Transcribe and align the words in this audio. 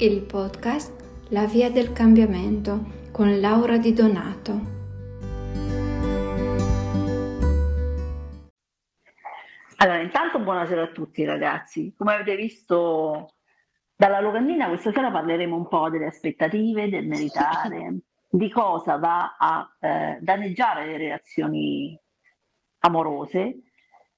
il 0.00 0.22
podcast 0.22 1.30
La 1.30 1.46
via 1.46 1.72
del 1.72 1.92
cambiamento 1.92 3.06
con 3.10 3.40
Laura 3.40 3.78
Di 3.78 3.92
Donato. 3.92 4.60
Allora, 9.78 10.00
intanto 10.00 10.38
buonasera 10.38 10.82
a 10.82 10.92
tutti 10.92 11.24
ragazzi. 11.24 11.94
Come 11.96 12.14
avete 12.14 12.36
visto 12.36 13.34
dalla 13.96 14.20
locandina, 14.20 14.68
questa 14.68 14.92
sera 14.92 15.10
parleremo 15.10 15.56
un 15.56 15.66
po' 15.66 15.90
delle 15.90 16.06
aspettative, 16.06 16.88
del 16.88 17.08
meritare, 17.08 17.98
di 18.30 18.48
cosa 18.50 18.98
va 18.98 19.34
a 19.36 19.68
eh, 19.80 20.18
danneggiare 20.20 20.86
le 20.86 20.96
relazioni 20.96 22.00
amorose, 22.80 23.62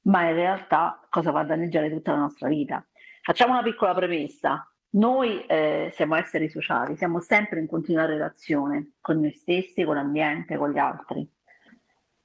ma 0.02 0.28
in 0.28 0.34
realtà 0.34 1.06
cosa 1.08 1.30
va 1.30 1.40
a 1.40 1.44
danneggiare 1.44 1.88
tutta 1.88 2.12
la 2.12 2.18
nostra 2.18 2.48
vita. 2.48 2.84
Facciamo 3.22 3.52
una 3.52 3.62
piccola 3.62 3.94
premessa. 3.94 4.69
Noi 4.92 5.44
eh, 5.46 5.92
siamo 5.94 6.16
esseri 6.16 6.48
sociali, 6.48 6.96
siamo 6.96 7.20
sempre 7.20 7.60
in 7.60 7.68
continua 7.68 8.06
relazione 8.06 8.94
con 9.00 9.20
noi 9.20 9.30
stessi, 9.32 9.84
con 9.84 9.94
l'ambiente, 9.94 10.56
con 10.56 10.72
gli 10.72 10.78
altri. 10.78 11.28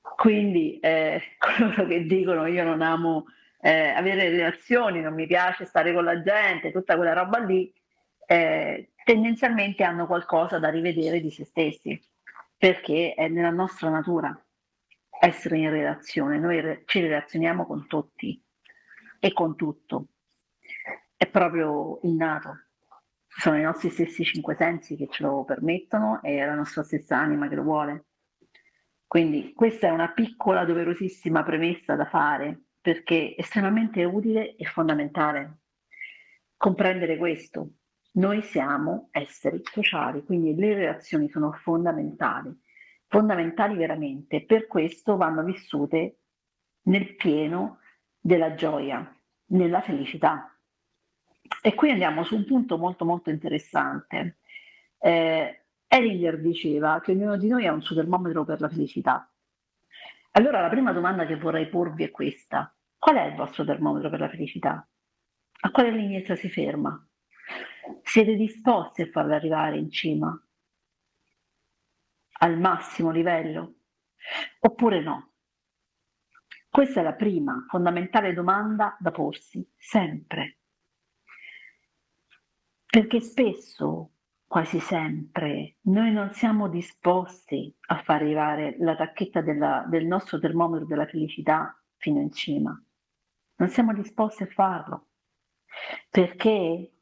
Quindi 0.02 0.80
eh, 0.80 1.22
coloro 1.38 1.86
che 1.86 2.06
dicono 2.06 2.48
io 2.48 2.64
non 2.64 2.82
amo 2.82 3.26
eh, 3.62 3.90
avere 3.90 4.30
relazioni, 4.30 5.02
non 5.02 5.14
mi 5.14 5.28
piace 5.28 5.66
stare 5.66 5.94
con 5.94 6.06
la 6.06 6.24
gente, 6.24 6.72
tutta 6.72 6.96
quella 6.96 7.14
roba 7.14 7.38
lì, 7.38 7.72
eh, 8.26 8.94
tendenzialmente 9.04 9.84
hanno 9.84 10.08
qualcosa 10.08 10.58
da 10.58 10.70
rivedere 10.70 11.22
di 11.22 11.30
se 11.30 11.46
stessi, 11.46 12.02
perché 12.58 13.14
è 13.14 13.28
nella 13.28 13.52
nostra 13.52 13.90
natura 13.90 14.36
essere 15.20 15.58
in 15.60 15.70
relazione, 15.70 16.40
noi 16.40 16.82
ci 16.86 17.00
relazioniamo 17.00 17.66
con 17.68 17.86
tutti 17.88 18.42
e 19.20 19.34
con 19.34 19.56
tutto 19.56 20.08
è 21.18 21.28
proprio 21.28 22.00
innato. 22.04 22.65
Sono 23.38 23.58
i 23.58 23.64
nostri 23.64 23.90
stessi 23.90 24.24
cinque 24.24 24.56
sensi 24.56 24.96
che 24.96 25.08
ce 25.10 25.24
lo 25.24 25.44
permettono 25.44 26.22
e 26.22 26.44
la 26.44 26.56
nostra 26.56 26.84
stessa 26.84 27.18
anima 27.18 27.48
che 27.48 27.56
lo 27.56 27.64
vuole. 27.64 28.06
Quindi 29.06 29.54
questa 29.54 29.88
è 29.88 29.92
una 29.92 30.12
piccola, 30.12 30.66
doverosissima 30.66 31.44
premessa 31.44 31.96
da 31.96 32.06
fare 32.06 32.64
perché 32.80 33.36
è 33.36 33.42
estremamente 33.42 34.04
utile 34.04 34.56
e 34.56 34.66
fondamentale 34.66 35.60
comprendere 36.56 37.18
questo. 37.18 37.72
Noi 38.14 38.42
siamo 38.42 39.10
esseri 39.12 39.62
sociali, 39.64 40.24
quindi 40.24 40.56
le 40.56 40.74
relazioni 40.74 41.30
sono 41.30 41.52
fondamentali, 41.52 42.58
fondamentali 43.08 43.76
veramente. 43.76 44.46
Per 44.46 44.68
questo 44.68 45.18
vanno 45.18 45.44
vissute 45.44 46.20
nel 46.84 47.16
pieno 47.16 47.80
della 48.20 48.56
gioia, 48.56 49.14
nella 49.48 49.82
felicità. 49.82 50.55
E 51.62 51.74
qui 51.74 51.92
andiamo 51.92 52.24
su 52.24 52.36
un 52.36 52.46
punto 52.46 52.78
molto 52.78 53.06
molto 53.06 53.30
interessante. 53.30 54.38
Eh, 55.00 55.66
Ellinger 55.88 56.40
diceva 56.40 57.00
che 57.02 57.12
ognuno 57.12 57.38
di 57.38 57.48
noi 57.48 57.68
ha 57.68 57.74
un 57.74 57.82
suo 57.82 57.96
termometro 57.96 58.44
per 58.44 58.62
la 58.62 58.70
felicità. 58.70 59.30
Allora 60.32 60.62
la 60.62 60.70
prima 60.70 60.92
domanda 60.92 61.26
che 61.26 61.38
vorrei 61.38 61.68
porvi 61.70 62.04
è 62.04 62.12
questa. 62.12 62.76
Qual 62.98 63.16
è 63.16 63.26
il 63.26 63.36
vostro 63.36 63.64
termometro 63.64 64.10
per 64.10 64.20
la 64.20 64.30
felicità? 64.30 64.88
A 65.62 65.72
quale 65.72 65.92
lineetta 65.92 66.36
si 66.36 66.50
ferma? 66.50 67.08
Siete 68.02 68.36
disposti 68.36 69.04
a 69.04 69.10
farlo 69.12 69.36
arrivare 69.36 69.78
in 69.78 69.90
cima? 69.92 70.38
Al 72.40 72.60
massimo 72.60 73.12
livello? 73.12 73.76
Oppure 74.60 75.02
no? 75.02 75.34
Questa 76.70 77.00
è 77.00 77.04
la 77.04 77.14
prima 77.14 77.64
fondamentale 77.70 78.34
domanda 78.34 78.98
da 79.00 79.12
porsi, 79.12 79.66
sempre. 79.78 80.58
Perché 82.96 83.20
spesso, 83.20 84.12
quasi 84.48 84.80
sempre, 84.80 85.80
noi 85.82 86.14
non 86.14 86.32
siamo 86.32 86.70
disposti 86.70 87.76
a 87.88 88.02
far 88.02 88.22
arrivare 88.22 88.78
la 88.80 88.96
tacchetta 88.96 89.42
della, 89.42 89.86
del 89.86 90.06
nostro 90.06 90.40
termometro 90.40 90.86
della 90.86 91.06
felicità 91.06 91.78
fino 91.98 92.22
in 92.22 92.32
cima. 92.32 92.82
Non 93.58 93.68
siamo 93.68 93.94
disposti 93.94 94.44
a 94.44 94.46
farlo. 94.46 95.08
Perché? 96.10 96.94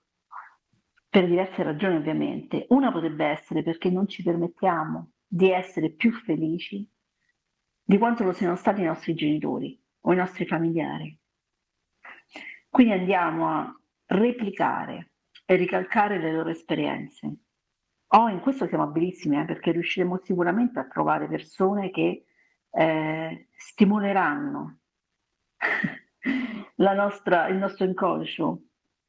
Per 1.09 1.27
diverse 1.27 1.61
ragioni 1.61 1.97
ovviamente. 1.97 2.65
Una 2.69 2.91
potrebbe 2.91 3.25
essere 3.25 3.61
perché 3.61 3.91
non 3.91 4.07
ci 4.07 4.23
permettiamo 4.23 5.11
di 5.27 5.51
essere 5.51 5.91
più 5.91 6.11
felici 6.11 6.91
di 7.83 7.99
quanto 7.99 8.23
lo 8.23 8.33
siano 8.33 8.55
stati 8.55 8.81
i 8.81 8.85
nostri 8.85 9.13
genitori 9.13 9.79
o 9.99 10.11
i 10.11 10.15
nostri 10.15 10.47
familiari. 10.47 11.15
Quindi 12.67 12.93
andiamo 12.93 13.47
a 13.47 13.79
replicare 14.07 15.12
e 15.45 15.55
ricalcare 15.55 16.19
le 16.19 16.31
loro 16.31 16.49
esperienze. 16.49 17.35
Oh, 18.15 18.27
in 18.29 18.39
questo 18.41 18.67
siamo 18.67 18.83
abilissimi 18.83 19.39
eh, 19.39 19.45
perché 19.45 19.71
riusciremo 19.71 20.19
sicuramente 20.23 20.79
a 20.79 20.87
trovare 20.87 21.27
persone 21.27 21.89
che 21.89 22.25
eh, 22.69 23.47
stimoleranno 23.55 24.79
nostra, 26.75 27.47
il 27.47 27.57
nostro 27.57 27.85
inconscio 27.85 28.61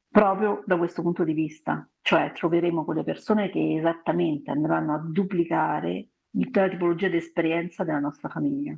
proprio 0.09 0.63
da 0.65 0.77
questo 0.77 1.01
punto 1.01 1.23
di 1.23 1.33
vista, 1.33 1.87
cioè 2.01 2.31
troveremo 2.31 2.85
quelle 2.85 3.03
persone 3.03 3.49
che 3.49 3.75
esattamente 3.77 4.49
andranno 4.49 4.93
a 4.93 5.03
duplicare 5.05 6.09
tutta 6.31 6.61
la 6.61 6.69
tipologia 6.69 7.07
di 7.09 7.17
esperienza 7.17 7.83
della 7.83 7.99
nostra 7.99 8.29
famiglia. 8.29 8.75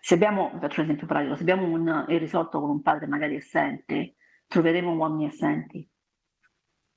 Se 0.00 0.14
abbiamo, 0.14 0.50
faccio 0.60 0.80
un 0.80 0.86
esempio 0.86 1.06
pratico, 1.06 1.34
se 1.34 1.42
abbiamo 1.42 1.66
un 1.66 2.04
irrisolto 2.08 2.60
con 2.60 2.70
un 2.70 2.82
padre 2.82 3.06
magari 3.06 3.36
assente, 3.36 4.16
troveremo 4.48 4.94
uomini 4.94 5.26
assenti. 5.26 5.88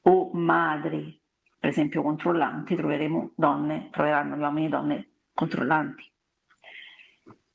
O 0.04 0.32
madri, 0.34 1.22
per 1.60 1.70
esempio, 1.70 2.02
controllanti, 2.02 2.76
troveremo 2.76 3.34
donne, 3.36 3.90
troveranno 3.92 4.36
gli 4.36 4.42
uomini 4.42 4.66
e 4.66 4.70
donne 4.70 5.12
controllanti. 5.34 6.12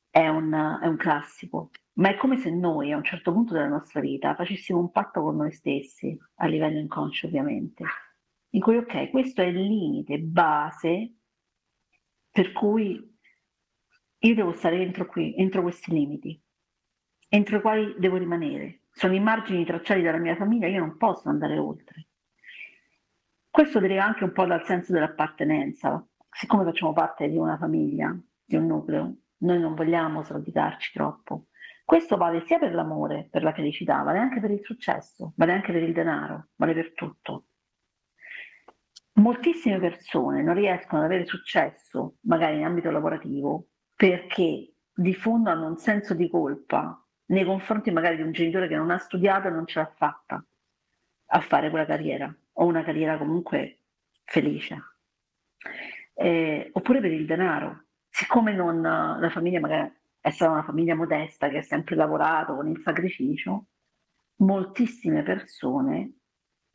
È 0.09 0.27
un, 0.27 0.79
è 0.81 0.87
un 0.87 0.95
classico, 0.95 1.71
ma 1.93 2.09
è 2.09 2.15
come 2.15 2.37
se 2.37 2.49
noi 2.49 2.91
a 2.91 2.97
un 2.97 3.03
certo 3.03 3.33
punto 3.33 3.53
della 3.53 3.67
nostra 3.67 3.99
vita 3.99 4.33
facessimo 4.33 4.79
un 4.79 4.91
patto 4.91 5.21
con 5.21 5.35
noi 5.35 5.51
stessi, 5.51 6.17
a 6.35 6.47
livello 6.47 6.79
inconscio 6.79 7.27
ovviamente, 7.27 7.83
in 8.51 8.61
cui 8.61 8.77
ok, 8.77 9.09
questo 9.09 9.41
è 9.41 9.45
il 9.45 9.61
limite 9.61 10.19
base 10.19 11.13
per 12.31 12.51
cui 12.51 13.15
io 14.19 14.35
devo 14.35 14.53
stare 14.53 14.81
entro 14.81 15.05
qui, 15.05 15.35
entro 15.35 15.61
questi 15.61 15.91
limiti, 15.91 16.39
entro 17.29 17.57
i 17.57 17.61
quali 17.61 17.95
devo 17.97 18.17
rimanere 18.17 18.81
sono 18.97 19.13
i 19.13 19.19
margini 19.19 19.63
tracciati 19.63 20.01
dalla 20.01 20.17
mia 20.17 20.35
famiglia, 20.35 20.65
io 20.65 20.79
non 20.79 20.97
posso 20.97 21.29
andare 21.29 21.55
oltre. 21.59 22.07
Questo 23.47 23.79
deriva 23.79 24.03
anche 24.03 24.23
un 24.23 24.31
po' 24.31 24.45
dal 24.45 24.65
senso 24.65 24.91
dell'appartenenza. 24.91 26.03
Siccome 26.31 26.63
facciamo 26.63 26.93
parte 26.93 27.29
di 27.29 27.37
una 27.37 27.57
famiglia, 27.57 28.17
di 28.43 28.55
un 28.55 28.65
nucleo, 28.65 29.15
noi 29.37 29.59
non 29.59 29.75
vogliamo 29.75 30.23
sradicarci 30.23 30.93
troppo. 30.93 31.45
Questo 31.85 32.17
vale 32.17 32.43
sia 32.47 32.57
per 32.57 32.73
l'amore, 32.73 33.27
per 33.29 33.43
la 33.43 33.53
felicità, 33.53 34.01
vale 34.01 34.17
anche 34.17 34.39
per 34.39 34.49
il 34.49 34.63
successo, 34.63 35.33
vale 35.35 35.51
anche 35.53 35.71
per 35.71 35.83
il 35.83 35.93
denaro, 35.93 36.47
vale 36.55 36.73
per 36.73 36.93
tutto. 36.93 37.45
Moltissime 39.13 39.79
persone 39.79 40.41
non 40.41 40.55
riescono 40.55 41.01
ad 41.01 41.05
avere 41.05 41.27
successo, 41.27 42.15
magari 42.21 42.57
in 42.57 42.65
ambito 42.65 42.89
lavorativo, 42.89 43.67
perché 43.95 44.73
diffondono 44.91 45.67
un 45.67 45.77
senso 45.77 46.15
di 46.15 46.27
colpa 46.27 46.99
nei 47.27 47.43
confronti 47.43 47.91
magari 47.91 48.17
di 48.17 48.21
un 48.21 48.31
genitore 48.31 48.67
che 48.67 48.75
non 48.75 48.91
ha 48.91 48.97
studiato 48.97 49.47
e 49.47 49.51
non 49.51 49.65
ce 49.65 49.79
l'ha 49.79 49.91
fatta 49.95 50.43
a 51.29 51.39
fare 51.41 51.69
quella 51.69 51.85
carriera 51.85 52.33
o 52.53 52.65
una 52.65 52.83
carriera 52.83 53.17
comunque 53.17 53.79
felice. 54.23 54.81
Eh, 56.13 56.69
oppure 56.73 56.99
per 56.99 57.11
il 57.11 57.25
denaro, 57.25 57.85
siccome 58.09 58.53
non, 58.53 58.81
la 58.81 59.29
famiglia 59.29 59.59
magari 59.59 59.91
è 60.19 60.29
stata 60.31 60.51
una 60.51 60.63
famiglia 60.63 60.95
modesta 60.95 61.49
che 61.49 61.57
ha 61.57 61.63
sempre 61.63 61.95
lavorato 61.95 62.55
con 62.55 62.67
il 62.67 62.81
sacrificio, 62.81 63.67
moltissime 64.37 65.23
persone 65.23 66.13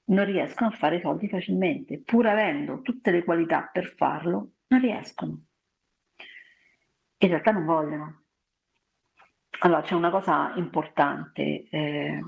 non 0.05 0.25
riescono 0.25 0.71
a 0.71 0.77
fare 0.77 1.01
soldi 1.01 1.29
facilmente, 1.29 2.01
pur 2.01 2.27
avendo 2.27 2.83
tutte 2.83 3.11
le 3.11 3.25
qualità 3.25 3.69
per 3.73 3.95
farlo, 3.95 4.53
non 4.69 4.81
riescono. 4.81 5.45
In 7.19 7.29
realtà 7.29 7.53
non 7.53 7.65
vogliono, 7.65 8.22
allora, 9.61 9.83
c'è 9.83 9.95
una 9.95 10.11
cosa 10.11 10.53
importante 10.57 11.69
eh, 11.69 12.21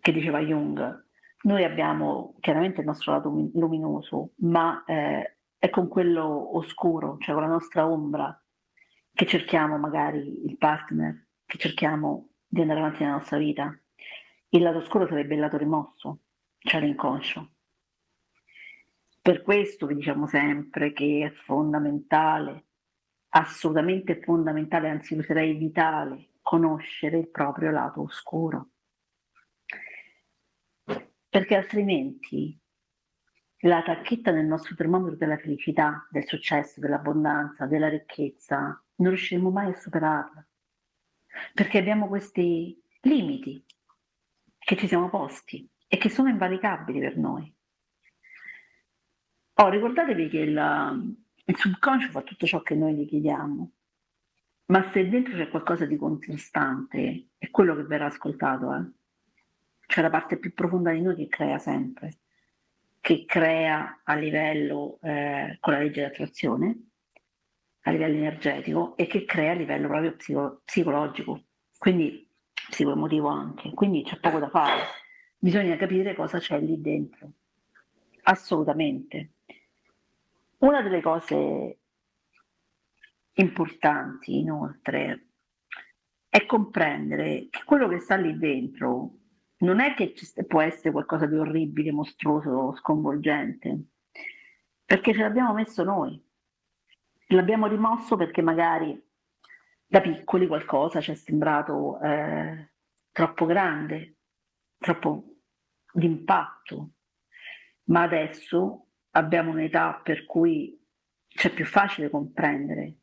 che 0.00 0.12
diceva 0.12 0.40
Jung. 0.40 1.08
Noi 1.42 1.64
abbiamo 1.64 2.36
chiaramente 2.40 2.80
il 2.80 2.86
nostro 2.86 3.12
lato 3.12 3.28
luminoso, 3.54 4.32
ma 4.36 4.84
eh, 4.84 5.36
è 5.58 5.68
con 5.70 5.88
quello 5.88 6.56
oscuro, 6.56 7.16
cioè 7.18 7.34
con 7.34 7.44
la 7.44 7.50
nostra 7.50 7.86
ombra, 7.86 8.42
che 9.12 9.26
cerchiamo 9.26 9.78
magari 9.78 10.46
il 10.46 10.56
partner, 10.56 11.28
che 11.44 11.58
cerchiamo 11.58 12.30
di 12.46 12.60
andare 12.60 12.80
avanti 12.80 13.02
nella 13.02 13.16
nostra 13.16 13.38
vita. 13.38 13.78
Il 14.48 14.62
lato 14.62 14.78
oscuro 14.78 15.06
sarebbe 15.06 15.34
il 15.34 15.40
lato 15.40 15.56
rimosso, 15.56 16.20
cioè 16.58 16.80
l'inconscio. 16.80 17.50
Per 19.22 19.42
questo 19.42 19.86
vi 19.86 19.94
diciamo 19.94 20.26
sempre 20.26 20.92
che 20.92 21.26
è 21.26 21.30
fondamentale, 21.44 22.64
assolutamente 23.28 24.20
fondamentale, 24.20 24.88
anzi 24.88 25.14
userei 25.14 25.54
vitale, 25.54 26.29
conoscere 26.50 27.16
il 27.16 27.30
proprio 27.30 27.70
lato 27.70 28.02
oscuro. 28.02 28.70
perché 31.28 31.54
altrimenti 31.54 32.60
la 33.60 33.82
tacchetta 33.84 34.32
nel 34.32 34.46
nostro 34.46 34.74
termometro 34.74 35.14
della 35.14 35.36
felicità, 35.36 36.08
del 36.10 36.26
successo, 36.26 36.80
dell'abbondanza, 36.80 37.66
della 37.66 37.88
ricchezza, 37.88 38.84
non 38.96 39.10
riusciremo 39.10 39.48
mai 39.48 39.70
a 39.70 39.78
superarla, 39.78 40.44
perché 41.54 41.78
abbiamo 41.78 42.08
questi 42.08 42.76
limiti 43.02 43.64
che 44.58 44.76
ci 44.76 44.88
siamo 44.88 45.08
posti 45.08 45.70
e 45.86 45.98
che 45.98 46.08
sono 46.08 46.30
invalicabili 46.30 46.98
per 46.98 47.16
noi. 47.16 47.54
Oh, 49.54 49.68
ricordatevi 49.68 50.28
che 50.28 50.38
il, 50.38 51.16
il 51.44 51.56
subconscio 51.56 52.10
fa 52.10 52.22
tutto 52.22 52.44
ciò 52.44 52.60
che 52.60 52.74
noi 52.74 52.96
gli 52.96 53.06
chiediamo, 53.06 53.70
ma 54.70 54.88
se 54.92 55.08
dentro 55.08 55.36
c'è 55.36 55.48
qualcosa 55.48 55.84
di 55.84 55.96
contrastante, 55.96 57.30
è 57.38 57.50
quello 57.50 57.74
che 57.74 57.82
verrà 57.82 58.06
ascoltato, 58.06 58.72
eh? 58.72 58.84
Cioè 59.86 60.02
la 60.02 60.10
parte 60.10 60.38
più 60.38 60.54
profonda 60.54 60.92
di 60.92 61.00
noi 61.00 61.16
che 61.16 61.28
crea 61.28 61.58
sempre, 61.58 62.18
che 63.00 63.24
crea 63.26 64.00
a 64.04 64.14
livello 64.14 65.00
eh, 65.02 65.56
con 65.58 65.72
la 65.72 65.80
legge 65.80 66.00
di 66.00 66.06
attrazione, 66.06 66.90
a 67.82 67.90
livello 67.90 68.16
energetico 68.18 68.96
e 68.96 69.08
che 69.08 69.24
crea 69.24 69.50
a 69.50 69.56
livello 69.56 69.88
proprio 69.88 70.14
psico- 70.14 70.60
psicologico, 70.64 71.42
quindi 71.76 72.28
psicoemotivo 72.68 73.26
anche. 73.26 73.72
Quindi 73.74 74.04
c'è 74.04 74.20
poco 74.20 74.38
da 74.38 74.50
fare, 74.50 74.82
bisogna 75.36 75.76
capire 75.76 76.14
cosa 76.14 76.38
c'è 76.38 76.60
lì 76.60 76.80
dentro. 76.80 77.32
Assolutamente. 78.22 79.30
Una 80.58 80.80
delle 80.80 81.00
cose 81.00 81.79
importanti, 83.34 84.38
inoltre, 84.38 85.28
è 86.28 86.46
comprendere 86.46 87.48
che 87.50 87.62
quello 87.64 87.88
che 87.88 87.98
sta 87.98 88.16
lì 88.16 88.36
dentro 88.38 89.14
non 89.58 89.80
è 89.80 89.94
che 89.94 90.14
può 90.46 90.60
essere 90.60 90.90
qualcosa 90.90 91.26
di 91.26 91.36
orribile, 91.36 91.92
mostruoso, 91.92 92.74
sconvolgente, 92.76 93.86
perché 94.84 95.12
ce 95.12 95.20
l'abbiamo 95.20 95.52
messo 95.52 95.84
noi. 95.84 96.22
L'abbiamo 97.28 97.66
rimosso 97.66 98.16
perché 98.16 98.42
magari 98.42 99.00
da 99.86 100.00
piccoli 100.00 100.46
qualcosa 100.46 101.00
ci 101.00 101.10
è 101.10 101.14
sembrato 101.14 102.00
eh, 102.00 102.72
troppo 103.12 103.44
grande, 103.44 104.16
troppo 104.78 105.34
d'impatto, 105.92 106.90
ma 107.84 108.02
adesso 108.02 108.86
abbiamo 109.10 109.50
un'età 109.50 110.00
per 110.02 110.24
cui 110.24 110.80
c'è 111.26 111.52
più 111.52 111.64
facile 111.64 112.08
comprendere 112.08 112.99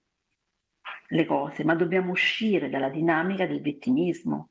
le 1.08 1.26
cose, 1.26 1.64
ma 1.64 1.76
dobbiamo 1.76 2.12
uscire 2.12 2.70
dalla 2.70 2.90
dinamica 2.90 3.46
del 3.46 3.62
vittimismo, 3.62 4.50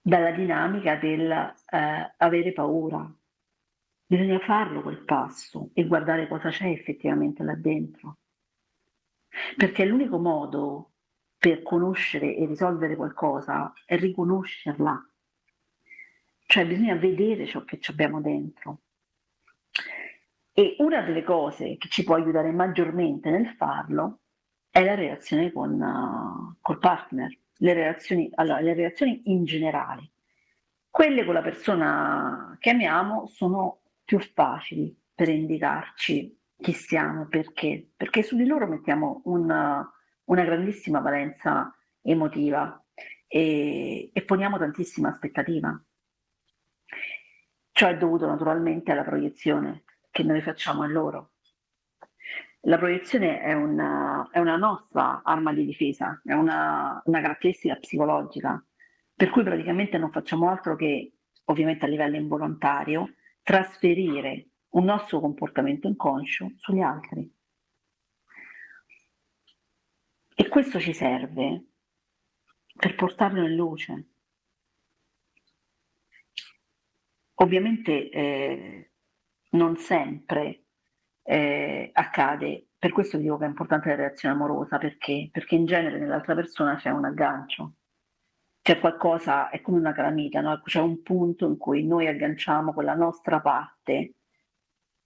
dalla 0.00 0.32
dinamica 0.32 0.96
del 0.96 1.30
eh, 1.30 2.14
avere 2.16 2.52
paura. 2.52 3.10
Bisogna 4.04 4.38
farlo 4.40 4.82
quel 4.82 5.04
passo 5.04 5.70
e 5.74 5.86
guardare 5.86 6.28
cosa 6.28 6.50
c'è 6.50 6.68
effettivamente 6.68 7.42
là 7.42 7.54
dentro. 7.54 8.18
Perché 9.56 9.84
l'unico 9.84 10.18
modo 10.18 10.92
per 11.38 11.62
conoscere 11.62 12.36
e 12.36 12.46
risolvere 12.46 12.96
qualcosa 12.96 13.72
è 13.86 13.96
riconoscerla. 13.96 15.06
Cioè 16.44 16.66
bisogna 16.66 16.96
vedere 16.96 17.46
ciò 17.46 17.64
che 17.64 17.80
abbiamo 17.88 18.20
dentro. 18.20 18.82
E 20.52 20.76
una 20.80 21.00
delle 21.00 21.22
cose 21.22 21.78
che 21.78 21.88
ci 21.88 22.04
può 22.04 22.16
aiutare 22.16 22.52
maggiormente 22.52 23.30
nel 23.30 23.48
farlo 23.56 24.21
è 24.72 24.82
la 24.82 24.94
relazione 24.94 25.52
con 25.52 25.78
uh, 25.78 26.56
col 26.62 26.78
partner, 26.78 27.30
le 27.58 27.74
relazioni, 27.74 28.30
allora, 28.36 28.60
le 28.60 28.72
relazioni 28.72 29.20
in 29.26 29.44
generale. 29.44 30.12
Quelle 30.88 31.26
con 31.26 31.34
la 31.34 31.42
persona 31.42 32.56
che 32.58 32.70
amiamo 32.70 33.26
sono 33.26 33.82
più 34.02 34.18
facili 34.18 34.98
per 35.14 35.28
indicarci 35.28 36.40
chi 36.56 36.72
siamo, 36.72 37.26
perché? 37.26 37.90
Perché 37.94 38.22
su 38.22 38.34
di 38.34 38.46
loro 38.46 38.66
mettiamo 38.66 39.20
una, 39.24 39.86
una 40.24 40.44
grandissima 40.44 41.00
valenza 41.00 41.76
emotiva 42.00 42.82
e, 43.28 44.10
e 44.10 44.22
poniamo 44.22 44.56
tantissima 44.56 45.10
aspettativa. 45.10 45.78
Ciò 47.72 47.88
è 47.88 47.98
dovuto 47.98 48.26
naturalmente 48.26 48.90
alla 48.90 49.04
proiezione 49.04 49.84
che 50.10 50.22
noi 50.22 50.40
facciamo 50.40 50.82
a 50.82 50.86
loro. 50.86 51.31
La 52.66 52.78
proiezione 52.78 53.40
è 53.40 53.54
una, 53.54 54.28
è 54.30 54.38
una 54.38 54.56
nostra 54.56 55.22
arma 55.24 55.52
di 55.52 55.64
difesa, 55.64 56.20
è 56.24 56.32
una, 56.32 57.02
una 57.06 57.20
caratteristica 57.20 57.74
psicologica, 57.74 58.64
per 59.14 59.30
cui 59.30 59.42
praticamente 59.42 59.98
non 59.98 60.12
facciamo 60.12 60.48
altro 60.48 60.76
che, 60.76 61.12
ovviamente 61.46 61.84
a 61.84 61.88
livello 61.88 62.16
involontario, 62.16 63.14
trasferire 63.42 64.50
un 64.70 64.84
nostro 64.84 65.18
comportamento 65.18 65.88
inconscio 65.88 66.52
sugli 66.56 66.80
altri. 66.80 67.28
E 70.34 70.48
questo 70.48 70.78
ci 70.78 70.92
serve 70.92 71.64
per 72.76 72.94
portarlo 72.94 73.44
in 73.44 73.56
luce. 73.56 74.06
Ovviamente 77.34 78.08
eh, 78.08 78.92
non 79.50 79.76
sempre 79.76 80.61
eh, 81.32 81.88
accade, 81.94 82.66
per 82.78 82.92
questo 82.92 83.16
dico 83.16 83.38
che 83.38 83.46
è 83.46 83.48
importante 83.48 83.88
la 83.88 83.94
reazione 83.94 84.34
amorosa, 84.34 84.76
perché? 84.76 85.30
Perché 85.32 85.54
in 85.54 85.64
genere 85.64 85.98
nell'altra 85.98 86.34
persona 86.34 86.76
c'è 86.76 86.90
un 86.90 87.06
aggancio, 87.06 87.76
c'è 88.60 88.78
qualcosa, 88.78 89.48
è 89.48 89.62
come 89.62 89.78
una 89.78 89.94
calamita, 89.94 90.42
no? 90.42 90.60
c'è 90.62 90.80
un 90.80 91.00
punto 91.02 91.46
in 91.46 91.56
cui 91.56 91.86
noi 91.86 92.06
agganciamo 92.06 92.74
quella 92.74 92.94
nostra 92.94 93.40
parte 93.40 94.16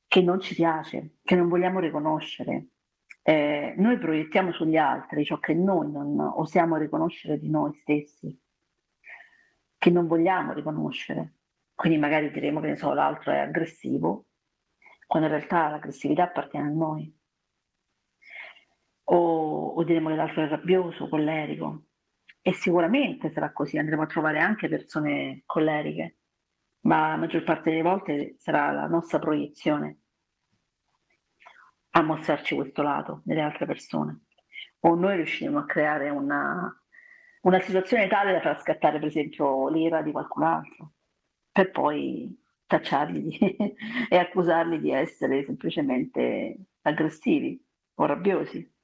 che 0.08 0.20
non 0.20 0.40
ci 0.40 0.56
piace, 0.56 1.18
che 1.22 1.36
non 1.36 1.48
vogliamo 1.48 1.78
riconoscere. 1.78 2.70
Eh, 3.22 3.74
noi 3.76 3.96
proiettiamo 3.96 4.50
sugli 4.52 4.76
altri 4.76 5.24
ciò 5.24 5.38
che 5.38 5.54
noi 5.54 5.92
non 5.92 6.18
osiamo 6.18 6.76
riconoscere 6.76 7.38
di 7.38 7.50
noi 7.50 7.72
stessi, 7.82 8.36
che 9.78 9.90
non 9.90 10.08
vogliamo 10.08 10.52
riconoscere. 10.52 11.34
Quindi 11.72 11.98
magari 11.98 12.32
diremo 12.32 12.60
che 12.60 12.68
ne 12.68 12.76
so, 12.76 12.92
l'altro 12.92 13.30
è 13.30 13.38
aggressivo, 13.38 14.25
quando 15.06 15.28
in 15.28 15.34
realtà 15.34 15.68
l'aggressività 15.68 16.24
appartiene 16.24 16.66
a 16.66 16.70
noi. 16.70 17.14
O, 19.08 19.68
o 19.68 19.84
diremo 19.84 20.08
che 20.08 20.16
l'altro 20.16 20.42
è 20.42 20.48
rabbioso, 20.48 21.08
collerico. 21.08 21.84
E 22.42 22.52
sicuramente 22.52 23.30
sarà 23.32 23.52
così, 23.52 23.78
andremo 23.78 24.02
a 24.02 24.06
trovare 24.06 24.38
anche 24.40 24.68
persone 24.68 25.42
colleriche, 25.46 26.18
ma 26.82 27.10
la 27.10 27.16
maggior 27.16 27.42
parte 27.42 27.70
delle 27.70 27.82
volte 27.82 28.36
sarà 28.38 28.70
la 28.70 28.86
nostra 28.86 29.18
proiezione 29.18 30.00
a 31.90 32.02
mostrarci 32.02 32.54
questo 32.54 32.82
lato 32.82 33.22
delle 33.24 33.40
altre 33.40 33.66
persone. 33.66 34.26
O 34.80 34.94
noi 34.94 35.16
riusciremo 35.16 35.58
a 35.58 35.64
creare 35.64 36.10
una, 36.10 36.72
una 37.42 37.60
situazione 37.60 38.06
tale 38.06 38.32
da 38.32 38.40
far 38.40 38.60
scattare, 38.60 38.98
per 38.98 39.08
esempio, 39.08 39.68
l'ira 39.68 40.02
di 40.02 40.12
qualcun 40.12 40.44
altro, 40.44 40.92
per 41.50 41.70
poi 41.70 42.38
tacciarli 42.66 43.38
e 44.08 44.16
accusarli 44.16 44.80
di 44.80 44.90
essere 44.90 45.44
semplicemente 45.44 46.56
aggressivi 46.82 47.62
o 47.94 48.04
rabbiosi 48.06 48.74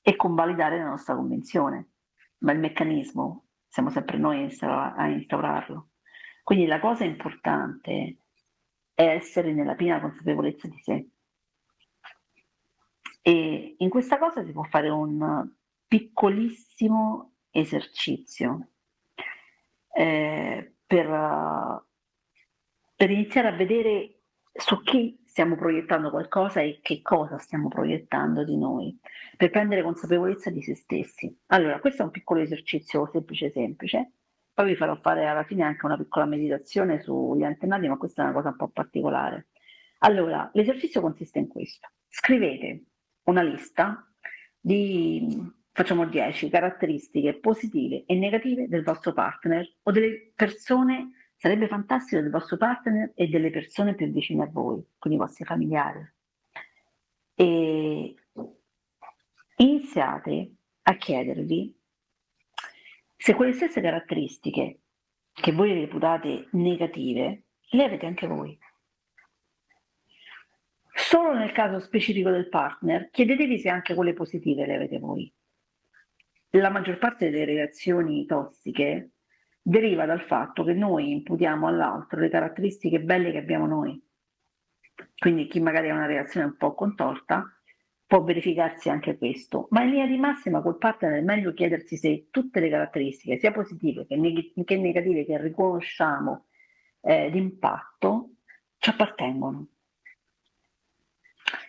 e 0.00 0.16
convalidare 0.16 0.78
la 0.78 0.88
nostra 0.88 1.14
convinzione. 1.14 1.90
Ma 2.38 2.52
il 2.52 2.58
meccanismo 2.58 3.46
siamo 3.68 3.90
sempre 3.90 4.18
noi 4.18 4.48
a 4.60 5.06
instaurarlo. 5.08 5.90
Quindi 6.42 6.66
la 6.66 6.80
cosa 6.80 7.04
importante 7.04 8.16
è 8.94 9.04
essere 9.04 9.52
nella 9.52 9.74
piena 9.74 10.00
consapevolezza 10.00 10.68
di 10.68 10.78
sé. 10.80 11.08
E 13.22 13.76
in 13.78 13.88
questa 13.88 14.18
cosa 14.18 14.44
si 14.44 14.50
può 14.50 14.64
fare 14.64 14.88
un 14.88 15.48
piccolissimo 15.86 17.34
esercizio 17.50 18.70
eh, 19.94 20.74
per 20.84 21.06
per 23.02 23.10
iniziare 23.10 23.48
a 23.48 23.56
vedere 23.56 24.20
su 24.52 24.80
chi 24.82 25.20
stiamo 25.24 25.56
proiettando 25.56 26.08
qualcosa 26.08 26.60
e 26.60 26.78
che 26.80 27.02
cosa 27.02 27.36
stiamo 27.36 27.66
proiettando 27.66 28.44
di 28.44 28.56
noi, 28.56 28.96
per 29.36 29.50
prendere 29.50 29.82
consapevolezza 29.82 30.50
di 30.50 30.62
se 30.62 30.76
stessi. 30.76 31.36
Allora, 31.46 31.80
questo 31.80 32.02
è 32.02 32.04
un 32.04 32.12
piccolo 32.12 32.38
esercizio 32.38 33.08
semplice 33.10 33.50
semplice, 33.50 34.12
poi 34.54 34.66
vi 34.68 34.76
farò 34.76 34.94
fare 35.00 35.26
alla 35.26 35.42
fine 35.42 35.64
anche 35.64 35.84
una 35.84 35.96
piccola 35.96 36.26
meditazione 36.26 37.02
sugli 37.02 37.42
antenati, 37.42 37.88
ma 37.88 37.96
questa 37.96 38.22
è 38.22 38.24
una 38.26 38.34
cosa 38.34 38.50
un 38.50 38.56
po' 38.56 38.68
particolare. 38.68 39.48
Allora, 39.98 40.48
l'esercizio 40.52 41.00
consiste 41.00 41.40
in 41.40 41.48
questo. 41.48 41.88
Scrivete 42.06 42.84
una 43.24 43.42
lista 43.42 44.08
di, 44.60 45.26
facciamo 45.72 46.06
10, 46.06 46.48
caratteristiche 46.50 47.34
positive 47.40 48.04
e 48.06 48.14
negative 48.14 48.68
del 48.68 48.84
vostro 48.84 49.12
partner 49.12 49.68
o 49.82 49.90
delle 49.90 50.30
persone 50.36 51.21
Sarebbe 51.42 51.66
fantastico 51.66 52.22
del 52.22 52.30
vostro 52.30 52.56
partner 52.56 53.14
e 53.16 53.26
delle 53.26 53.50
persone 53.50 53.96
più 53.96 54.06
vicine 54.12 54.44
a 54.44 54.46
voi, 54.46 54.80
quindi 54.96 55.18
i 55.18 55.22
vostri 55.22 55.44
familiari. 55.44 56.08
E 57.34 58.14
iniziate 59.56 60.52
a 60.82 60.94
chiedervi 60.94 61.76
se 63.16 63.34
quelle 63.34 63.54
stesse 63.54 63.80
caratteristiche 63.80 64.82
che 65.32 65.50
voi 65.50 65.74
reputate 65.74 66.46
negative, 66.52 67.46
le 67.70 67.84
avete 67.84 68.06
anche 68.06 68.28
voi. 68.28 68.56
Solo 70.94 71.34
nel 71.34 71.50
caso 71.50 71.80
specifico 71.80 72.30
del 72.30 72.48
partner, 72.48 73.10
chiedetevi 73.10 73.58
se 73.58 73.68
anche 73.68 73.96
quelle 73.96 74.12
positive 74.12 74.64
le 74.64 74.76
avete 74.76 75.00
voi. 75.00 75.34
La 76.50 76.70
maggior 76.70 76.98
parte 76.98 77.30
delle 77.30 77.46
relazioni 77.46 78.26
tossiche 78.26 79.10
deriva 79.62 80.04
dal 80.04 80.22
fatto 80.22 80.64
che 80.64 80.72
noi 80.72 81.12
imputiamo 81.12 81.66
all'altro 81.68 82.20
le 82.20 82.28
caratteristiche 82.28 83.00
belle 83.00 83.30
che 83.30 83.38
abbiamo 83.38 83.66
noi. 83.66 84.02
Quindi 85.16 85.46
chi 85.46 85.60
magari 85.60 85.88
ha 85.88 85.94
una 85.94 86.06
relazione 86.06 86.46
un 86.46 86.56
po' 86.56 86.74
contorta 86.74 87.44
può 88.04 88.22
verificarsi 88.24 88.90
anche 88.90 89.16
questo, 89.16 89.68
ma 89.70 89.82
in 89.82 89.90
linea 89.90 90.06
di 90.06 90.18
massima 90.18 90.60
col 90.60 90.76
partner 90.76 91.14
è 91.14 91.22
meglio 91.22 91.54
chiedersi 91.54 91.96
se 91.96 92.26
tutte 92.30 92.60
le 92.60 92.68
caratteristiche, 92.68 93.38
sia 93.38 93.52
positive 93.52 94.06
che, 94.06 94.16
neg- 94.16 94.64
che 94.64 94.76
negative, 94.76 95.24
che 95.24 95.40
riconosciamo 95.40 96.46
eh, 97.00 97.30
d'impatto, 97.30 98.32
ci 98.76 98.90
appartengono. 98.90 99.68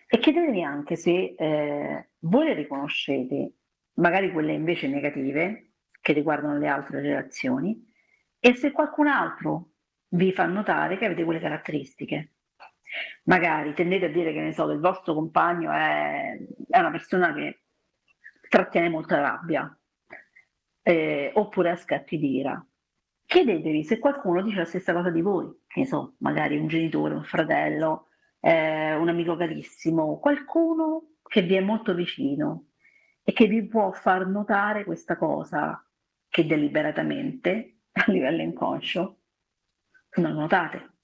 E 0.06 0.18
chiedetevi 0.18 0.62
anche 0.62 0.96
se 0.96 1.34
eh, 1.36 2.08
voi 2.18 2.46
le 2.46 2.54
riconoscete, 2.54 3.52
magari 3.94 4.30
quelle 4.30 4.52
invece 4.52 4.86
negative, 4.86 5.63
che 6.04 6.12
riguardano 6.12 6.58
le 6.58 6.68
altre 6.68 7.00
relazioni, 7.00 7.90
e 8.38 8.54
se 8.54 8.72
qualcun 8.72 9.06
altro 9.06 9.70
vi 10.08 10.32
fa 10.32 10.44
notare 10.44 10.98
che 10.98 11.06
avete 11.06 11.24
quelle 11.24 11.40
caratteristiche. 11.40 12.32
Magari 13.24 13.72
tendete 13.72 14.04
a 14.04 14.10
dire 14.10 14.34
che 14.34 14.42
ne 14.42 14.52
so, 14.52 14.70
il 14.70 14.80
vostro 14.80 15.14
compagno 15.14 15.72
è, 15.72 16.38
è 16.68 16.78
una 16.78 16.90
persona 16.90 17.32
che 17.32 17.62
trattiene 18.50 18.90
molta 18.90 19.18
rabbia 19.18 19.78
eh, 20.82 21.30
oppure 21.32 21.70
a 21.70 21.76
scatti 21.76 22.18
di 22.18 22.36
ira. 22.36 22.62
Chiedetevi 23.24 23.82
se 23.82 23.98
qualcuno 23.98 24.42
dice 24.42 24.58
la 24.58 24.64
stessa 24.66 24.92
cosa 24.92 25.08
di 25.08 25.22
voi, 25.22 25.50
che 25.66 25.80
ne 25.80 25.86
so, 25.86 26.16
magari 26.18 26.58
un 26.58 26.66
genitore, 26.66 27.14
un 27.14 27.24
fratello, 27.24 28.08
eh, 28.40 28.94
un 28.94 29.08
amico 29.08 29.36
carissimo, 29.36 30.18
qualcuno 30.18 31.14
che 31.22 31.40
vi 31.40 31.54
è 31.54 31.60
molto 31.60 31.94
vicino 31.94 32.66
e 33.22 33.32
che 33.32 33.46
vi 33.46 33.66
può 33.66 33.90
far 33.92 34.26
notare 34.26 34.84
questa 34.84 35.16
cosa 35.16 35.82
che 36.34 36.46
deliberatamente 36.46 37.82
a 37.94 38.10
livello 38.10 38.42
inconscio 38.42 39.20
non 40.16 40.32
notate. 40.32 40.94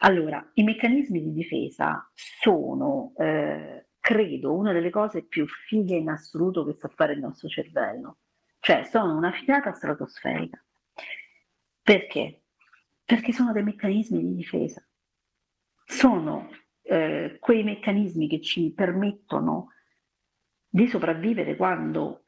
Allora, 0.00 0.50
i 0.54 0.62
meccanismi 0.62 1.22
di 1.22 1.32
difesa 1.34 2.10
sono, 2.14 3.12
eh, 3.18 3.88
credo, 4.00 4.54
una 4.54 4.72
delle 4.72 4.88
cose 4.88 5.24
più 5.24 5.46
fighe 5.46 5.96
in 5.96 6.08
assoluto 6.08 6.64
che 6.64 6.72
sa 6.72 6.88
fare 6.88 7.12
il 7.12 7.18
nostro 7.18 7.46
cervello. 7.48 8.20
Cioè, 8.58 8.84
sono 8.84 9.18
una 9.18 9.32
figata 9.32 9.74
stratosferica. 9.74 10.64
Perché? 11.82 12.44
Perché 13.04 13.32
sono 13.32 13.52
dei 13.52 13.64
meccanismi 13.64 14.18
di 14.18 14.34
difesa. 14.34 14.82
Sono 15.84 16.48
eh, 16.80 17.36
quei 17.38 17.62
meccanismi 17.64 18.28
che 18.28 18.40
ci 18.40 18.72
permettono 18.72 19.72
di 20.70 20.88
sopravvivere 20.88 21.54
quando 21.54 22.21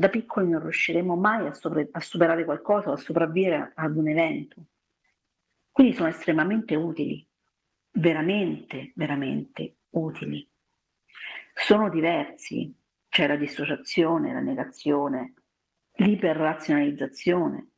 da 0.00 0.08
piccoli 0.08 0.48
non 0.48 0.62
riusciremo 0.62 1.14
mai 1.14 1.46
a, 1.46 1.52
sopra- 1.52 1.86
a 1.90 2.00
superare 2.00 2.46
qualcosa 2.46 2.88
o 2.88 2.92
a 2.94 2.96
sopravvivere 2.96 3.72
ad 3.74 3.94
un 3.98 4.08
evento. 4.08 4.64
Quindi 5.70 5.92
sono 5.92 6.08
estremamente 6.08 6.74
utili, 6.74 7.28
veramente, 7.90 8.92
veramente 8.94 9.80
utili. 9.90 10.48
Sono 11.52 11.90
diversi, 11.90 12.74
c'è 13.10 13.26
la 13.26 13.36
dissociazione, 13.36 14.32
la 14.32 14.40
negazione, 14.40 15.34
l'iperrazionalizzazione, 15.96 17.68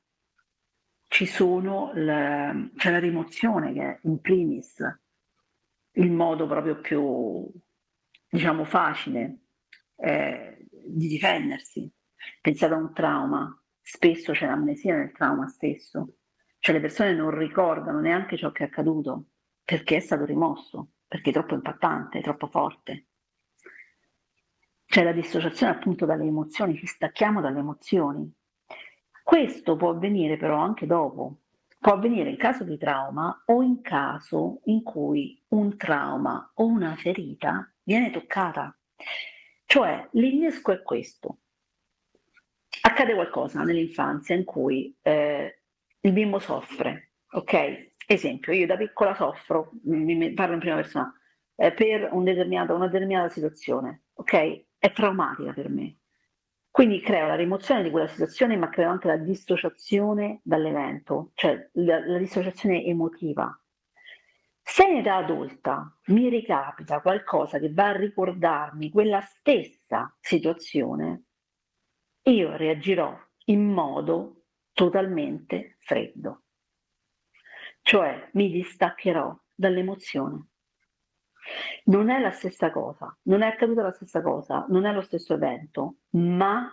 ci 1.08 1.26
sono 1.26 1.90
la, 1.94 2.54
c'è 2.76 2.92
la 2.92 3.00
rimozione 3.00 3.72
che 3.72 3.82
è 3.82 3.98
in 4.02 4.20
primis 4.20 4.80
il 5.94 6.12
modo 6.12 6.46
proprio 6.46 6.80
più, 6.80 7.50
diciamo, 8.30 8.62
facile 8.64 9.38
eh, 9.96 10.68
di 10.70 11.08
difendersi. 11.08 11.92
Pensate 12.40 12.74
a 12.74 12.76
un 12.76 12.92
trauma, 12.92 13.62
spesso 13.80 14.32
c'è 14.32 14.46
l'amnesia 14.46 14.96
nel 14.96 15.12
trauma 15.12 15.48
stesso, 15.48 16.16
cioè 16.58 16.74
le 16.74 16.80
persone 16.80 17.14
non 17.14 17.36
ricordano 17.36 18.00
neanche 18.00 18.36
ciò 18.36 18.52
che 18.52 18.64
è 18.64 18.66
accaduto 18.66 19.26
perché 19.64 19.96
è 19.96 20.00
stato 20.00 20.24
rimosso, 20.24 20.92
perché 21.06 21.30
è 21.30 21.32
troppo 21.32 21.54
impattante, 21.54 22.18
è 22.18 22.22
troppo 22.22 22.46
forte. 22.46 23.06
C'è 24.84 25.02
la 25.02 25.12
dissociazione 25.12 25.72
appunto 25.72 26.04
dalle 26.04 26.26
emozioni, 26.26 26.76
ci 26.76 26.86
stacchiamo 26.86 27.40
dalle 27.40 27.60
emozioni. 27.60 28.30
Questo 29.22 29.76
può 29.76 29.90
avvenire 29.90 30.36
però 30.36 30.58
anche 30.58 30.86
dopo, 30.86 31.38
può 31.78 31.94
avvenire 31.94 32.30
in 32.30 32.36
caso 32.36 32.62
di 32.62 32.76
trauma 32.76 33.42
o 33.46 33.62
in 33.62 33.80
caso 33.80 34.60
in 34.66 34.82
cui 34.82 35.42
un 35.48 35.76
trauma 35.76 36.52
o 36.54 36.66
una 36.66 36.94
ferita 36.94 37.72
viene 37.82 38.10
toccata. 38.10 38.76
Cioè 39.64 40.08
l'innesco 40.12 40.72
è 40.72 40.82
questo. 40.82 41.38
Accade 42.80 43.14
qualcosa 43.14 43.62
nell'infanzia 43.62 44.34
in 44.34 44.44
cui 44.44 44.96
eh, 45.02 45.60
il 46.00 46.12
bimbo 46.12 46.38
soffre, 46.38 47.12
ok? 47.30 47.90
Esempio, 48.06 48.52
io 48.52 48.66
da 48.66 48.76
piccola 48.76 49.14
soffro, 49.14 49.70
mi 49.84 50.32
parlo 50.32 50.54
in 50.54 50.60
prima 50.60 50.76
persona, 50.76 51.14
eh, 51.54 51.72
per 51.72 52.08
un 52.12 52.26
una 52.26 52.88
determinata 52.88 53.28
situazione, 53.28 54.04
ok? 54.14 54.64
È 54.78 54.92
traumatica 54.92 55.52
per 55.52 55.68
me. 55.68 55.98
Quindi 56.70 57.00
creo 57.00 57.26
la 57.26 57.34
rimozione 57.34 57.82
di 57.82 57.90
quella 57.90 58.08
situazione, 58.08 58.56
ma 58.56 58.70
creo 58.70 58.88
anche 58.88 59.06
la 59.06 59.18
dissociazione 59.18 60.40
dall'evento, 60.42 61.32
cioè 61.34 61.68
la, 61.74 62.04
la 62.04 62.18
dissociazione 62.18 62.82
emotiva. 62.84 63.54
Se 64.62 64.86
in 64.86 64.96
età 64.96 65.16
adulta 65.16 65.94
mi 66.06 66.28
ricapita 66.30 67.00
qualcosa 67.00 67.58
che 67.58 67.70
va 67.72 67.88
a 67.88 67.96
ricordarmi 67.96 68.90
quella 68.90 69.20
stessa 69.20 70.16
situazione, 70.18 71.24
io 72.24 72.56
reagirò 72.56 73.18
in 73.46 73.64
modo 73.64 74.44
totalmente 74.72 75.76
freddo, 75.80 76.44
cioè 77.82 78.30
mi 78.34 78.50
distaccherò 78.50 79.36
dall'emozione. 79.54 80.46
Non 81.84 82.08
è 82.10 82.20
la 82.20 82.30
stessa 82.30 82.70
cosa, 82.70 83.16
non 83.22 83.42
è 83.42 83.46
accaduta 83.48 83.82
la 83.82 83.92
stessa 83.92 84.22
cosa, 84.22 84.64
non 84.68 84.84
è 84.86 84.92
lo 84.92 85.00
stesso 85.00 85.34
evento, 85.34 85.96
ma 86.10 86.70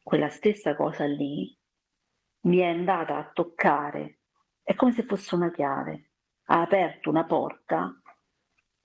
quella 0.00 0.28
stessa 0.28 0.76
cosa 0.76 1.04
lì 1.04 1.56
mi 2.42 2.58
è 2.58 2.66
andata 2.66 3.16
a 3.16 3.30
toccare, 3.32 4.20
è 4.62 4.74
come 4.74 4.92
se 4.92 5.02
fosse 5.02 5.34
una 5.34 5.50
chiave, 5.50 6.12
ha 6.44 6.60
aperto 6.60 7.10
una 7.10 7.24
porta 7.24 8.00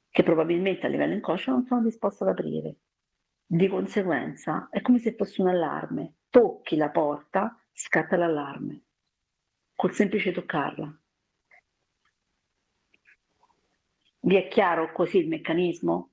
che 0.09 0.23
probabilmente 0.23 0.85
a 0.85 0.89
livello 0.89 1.13
inconscio 1.13 1.51
non 1.51 1.65
sono 1.65 1.81
disposta 1.83 2.23
ad 2.23 2.31
aprire. 2.31 2.77
Di 3.53 3.67
conseguenza 3.67 4.67
è 4.71 4.81
come 4.81 4.97
se 4.97 5.13
fosse 5.13 5.39
un 5.39 5.47
allarme, 5.47 6.15
tocchi 6.31 6.75
la 6.75 6.89
porta 6.89 7.55
scatta 7.71 8.17
l'allarme, 8.17 8.81
col 9.75 9.93
semplice 9.93 10.31
toccarla. 10.31 10.99
Vi 14.21 14.35
è 14.35 14.47
chiaro 14.47 14.91
così 14.91 15.19
il 15.19 15.27
meccanismo? 15.27 16.09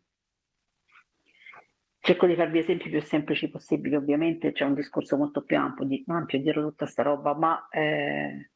Cerco 2.00 2.26
di 2.26 2.34
farvi 2.34 2.58
esempi 2.58 2.90
più 2.90 3.00
semplici 3.00 3.48
possibili, 3.48 3.94
ovviamente 3.94 4.52
c'è 4.52 4.66
un 4.66 4.74
discorso 4.74 5.16
molto 5.16 5.42
più 5.42 5.56
ampio, 5.56 5.86
di, 5.86 6.04
ampio 6.08 6.38
dietro 6.42 6.60
tutta 6.68 6.84
sta 6.84 7.02
roba, 7.04 7.34
ma 7.34 7.68
eh, 7.70 8.50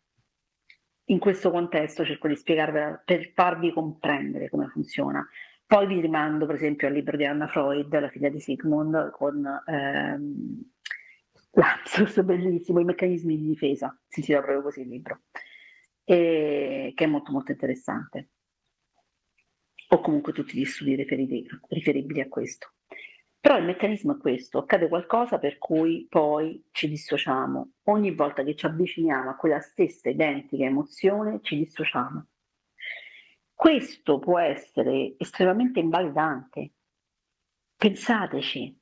in 1.04 1.18
questo 1.18 1.50
contesto 1.50 2.04
cerco 2.04 2.28
di 2.28 2.36
spiegarvela 2.36 3.02
per 3.02 3.32
farvi 3.32 3.72
comprendere 3.72 4.50
come 4.50 4.68
funziona. 4.68 5.26
Poi 5.66 5.86
vi 5.86 6.00
rimando 6.00 6.46
per 6.46 6.56
esempio 6.56 6.86
al 6.86 6.92
libro 6.92 7.16
di 7.16 7.24
Anna 7.24 7.46
Freud, 7.48 7.98
la 7.98 8.08
figlia 8.08 8.28
di 8.28 8.38
Sigmund, 8.38 9.10
con 9.10 9.44
ehm, 9.66 10.70
lapsus 11.52 12.20
bellissimo, 12.22 12.80
i 12.80 12.84
meccanismi 12.84 13.36
di 13.36 13.46
difesa, 13.48 13.98
si 14.06 14.20
intitola 14.20 14.44
proprio 14.44 14.64
così 14.64 14.80
il 14.82 14.88
libro, 14.88 15.22
e, 16.04 16.92
che 16.94 17.04
è 17.04 17.06
molto 17.06 17.32
molto 17.32 17.52
interessante. 17.52 18.30
O 19.88 20.00
comunque 20.00 20.32
tutti 20.32 20.58
gli 20.58 20.64
studi 20.64 20.94
riferibili 20.96 22.20
a 22.20 22.28
questo. 22.28 22.72
Però 23.40 23.58
il 23.58 23.64
meccanismo 23.64 24.16
è 24.16 24.18
questo, 24.18 24.58
accade 24.58 24.88
qualcosa 24.88 25.38
per 25.38 25.58
cui 25.58 26.06
poi 26.08 26.66
ci 26.72 26.88
dissociamo. 26.88 27.72
Ogni 27.84 28.14
volta 28.14 28.42
che 28.42 28.54
ci 28.54 28.64
avviciniamo 28.64 29.30
a 29.30 29.36
quella 29.36 29.60
stessa 29.60 30.08
identica 30.08 30.64
emozione, 30.64 31.40
ci 31.42 31.56
dissociamo. 31.56 32.26
Questo 33.54 34.18
può 34.18 34.38
essere 34.38 35.14
estremamente 35.16 35.80
invalidante. 35.80 36.72
Pensateci, 37.76 38.80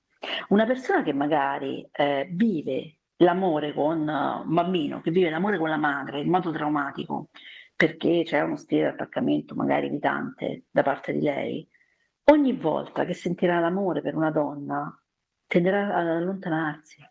una 0.48 0.66
persona 0.66 1.02
che 1.02 1.12
magari 1.12 1.86
eh, 1.92 2.28
vive 2.32 2.98
l'amore 3.16 3.72
con 3.72 4.00
uh, 4.00 4.46
un 4.46 4.54
bambino, 4.54 5.00
che 5.00 5.10
vive 5.10 5.30
l'amore 5.30 5.58
con 5.58 5.68
la 5.68 5.76
madre 5.76 6.20
in 6.20 6.30
modo 6.30 6.50
traumatico, 6.50 7.28
perché 7.76 8.22
c'è 8.24 8.40
uno 8.40 8.56
stile 8.56 8.82
di 8.82 8.86
attaccamento 8.88 9.54
magari 9.54 9.86
evitante 9.86 10.64
da 10.70 10.82
parte 10.82 11.12
di 11.12 11.20
lei, 11.20 11.68
ogni 12.30 12.52
volta 12.52 13.04
che 13.04 13.14
sentirà 13.14 13.58
l'amore 13.60 14.00
per 14.02 14.16
una 14.16 14.30
donna 14.30 14.96
tenderà 15.46 15.94
ad 15.94 16.06
allontanarsi, 16.06 17.08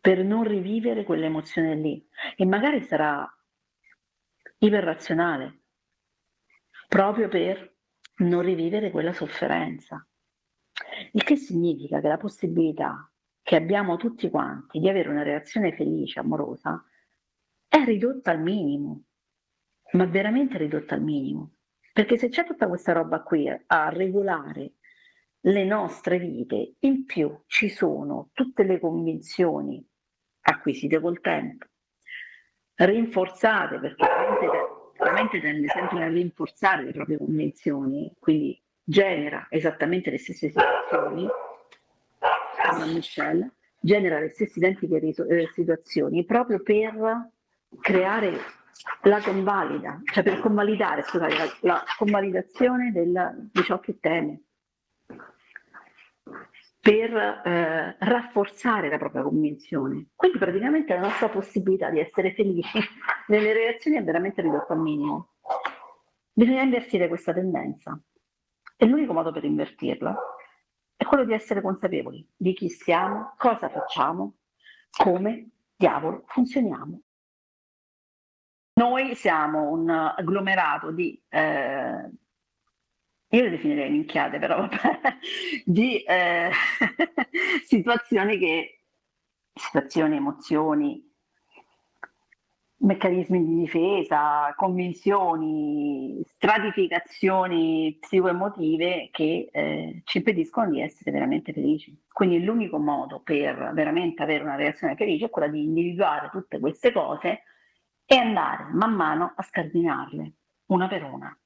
per 0.00 0.24
non 0.24 0.44
rivivere 0.44 1.04
quell'emozione 1.04 1.74
lì. 1.74 2.06
E 2.36 2.44
magari 2.44 2.82
sarà 2.82 3.26
iperrazionale, 4.58 5.63
proprio 6.88 7.28
per 7.28 7.76
non 8.16 8.42
rivivere 8.42 8.90
quella 8.90 9.12
sofferenza. 9.12 10.06
Il 11.12 11.22
che 11.22 11.36
significa 11.36 12.00
che 12.00 12.08
la 12.08 12.16
possibilità 12.16 13.10
che 13.42 13.56
abbiamo 13.56 13.96
tutti 13.96 14.30
quanti 14.30 14.78
di 14.78 14.88
avere 14.88 15.08
una 15.08 15.22
reazione 15.22 15.74
felice, 15.74 16.18
amorosa, 16.18 16.82
è 17.68 17.84
ridotta 17.84 18.30
al 18.30 18.40
minimo, 18.40 19.04
ma 19.92 20.06
veramente 20.06 20.56
ridotta 20.58 20.94
al 20.94 21.02
minimo. 21.02 21.56
Perché 21.92 22.16
se 22.16 22.28
c'è 22.28 22.44
tutta 22.44 22.68
questa 22.68 22.92
roba 22.92 23.22
qui 23.22 23.48
a 23.48 23.88
regolare 23.90 24.74
le 25.40 25.64
nostre 25.64 26.18
vite, 26.18 26.76
in 26.80 27.04
più 27.04 27.42
ci 27.46 27.68
sono 27.68 28.30
tutte 28.32 28.64
le 28.64 28.80
convinzioni 28.80 29.86
acquisite 30.40 31.00
col 31.00 31.20
tempo, 31.20 31.66
rinforzate, 32.76 33.78
perché 33.78 34.06
la 35.14 35.20
mente 35.20 35.40
tende 35.40 35.68
sempre 35.68 36.02
a 36.02 36.08
rinforzare 36.08 36.82
le 36.82 36.92
proprie 36.92 37.16
convinzioni, 37.16 38.12
quindi 38.18 38.60
genera 38.82 39.46
esattamente 39.48 40.10
le 40.10 40.18
stesse 40.18 40.48
situazioni, 40.48 41.28
Michelle, 42.92 43.52
genera 43.78 44.18
le 44.18 44.30
stesse 44.30 44.58
identiche 44.58 44.96
eh, 44.96 45.48
situazioni 45.52 46.24
proprio 46.24 46.60
per 46.62 47.30
creare 47.80 48.40
la 49.02 49.20
convalida, 49.20 50.00
cioè 50.04 50.24
per 50.24 50.40
convalidare, 50.40 51.02
scusate, 51.02 51.36
la, 51.36 51.54
la 51.60 51.84
convalidazione 51.96 52.90
del, 52.90 53.48
di 53.52 53.62
ciò 53.62 53.78
che 53.78 53.98
teme, 54.00 54.40
per 56.80 57.14
eh, 57.14 57.96
rafforzare 57.98 58.90
la 58.90 58.98
propria 58.98 59.22
convinzione. 59.22 60.08
Quindi 60.14 60.38
praticamente 60.38 60.92
la 60.92 61.00
nostra 61.00 61.28
possibilità 61.28 61.88
di 61.88 62.00
essere 62.00 62.34
felici 62.34 62.78
nelle 63.28 63.52
relazioni 63.52 63.96
è 63.96 64.04
veramente 64.04 64.42
ridotta 64.42 64.72
al 64.72 64.80
minimo. 64.80 65.34
Bisogna 66.32 66.62
invertire 66.62 67.08
questa 67.08 67.32
tendenza 67.32 67.98
e 68.76 68.86
l'unico 68.86 69.12
modo 69.12 69.32
per 69.32 69.44
invertirla 69.44 70.16
è 70.96 71.04
quello 71.04 71.24
di 71.24 71.32
essere 71.32 71.60
consapevoli 71.60 72.26
di 72.36 72.52
chi 72.54 72.68
siamo, 72.68 73.34
cosa 73.36 73.68
facciamo, 73.68 74.36
come 74.90 75.50
diavolo 75.76 76.24
funzioniamo. 76.26 77.00
Noi 78.74 79.14
siamo 79.14 79.70
un 79.70 79.88
agglomerato 79.88 80.90
di, 80.90 81.20
eh, 81.28 82.10
io 83.28 83.42
le 83.42 83.50
definirei 83.50 83.90
minchiate, 83.90 84.38
però 84.38 84.66
vabbè, 84.66 85.18
di 85.64 86.02
eh, 86.02 86.50
situazioni 87.64 88.38
che, 88.38 88.80
situazioni, 89.52 90.16
emozioni, 90.16 91.13
meccanismi 92.84 93.44
di 93.44 93.54
difesa, 93.56 94.52
convinzioni, 94.56 96.22
stratificazioni 96.26 97.96
psicoemotive 97.98 99.08
che 99.10 99.48
eh, 99.50 100.02
ci 100.04 100.18
impediscono 100.18 100.70
di 100.70 100.80
essere 100.82 101.10
veramente 101.10 101.52
felici. 101.52 101.98
Quindi 102.12 102.44
l'unico 102.44 102.78
modo 102.78 103.20
per 103.20 103.72
veramente 103.74 104.22
avere 104.22 104.44
una 104.44 104.56
reazione 104.56 104.96
felice 104.96 105.26
è 105.26 105.30
quella 105.30 105.48
di 105.48 105.64
individuare 105.64 106.28
tutte 106.30 106.58
queste 106.58 106.92
cose 106.92 107.42
e 108.04 108.16
andare 108.16 108.68
man 108.72 108.92
mano 108.94 109.32
a 109.34 109.42
scardinarle 109.42 110.32
una 110.66 110.86
per 110.86 111.04
una. 111.04 111.38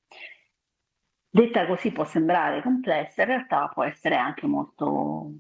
Detta 1.31 1.67
così 1.67 1.93
può 1.93 2.05
sembrare 2.05 2.63
complessa, 2.63 3.23
in 3.23 3.29
realtà 3.29 3.69
può 3.69 3.85
essere 3.85 4.17
anche 4.17 4.47
molto 4.47 5.33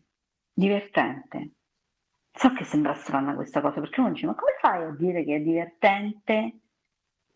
divertente. 0.52 1.57
So 2.38 2.52
che 2.52 2.62
sembra 2.62 2.94
strana 2.94 3.34
questa 3.34 3.60
cosa, 3.60 3.80
perché 3.80 3.98
uno 3.98 4.12
dice, 4.12 4.26
ma 4.26 4.36
come 4.36 4.52
fai 4.60 4.84
a 4.84 4.94
dire 4.94 5.24
che 5.24 5.34
è 5.34 5.40
divertente 5.40 6.60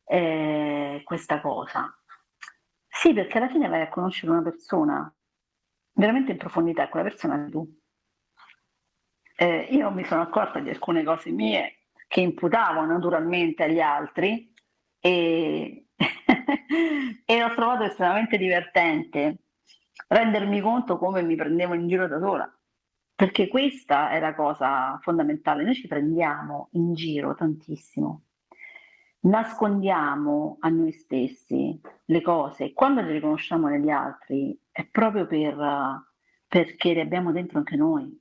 eh, 0.05 1.01
questa 1.03 1.41
cosa? 1.41 1.93
Sì, 2.87 3.13
perché 3.13 3.39
alla 3.39 3.49
fine 3.49 3.67
vai 3.67 3.81
a 3.81 3.89
conoscere 3.89 4.31
una 4.31 4.43
persona 4.43 5.13
veramente 5.95 6.31
in 6.31 6.39
profondità, 6.39 6.89
quella 6.89 7.09
persona 7.09 7.49
tu. 7.51 7.69
Eh, 9.35 9.67
io 9.73 9.91
mi 9.91 10.05
sono 10.05 10.23
accorta 10.23 10.61
di 10.61 10.69
alcune 10.69 11.03
cose 11.03 11.31
mie 11.31 11.87
che 12.07 12.21
imputavo 12.21 12.85
naturalmente 12.85 13.65
agli 13.65 13.81
altri 13.81 14.55
e, 15.01 15.89
e 17.27 17.43
ho 17.43 17.55
trovato 17.55 17.83
estremamente 17.83 18.39
divertente 18.39 19.39
rendermi 20.07 20.61
conto 20.61 20.97
come 20.97 21.23
mi 21.23 21.35
prendevo 21.35 21.75
in 21.75 21.89
giro 21.89 22.07
da 22.07 22.21
sola. 22.21 22.57
Perché 23.23 23.47
questa 23.47 24.11
è 24.11 24.19
la 24.19 24.35
cosa 24.35 24.99
fondamentale, 25.01 25.63
noi 25.63 25.77
ci 25.77 25.87
prendiamo 25.87 26.71
in 26.73 26.93
giro 26.93 27.37
tantissimo, 27.37 28.25
nascondiamo 29.21 30.57
a 30.59 30.69
noi 30.69 30.91
stessi 30.91 31.81
le 32.07 32.21
cose, 32.21 32.73
quando 32.73 33.01
le 33.01 33.13
riconosciamo 33.13 33.69
negli 33.69 33.91
altri 33.91 34.59
è 34.73 34.85
proprio 34.89 35.29
per, 35.29 35.55
perché 36.49 36.95
le 36.95 37.01
abbiamo 37.03 37.31
dentro 37.31 37.59
anche 37.59 37.77
noi. 37.77 38.13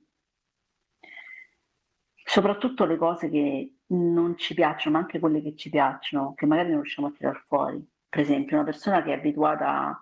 Soprattutto 2.22 2.84
le 2.84 2.96
cose 2.96 3.28
che 3.28 3.78
non 3.86 4.36
ci 4.36 4.54
piacciono, 4.54 4.94
ma 4.94 5.02
anche 5.02 5.18
quelle 5.18 5.42
che 5.42 5.56
ci 5.56 5.68
piacciono, 5.68 6.34
che 6.34 6.46
magari 6.46 6.68
non 6.68 6.82
riusciamo 6.82 7.08
a 7.08 7.10
tirar 7.10 7.42
fuori. 7.48 7.84
Per 8.08 8.20
esempio, 8.20 8.54
una 8.54 8.66
persona 8.66 9.02
che 9.02 9.12
è 9.12 9.18
abituata 9.18 10.00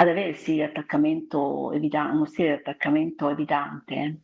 ad 0.00 0.08
avere 0.08 0.32
stile 0.32 0.64
attaccamento 0.64 1.72
evita- 1.72 2.10
uno 2.10 2.24
stile 2.24 2.48
di 2.48 2.54
attaccamento 2.54 3.28
evitante 3.28 4.22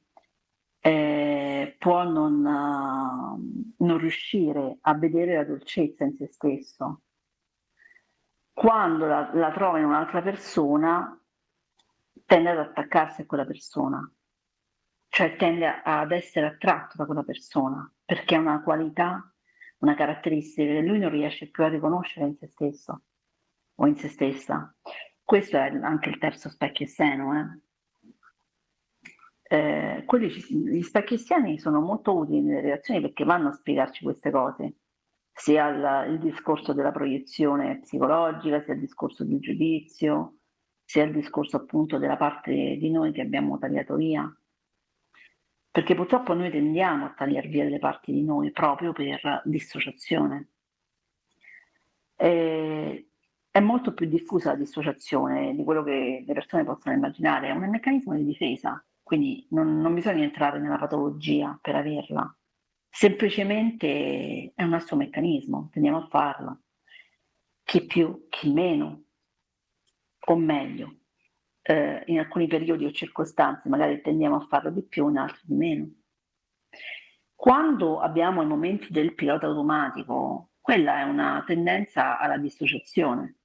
eh, 0.78 1.76
può 1.78 2.04
non, 2.04 2.42
uh, 2.42 3.84
non 3.84 3.98
riuscire 3.98 4.78
a 4.80 4.94
vedere 4.94 5.34
la 5.34 5.44
dolcezza 5.44 6.04
in 6.04 6.16
se 6.16 6.28
stesso. 6.28 7.02
Quando 8.54 9.04
la, 9.04 9.30
la 9.34 9.52
trova 9.52 9.78
in 9.78 9.84
un'altra 9.84 10.22
persona, 10.22 11.20
tende 12.24 12.50
ad 12.50 12.58
attaccarsi 12.58 13.20
a 13.20 13.26
quella 13.26 13.44
persona, 13.44 14.10
cioè 15.08 15.36
tende 15.36 15.82
ad 15.84 16.10
essere 16.10 16.46
attratto 16.46 16.96
da 16.96 17.04
quella 17.04 17.22
persona 17.22 17.90
perché 18.02 18.34
è 18.34 18.38
una 18.38 18.62
qualità, 18.62 19.30
una 19.78 19.94
caratteristica 19.94 20.72
che 20.72 20.80
lui 20.80 20.98
non 20.98 21.10
riesce 21.10 21.50
più 21.50 21.64
a 21.64 21.68
riconoscere 21.68 22.26
in 22.26 22.36
se 22.36 22.46
stesso 22.46 23.02
o 23.74 23.86
in 23.86 23.96
se 23.96 24.08
stessa. 24.08 24.74
Questo 25.26 25.56
è 25.56 25.60
anche 25.82 26.08
il 26.08 26.18
terzo 26.18 26.48
specchio 26.48 26.86
seno. 26.86 27.60
Eh. 29.48 29.56
Eh, 29.56 30.04
quelli, 30.04 30.28
gli 30.28 30.82
specchi 30.82 31.18
sieni 31.18 31.58
sono 31.58 31.80
molto 31.80 32.16
utili 32.16 32.42
nelle 32.42 32.60
relazioni 32.60 33.00
perché 33.00 33.24
vanno 33.24 33.48
a 33.48 33.52
spiegarci 33.52 34.04
queste 34.04 34.30
cose, 34.30 34.74
sia 35.32 35.68
il, 35.68 36.12
il 36.12 36.18
discorso 36.20 36.72
della 36.72 36.92
proiezione 36.92 37.80
psicologica, 37.80 38.62
sia 38.62 38.74
il 38.74 38.80
discorso 38.80 39.24
del 39.24 39.40
giudizio, 39.40 40.36
sia 40.84 41.02
il 41.02 41.12
discorso 41.12 41.56
appunto 41.56 41.98
della 41.98 42.16
parte 42.16 42.52
di 42.52 42.90
noi 42.92 43.10
che 43.10 43.22
abbiamo 43.22 43.58
tagliato 43.58 43.96
via 43.96 44.32
perché 45.72 45.96
purtroppo 45.96 46.34
noi 46.34 46.50
tendiamo 46.50 47.04
a 47.04 47.14
tagliare 47.14 47.48
via 47.48 47.64
delle 47.64 47.80
parti 47.80 48.12
di 48.12 48.22
noi 48.22 48.52
proprio 48.52 48.92
per 48.92 49.42
dissociazione. 49.44 50.52
E 52.16 53.05
è 53.56 53.60
molto 53.60 53.94
più 53.94 54.06
diffusa 54.06 54.50
la 54.50 54.58
dissociazione 54.58 55.54
di 55.56 55.64
quello 55.64 55.82
che 55.82 56.22
le 56.26 56.34
persone 56.34 56.62
possono 56.62 56.94
immaginare, 56.94 57.48
è 57.48 57.52
un 57.52 57.70
meccanismo 57.70 58.14
di 58.14 58.22
difesa, 58.22 58.84
quindi 59.02 59.46
non, 59.52 59.80
non 59.80 59.94
bisogna 59.94 60.24
entrare 60.24 60.58
nella 60.58 60.76
patologia 60.76 61.58
per 61.62 61.74
averla, 61.74 62.36
semplicemente 62.90 64.52
è 64.54 64.62
un 64.62 64.68
nostro 64.68 64.96
meccanismo, 64.96 65.70
tendiamo 65.72 66.02
a 66.02 66.06
farlo, 66.08 66.64
chi 67.64 67.86
più, 67.86 68.26
chi 68.28 68.52
meno, 68.52 69.04
o 70.18 70.36
meglio, 70.36 70.94
eh, 71.62 72.02
in 72.08 72.18
alcuni 72.18 72.48
periodi 72.48 72.84
o 72.84 72.92
circostanze 72.92 73.70
magari 73.70 74.02
tendiamo 74.02 74.36
a 74.36 74.46
farlo 74.50 74.68
di 74.68 74.82
più, 74.82 75.08
in 75.08 75.16
altri 75.16 75.40
di 75.44 75.54
meno. 75.54 75.90
Quando 77.34 78.00
abbiamo 78.00 78.42
i 78.42 78.46
momenti 78.46 78.92
del 78.92 79.14
pilota 79.14 79.46
automatico, 79.46 80.50
quella 80.66 80.98
è 80.98 81.02
una 81.04 81.44
tendenza 81.46 82.18
alla 82.18 82.36
dissociazione. 82.36 83.36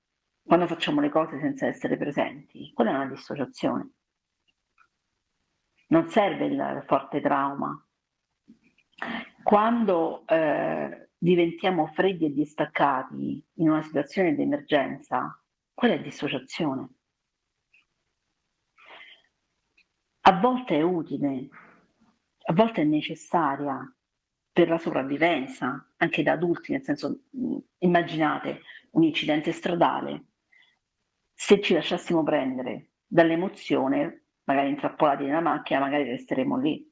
Quando 0.43 0.67
facciamo 0.67 1.01
le 1.01 1.10
cose 1.10 1.39
senza 1.39 1.67
essere 1.67 1.97
presenti, 1.97 2.71
quella 2.73 2.91
è 2.91 2.95
una 2.95 3.08
dissociazione. 3.08 3.91
Non 5.88 6.08
serve 6.10 6.45
il 6.45 6.84
forte 6.88 7.21
trauma. 7.21 7.86
Quando 9.43 10.25
eh, 10.27 11.10
diventiamo 11.17 11.88
freddi 11.88 12.25
e 12.25 12.34
distaccati 12.34 13.43
in 13.56 13.69
una 13.69 13.82
situazione 13.82 14.36
di 14.36 14.41
emergenza, 14.41 15.41
quella 15.73 15.95
è 15.95 16.01
dissociazione. 16.01 16.89
a 20.21 20.39
volte 20.39 20.77
è 20.77 20.82
utile, 20.82 21.49
a 22.43 22.54
volte 22.54 22.82
è 22.82 22.86
necessaria 22.86 23.91
per 24.51 24.67
la 24.67 24.77
sopravvivenza, 24.77 25.93
anche 25.97 26.23
da 26.23 26.34
adulti, 26.34 26.73
nel 26.73 26.84
senso, 26.84 27.21
immaginate 27.80 28.62
un 28.91 29.04
incidente 29.04 29.51
stradale, 29.51 30.25
se 31.43 31.60
ci 31.60 31.73
lasciassimo 31.73 32.21
prendere 32.21 32.89
dall'emozione, 33.08 34.25
magari 34.43 34.69
intrappolati 34.69 35.23
nella 35.23 35.41
macchina, 35.41 35.80
magari 35.80 36.04
resteremo 36.04 36.56
lì. 36.60 36.88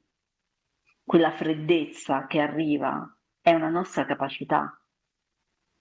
quella 1.04 1.30
freddezza 1.30 2.26
che 2.26 2.40
arriva 2.40 3.16
è 3.40 3.52
una 3.54 3.68
nostra 3.68 4.04
capacità, 4.04 4.76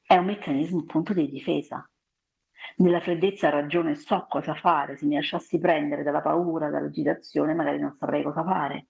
è 0.03 0.15
un 0.17 0.25
meccanismo 0.25 0.81
appunto 0.81 1.13
di 1.13 1.27
difesa. 1.27 1.83
Nella 2.77 3.01
freddezza 3.01 3.47
ha 3.47 3.51
ragione, 3.51 3.95
so 3.95 4.27
cosa 4.29 4.53
fare, 4.53 4.97
se 4.97 5.07
mi 5.07 5.15
lasciassi 5.15 5.57
prendere 5.57 6.03
dalla 6.03 6.21
paura, 6.21 6.69
dall'agitazione, 6.69 7.55
magari 7.55 7.79
non 7.79 7.95
saprei 7.97 8.21
cosa 8.21 8.43
fare 8.43 8.85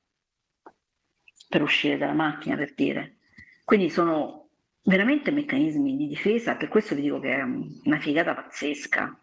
per 1.48 1.62
uscire 1.62 1.98
dalla 1.98 2.12
macchina, 2.12 2.58
per 2.58 2.74
dire. 2.74 3.20
Quindi 3.64 3.90
sono 3.90 4.50
veramente 4.84 5.32
meccanismi 5.32 5.96
di 5.96 6.08
difesa, 6.08 6.58
per 6.58 6.68
questo 6.68 6.96
vi 6.96 7.02
dico 7.02 7.22
che 7.22 7.34
è 7.34 7.42
una 7.42 8.00
figata 8.00 8.36
pazzesca, 8.36 9.22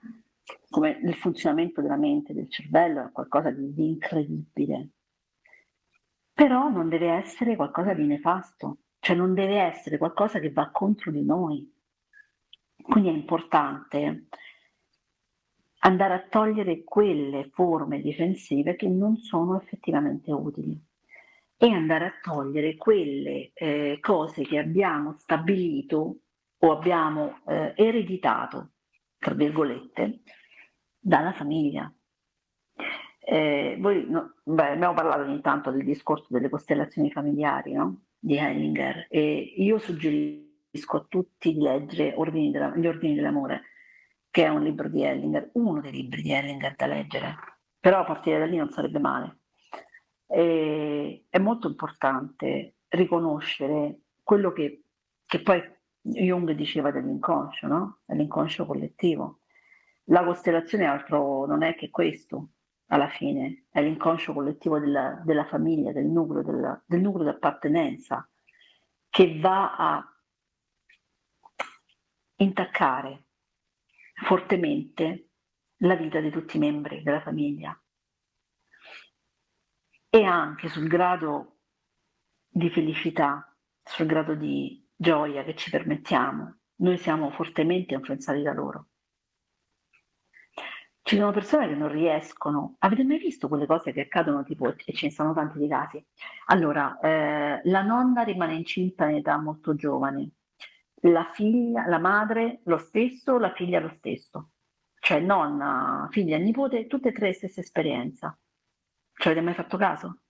come 0.76 1.00
il 1.02 1.14
funzionamento 1.14 1.80
della 1.80 1.96
mente, 1.96 2.34
del 2.34 2.50
cervello, 2.50 3.06
è 3.06 3.10
qualcosa 3.10 3.50
di, 3.50 3.72
di 3.72 3.88
incredibile. 3.88 4.90
Però 6.34 6.68
non 6.68 6.90
deve 6.90 7.12
essere 7.12 7.56
qualcosa 7.56 7.94
di 7.94 8.04
nefasto, 8.04 8.80
cioè 8.98 9.16
non 9.16 9.32
deve 9.32 9.56
essere 9.58 9.96
qualcosa 9.96 10.38
che 10.38 10.52
va 10.52 10.68
contro 10.68 11.10
di 11.10 11.24
noi. 11.24 11.74
Quindi 12.82 13.08
è 13.08 13.12
importante 13.12 14.26
andare 15.78 16.12
a 16.12 16.26
togliere 16.28 16.84
quelle 16.84 17.48
forme 17.54 18.02
difensive 18.02 18.76
che 18.76 18.86
non 18.86 19.16
sono 19.16 19.58
effettivamente 19.58 20.30
utili 20.30 20.78
e 21.56 21.70
andare 21.70 22.04
a 22.04 22.12
togliere 22.20 22.76
quelle 22.76 23.52
eh, 23.54 23.96
cose 24.02 24.42
che 24.42 24.58
abbiamo 24.58 25.14
stabilito 25.16 26.18
o 26.58 26.70
abbiamo 26.70 27.38
eh, 27.46 27.72
ereditato, 27.76 28.72
tra 29.18 29.32
virgolette, 29.32 30.20
dalla 31.06 31.32
famiglia. 31.32 31.92
Eh, 33.20 33.76
voi, 33.78 34.06
no, 34.08 34.34
beh, 34.42 34.70
abbiamo 34.70 34.94
parlato 34.94 35.22
ogni 35.22 35.40
tanto 35.40 35.70
del 35.70 35.84
discorso 35.84 36.26
delle 36.30 36.48
costellazioni 36.48 37.10
familiari 37.10 37.72
no? 37.72 38.06
di 38.18 38.36
Hellinger 38.36 39.06
e 39.08 39.54
io 39.56 39.78
suggerisco 39.78 40.96
a 40.96 41.06
tutti 41.08 41.52
di 41.52 41.60
leggere 41.60 42.14
ordini 42.16 42.50
della, 42.50 42.74
Gli 42.76 42.86
Ordini 42.86 43.14
dell'Amore, 43.14 43.62
che 44.30 44.44
è 44.44 44.48
un 44.48 44.62
libro 44.62 44.88
di 44.88 45.02
Hellinger, 45.02 45.50
uno 45.54 45.80
dei 45.80 45.92
libri 45.92 46.22
di 46.22 46.32
Hellinger 46.32 46.74
da 46.74 46.86
leggere, 46.86 47.34
però 47.78 48.00
a 48.00 48.04
partire 48.04 48.38
da 48.38 48.46
lì 48.46 48.56
non 48.56 48.70
sarebbe 48.70 48.98
male 48.98 49.38
e 50.26 51.26
è 51.30 51.38
molto 51.38 51.68
importante 51.68 52.78
riconoscere 52.88 54.00
quello 54.24 54.50
che, 54.50 54.82
che 55.24 55.40
poi 55.40 55.62
Jung 56.00 56.50
diceva 56.52 56.90
dell'inconscio, 56.90 57.68
no? 57.68 57.98
dell'inconscio 58.04 58.66
collettivo. 58.66 59.40
La 60.10 60.24
costellazione 60.24 60.84
altro 60.84 61.46
non 61.46 61.62
è 61.62 61.74
che 61.74 61.90
questo, 61.90 62.50
alla 62.86 63.08
fine, 63.08 63.66
è 63.70 63.82
l'inconscio 63.82 64.32
collettivo 64.32 64.78
della, 64.78 65.20
della 65.24 65.44
famiglia, 65.46 65.92
del 65.92 66.06
nucleo, 66.06 66.42
della, 66.42 66.80
del 66.86 67.00
nucleo 67.00 67.24
di 67.24 67.30
appartenenza, 67.30 68.28
che 69.08 69.38
va 69.40 69.74
a 69.76 70.16
intaccare 72.36 73.24
fortemente 74.14 75.30
la 75.78 75.96
vita 75.96 76.20
di 76.20 76.30
tutti 76.30 76.56
i 76.56 76.60
membri 76.60 77.02
della 77.02 77.20
famiglia. 77.20 77.78
E 80.08 80.22
anche 80.22 80.68
sul 80.68 80.86
grado 80.86 81.58
di 82.46 82.70
felicità, 82.70 83.54
sul 83.82 84.06
grado 84.06 84.34
di 84.34 84.88
gioia 84.94 85.42
che 85.42 85.56
ci 85.56 85.68
permettiamo, 85.68 86.58
noi 86.76 86.96
siamo 86.96 87.30
fortemente 87.30 87.94
influenzati 87.94 88.42
da 88.42 88.52
loro. 88.52 88.88
Ci 91.06 91.14
sono 91.14 91.30
persone 91.30 91.68
che 91.68 91.76
non 91.76 91.88
riescono. 91.88 92.74
Avete 92.80 93.04
mai 93.04 93.18
visto 93.18 93.46
quelle 93.46 93.64
cose 93.64 93.92
che 93.92 94.00
accadono 94.00 94.42
tipo, 94.42 94.66
e 94.66 94.92
ce 94.92 95.06
ne 95.06 95.12
sono 95.12 95.32
tanti 95.32 95.56
di 95.56 95.68
casi? 95.68 96.04
Allora, 96.46 96.98
eh, 96.98 97.60
la 97.62 97.82
nonna 97.82 98.24
rimane 98.24 98.54
incinta 98.54 99.06
in 99.06 99.18
età 99.18 99.38
molto 99.38 99.76
giovane, 99.76 100.30
la 101.02 101.30
figlia, 101.32 101.86
la 101.86 102.00
madre 102.00 102.58
lo 102.64 102.78
stesso, 102.78 103.38
la 103.38 103.52
figlia 103.52 103.78
lo 103.78 103.92
stesso. 103.98 104.50
Cioè 104.98 105.20
nonna, 105.20 106.08
figlia 106.10 106.34
e 106.34 106.40
nipote, 106.40 106.88
tutte 106.88 107.10
e 107.10 107.12
tre 107.12 107.32
stessa 107.32 107.60
esperienza. 107.60 108.36
Ci 109.12 109.28
avete 109.28 109.44
mai 109.44 109.54
fatto 109.54 109.76
caso? 109.76 110.22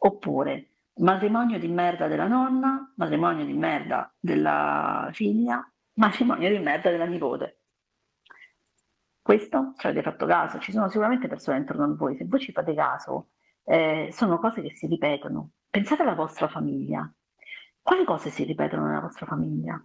Oppure 0.00 0.72
matrimonio 0.96 1.58
di 1.58 1.68
merda 1.68 2.06
della 2.06 2.26
nonna, 2.26 2.92
matrimonio 2.96 3.46
di 3.46 3.54
merda 3.54 4.14
della 4.20 5.08
figlia, 5.14 5.66
matrimonio 5.94 6.50
di 6.50 6.58
merda 6.58 6.90
della 6.90 7.06
nipote. 7.06 7.61
Questo 9.22 9.74
ci 9.78 9.86
avete 9.86 10.02
fatto 10.02 10.26
caso? 10.26 10.58
Ci 10.58 10.72
sono 10.72 10.88
sicuramente 10.88 11.28
persone 11.28 11.58
intorno 11.58 11.84
a 11.84 11.94
voi, 11.94 12.16
se 12.16 12.24
voi 12.24 12.40
ci 12.40 12.50
fate 12.50 12.74
caso, 12.74 13.28
eh, 13.62 14.08
sono 14.10 14.40
cose 14.40 14.62
che 14.62 14.74
si 14.74 14.88
ripetono. 14.88 15.52
Pensate 15.70 16.02
alla 16.02 16.16
vostra 16.16 16.48
famiglia. 16.48 17.08
Quali 17.80 18.04
cose 18.04 18.30
si 18.30 18.42
ripetono 18.42 18.86
nella 18.86 19.00
vostra 19.00 19.26
famiglia? 19.26 19.80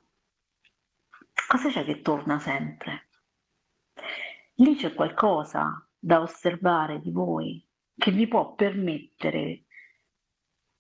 Cosa 1.48 1.70
c'è 1.70 1.86
che 1.86 2.02
torna 2.02 2.40
sempre? 2.40 3.10
Lì 4.56 4.76
c'è 4.76 4.96
qualcosa 4.96 5.88
da 6.00 6.20
osservare 6.20 7.00
di 7.00 7.12
voi 7.12 7.64
che 7.96 8.10
vi 8.10 8.28
può 8.28 8.56
permettere 8.56 9.66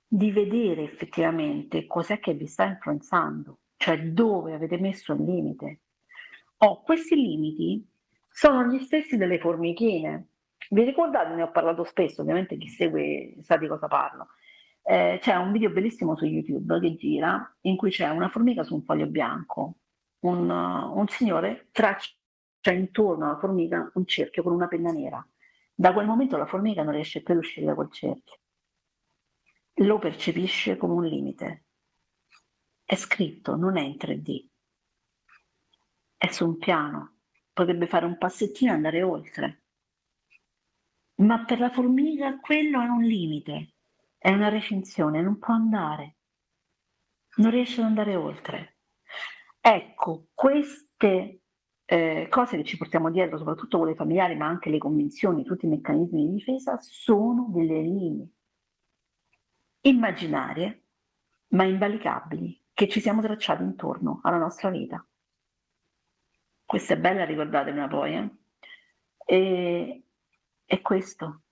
di 0.08 0.32
vedere 0.32 0.84
effettivamente 0.84 1.86
cos'è 1.86 2.20
che 2.20 2.34
vi 2.34 2.48
sta 2.48 2.66
influenzando, 2.66 3.60
cioè 3.76 4.02
dove 4.02 4.56
avete 4.56 4.80
messo 4.80 5.14
il 5.14 5.24
limite. 5.24 5.82
Oh, 6.58 6.82
questi 6.82 7.16
limiti 7.16 7.88
sono 8.38 8.68
gli 8.68 8.78
stessi 8.84 9.18
delle 9.18 9.40
formichine. 9.40 10.28
Vi 10.70 10.84
ricordate, 10.84 11.34
ne 11.34 11.42
ho 11.42 11.50
parlato 11.50 11.84
spesso, 11.84 12.22
ovviamente 12.22 12.56
chi 12.58 12.68
segue 12.68 13.38
sa 13.42 13.58
di 13.58 13.68
cosa 13.68 13.88
parlo. 13.88 14.28
Eh, 14.84 15.18
c'è 15.20 15.34
un 15.36 15.52
video 15.52 15.72
bellissimo 15.72 16.16
su 16.16 16.26
YouTube 16.26 16.80
che 16.80 16.96
gira 16.96 17.58
in 17.62 17.76
cui 17.76 17.90
c'è 17.90 18.10
una 18.10 18.30
formica 18.30 18.64
su 18.64 18.76
un 18.76 18.84
foglio 18.84 19.08
bianco. 19.08 19.78
Un, 20.20 20.48
uh, 20.48 21.00
un 21.00 21.08
signore 21.08 21.70
traccia 21.72 22.14
intorno 22.72 23.26
alla 23.26 23.40
formica 23.40 23.90
un 23.96 24.06
cerchio 24.06 24.44
con 24.44 24.54
una 24.54 24.68
penna 24.68 24.92
nera 24.92 25.26
da 25.74 25.94
quel 25.94 26.06
momento 26.06 26.38
la 26.38 26.46
formica 26.46 26.84
non 26.84 26.94
riesce 26.94 27.24
più 27.24 27.34
ad 27.34 27.40
uscire 27.40 27.66
da 27.66 27.74
quel 27.74 27.92
cerchio. 27.92 28.40
Lo 29.86 29.98
percepisce 29.98 30.78
come 30.78 30.94
un 30.94 31.06
limite. 31.06 31.66
È 32.84 32.96
scritto, 32.96 33.56
non 33.56 33.78
è 33.78 33.82
in 33.82 33.96
3D. 33.96 34.48
È 36.18 36.28
su 36.28 36.46
un 36.46 36.58
piano. 36.58 37.17
Potrebbe 37.58 37.88
fare 37.88 38.06
un 38.06 38.20
passettino 38.20 38.70
e 38.72 38.76
andare 38.76 39.02
oltre. 39.02 39.64
Ma 41.22 41.44
per 41.44 41.58
la 41.58 41.72
formica 41.72 42.40
quello 42.40 42.80
è 42.80 42.86
un 42.86 43.02
limite, 43.02 43.74
è 44.16 44.30
una 44.30 44.50
recinzione, 44.50 45.24
non 45.24 45.40
può 45.40 45.56
andare. 45.56 46.18
Non 47.38 47.50
riesce 47.50 47.82
ad 47.82 47.88
andare 47.88 48.16
oltre. 48.16 48.78
Ecco, 49.60 50.28
queste 50.36 51.42
eh, 51.84 52.28
cose 52.30 52.58
che 52.58 52.64
ci 52.64 52.78
portiamo 52.78 53.10
dietro, 53.10 53.40
soprattutto 53.40 53.80
quelle 53.80 53.96
familiari, 53.96 54.36
ma 54.36 54.46
anche 54.46 54.70
le 54.70 54.78
convinzioni, 54.78 55.44
tutti 55.44 55.66
i 55.66 55.70
meccanismi 55.70 56.28
di 56.28 56.34
difesa, 56.34 56.78
sono 56.80 57.48
delle 57.50 57.82
linee 57.82 58.30
immaginarie, 59.82 60.84
ma 61.54 61.64
invalicabili, 61.64 62.66
che 62.72 62.88
ci 62.88 63.00
siamo 63.00 63.24
tracciati 63.24 63.64
intorno 63.64 64.20
alla 64.22 64.38
nostra 64.38 64.70
vita. 64.70 65.04
Questa 66.68 66.96
è 66.96 66.98
bella, 66.98 67.24
ricordatevela 67.24 67.88
poi. 67.88 68.14
Eh? 68.14 68.30
E, 69.26 70.04
è 70.66 70.82
questo 70.82 71.44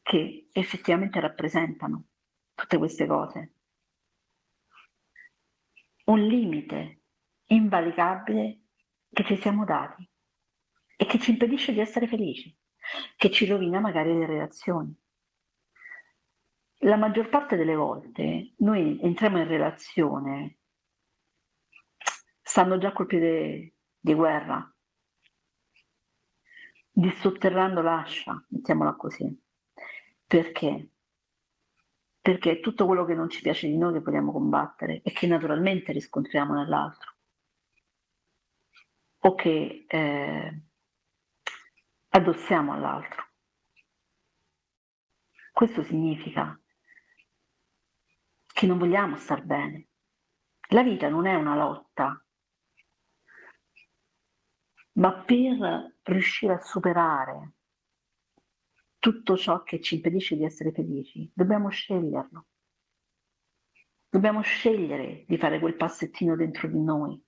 che 0.00 0.48
effettivamente 0.50 1.20
rappresentano 1.20 2.04
tutte 2.54 2.78
queste 2.78 3.06
cose. 3.06 3.52
Un 6.06 6.26
limite 6.26 7.02
invalicabile 7.48 8.60
che 9.10 9.24
ci 9.24 9.36
siamo 9.36 9.66
dati 9.66 10.08
e 10.96 11.04
che 11.04 11.18
ci 11.18 11.32
impedisce 11.32 11.74
di 11.74 11.80
essere 11.80 12.06
felici, 12.06 12.56
che 13.16 13.30
ci 13.30 13.44
rovina 13.44 13.78
magari 13.78 14.18
le 14.18 14.24
relazioni. 14.24 14.98
La 16.84 16.96
maggior 16.96 17.28
parte 17.28 17.56
delle 17.56 17.76
volte 17.76 18.54
noi 18.60 18.98
entriamo 19.02 19.38
in 19.38 19.46
relazione, 19.46 20.60
stanno 22.52 22.76
già 22.76 22.92
col 22.92 23.06
piede 23.06 23.76
di 23.98 24.12
guerra, 24.12 24.70
dissotterrando 26.90 27.80
l'ascia, 27.80 28.44
mettiamola 28.48 28.92
così. 28.92 29.42
Perché? 30.26 30.90
Perché 32.20 32.60
tutto 32.60 32.84
quello 32.84 33.06
che 33.06 33.14
non 33.14 33.30
ci 33.30 33.40
piace 33.40 33.68
di 33.68 33.78
noi 33.78 33.94
che 33.94 34.00
vogliamo 34.00 34.32
combattere 34.32 35.00
e 35.00 35.12
che 35.12 35.26
naturalmente 35.26 35.92
riscontriamo 35.92 36.52
nell'altro 36.52 37.14
o 39.20 39.34
che 39.34 39.86
eh, 39.88 40.62
addossiamo 42.10 42.74
all'altro. 42.74 43.30
Questo 45.52 45.82
significa 45.82 46.60
che 48.52 48.66
non 48.66 48.76
vogliamo 48.76 49.16
star 49.16 49.42
bene. 49.42 49.86
La 50.68 50.82
vita 50.82 51.08
non 51.08 51.24
è 51.24 51.34
una 51.34 51.56
lotta, 51.56 52.21
ma 54.92 55.12
per 55.12 55.94
riuscire 56.02 56.54
a 56.54 56.60
superare 56.60 57.52
tutto 59.02 59.36
ciò 59.36 59.64
che 59.64 59.80
ci 59.80 59.96
impedisce 59.96 60.36
di 60.36 60.44
essere 60.44 60.70
felici, 60.70 61.28
dobbiamo 61.34 61.68
sceglierlo. 61.70 62.46
Dobbiamo 64.08 64.42
scegliere 64.42 65.24
di 65.26 65.36
fare 65.38 65.58
quel 65.58 65.74
passettino 65.74 66.36
dentro 66.36 66.68
di 66.68 66.78
noi. 66.78 67.20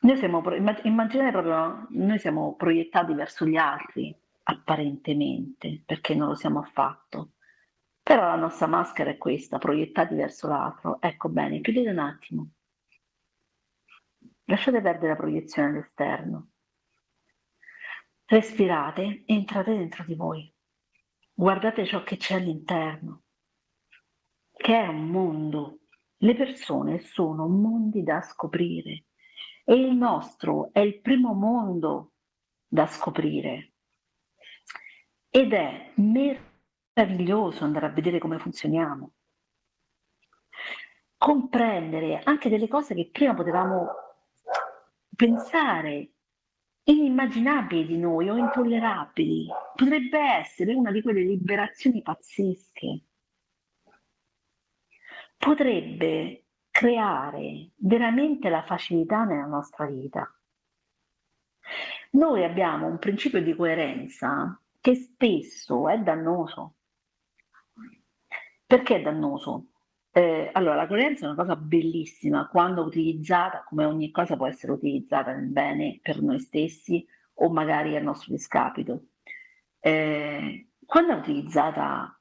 Noi 0.00 0.16
siamo, 0.16 0.42
immaginate 0.82 1.30
proprio, 1.30 1.86
noi 1.90 2.18
siamo 2.18 2.56
proiettati 2.56 3.12
verso 3.14 3.46
gli 3.46 3.56
altri, 3.56 4.12
apparentemente, 4.44 5.82
perché 5.86 6.16
non 6.16 6.28
lo 6.28 6.34
siamo 6.34 6.60
affatto. 6.60 7.34
Però 8.02 8.22
la 8.22 8.36
nostra 8.36 8.66
maschera 8.66 9.10
è 9.10 9.18
questa, 9.18 9.58
proiettati 9.58 10.16
verso 10.16 10.48
l'altro. 10.48 11.00
Ecco 11.00 11.28
bene, 11.28 11.60
chiudete 11.60 11.90
un 11.90 11.98
attimo. 11.98 12.48
Lasciate 14.48 14.80
perdere 14.80 15.08
la 15.08 15.16
proiezione 15.16 15.68
all'esterno. 15.68 16.48
Respirate, 18.24 19.24
entrate 19.26 19.76
dentro 19.76 20.04
di 20.04 20.14
voi. 20.14 20.50
Guardate 21.34 21.84
ciò 21.84 22.02
che 22.02 22.16
c'è 22.16 22.36
all'interno, 22.36 23.24
che 24.56 24.74
è 24.74 24.86
un 24.86 25.10
mondo. 25.10 25.80
Le 26.16 26.34
persone 26.34 27.00
sono 27.00 27.46
mondi 27.46 28.02
da 28.02 28.22
scoprire 28.22 29.04
e 29.64 29.74
il 29.74 29.94
nostro 29.94 30.70
è 30.72 30.80
il 30.80 31.00
primo 31.02 31.34
mondo 31.34 32.12
da 32.66 32.86
scoprire. 32.86 33.74
Ed 35.28 35.52
è 35.52 35.92
meraviglioso 35.96 37.64
andare 37.64 37.86
a 37.86 37.90
vedere 37.90 38.18
come 38.18 38.38
funzioniamo. 38.38 39.12
Comprendere 41.18 42.22
anche 42.24 42.48
delle 42.48 42.66
cose 42.66 42.94
che 42.94 43.10
prima 43.12 43.34
potevamo 43.34 44.06
pensare 45.18 46.12
inimmaginabili 46.84 47.86
di 47.86 47.98
noi 47.98 48.30
o 48.30 48.36
intollerabili. 48.36 49.48
Potrebbe 49.74 50.16
essere 50.16 50.74
una 50.74 50.92
di 50.92 51.02
quelle 51.02 51.22
liberazioni 51.22 52.02
pazzesche. 52.02 53.00
Potrebbe 55.36 56.44
creare 56.70 57.72
veramente 57.78 58.48
la 58.48 58.62
facilità 58.62 59.24
nella 59.24 59.46
nostra 59.46 59.86
vita. 59.86 60.32
Noi 62.12 62.44
abbiamo 62.44 62.86
un 62.86 63.00
principio 63.00 63.42
di 63.42 63.56
coerenza 63.56 64.56
che 64.80 64.94
spesso 64.94 65.88
è 65.88 65.98
dannoso. 65.98 66.76
Perché 68.64 68.96
è 68.98 69.02
dannoso? 69.02 69.67
Eh, 70.18 70.50
allora, 70.52 70.74
la 70.74 70.88
coerenza 70.88 71.24
è 71.24 71.28
una 71.28 71.36
cosa 71.36 71.54
bellissima 71.54 72.48
quando 72.48 72.82
utilizzata, 72.82 73.62
come 73.62 73.84
ogni 73.84 74.10
cosa 74.10 74.36
può 74.36 74.48
essere 74.48 74.72
utilizzata 74.72 75.32
nel 75.32 75.46
bene 75.46 76.00
per 76.02 76.20
noi 76.20 76.40
stessi 76.40 77.06
o 77.34 77.48
magari 77.50 77.94
a 77.94 78.00
nostro 78.00 78.32
discapito. 78.32 79.10
Eh, 79.78 80.70
quando 80.84 81.12
è 81.12 81.16
utilizzata 81.18 82.20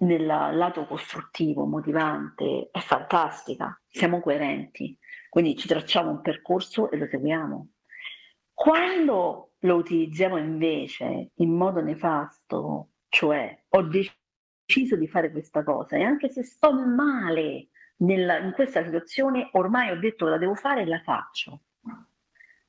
nel 0.00 0.26
lato 0.26 0.84
costruttivo, 0.84 1.64
motivante, 1.64 2.68
è 2.70 2.80
fantastica, 2.80 3.80
siamo 3.88 4.20
coerenti, 4.20 4.98
quindi 5.30 5.56
ci 5.56 5.68
tracciamo 5.68 6.10
un 6.10 6.20
percorso 6.20 6.90
e 6.90 6.98
lo 6.98 7.06
seguiamo. 7.06 7.68
Quando 8.52 9.52
lo 9.60 9.76
utilizziamo 9.76 10.36
invece 10.36 11.30
in 11.36 11.56
modo 11.56 11.80
nefasto, 11.80 12.90
cioè 13.08 13.58
ho 13.70 13.82
deciso 13.84 14.24
deciso 14.66 14.96
di 14.96 15.06
fare 15.06 15.30
questa 15.30 15.62
cosa 15.62 15.96
e 15.96 16.02
anche 16.02 16.28
se 16.28 16.42
sto 16.42 16.72
male 16.72 17.68
nella, 17.98 18.38
in 18.38 18.52
questa 18.52 18.82
situazione, 18.84 19.48
ormai 19.52 19.90
ho 19.90 19.98
detto 19.98 20.26
la 20.26 20.38
devo 20.38 20.54
fare 20.54 20.82
e 20.82 20.86
la 20.86 21.00
faccio. 21.00 21.62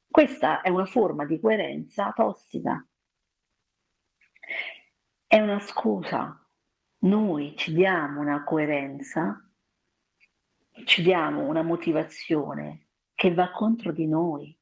Questa 0.09 0.61
è 0.61 0.69
una 0.69 0.85
forma 0.85 1.25
di 1.25 1.39
coerenza 1.39 2.13
tossica. 2.15 2.85
È 5.25 5.39
una 5.39 5.59
scusa. 5.59 6.41
Noi 6.99 7.55
ci 7.57 7.73
diamo 7.73 8.21
una 8.21 8.43
coerenza, 8.43 9.39
ci 10.85 11.03
diamo 11.03 11.45
una 11.45 11.61
motivazione 11.61 12.87
che 13.13 13.33
va 13.33 13.51
contro 13.51 13.91
di 13.91 14.07
noi. 14.07 14.57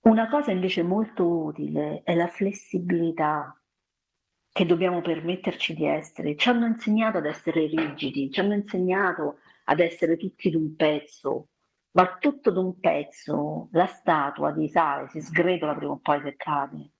Una 0.00 0.28
cosa 0.30 0.52
invece 0.52 0.82
molto 0.82 1.26
utile 1.26 2.02
è 2.04 2.14
la 2.14 2.28
flessibilità, 2.28 3.57
che 4.52 4.66
dobbiamo 4.66 5.00
permetterci 5.00 5.74
di 5.74 5.86
essere. 5.86 6.36
Ci 6.36 6.48
hanno 6.48 6.66
insegnato 6.66 7.18
ad 7.18 7.26
essere 7.26 7.66
rigidi, 7.66 8.30
ci 8.30 8.40
hanno 8.40 8.54
insegnato 8.54 9.38
ad 9.64 9.80
essere 9.80 10.16
tutti 10.16 10.50
d'un 10.50 10.74
pezzo, 10.74 11.48
ma 11.92 12.16
tutto 12.18 12.50
d'un 12.50 12.78
pezzo, 12.80 13.68
la 13.72 13.86
statua 13.86 14.52
di 14.52 14.68
sale 14.68 15.08
si 15.08 15.20
sgretola 15.20 15.74
prima 15.74 15.92
o 15.92 15.98
poi 15.98 16.20
se 16.22 16.36
cade. 16.36 16.92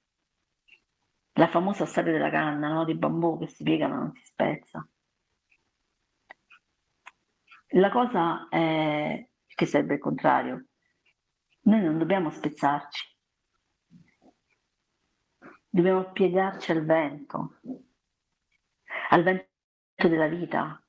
La 1.33 1.49
famosa 1.49 1.87
storia 1.87 2.13
della 2.13 2.31
canna, 2.31 2.69
no? 2.69 2.85
di 2.85 2.95
bambù 2.95 3.39
che 3.39 3.49
si 3.49 3.63
piega 3.63 3.87
ma 3.87 3.97
non 3.97 4.13
si 4.13 4.25
spezza. 4.25 4.87
La 7.73 7.91
cosa 7.91 8.49
è 8.49 9.29
che 9.47 9.67
serve 9.67 9.95
il 9.95 10.01
contrario. 10.01 10.67
Noi 11.63 11.83
non 11.83 11.99
dobbiamo 11.99 12.31
spezzarci, 12.31 13.18
dobbiamo 15.69 16.11
piegarci 16.13 16.73
al 16.73 16.85
vento, 16.85 17.61
al 19.11 19.23
vento 19.23 19.47
della 20.09 20.27
vita. 20.27 20.83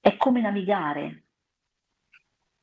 È 0.00 0.16
come 0.16 0.40
navigare. 0.40 1.26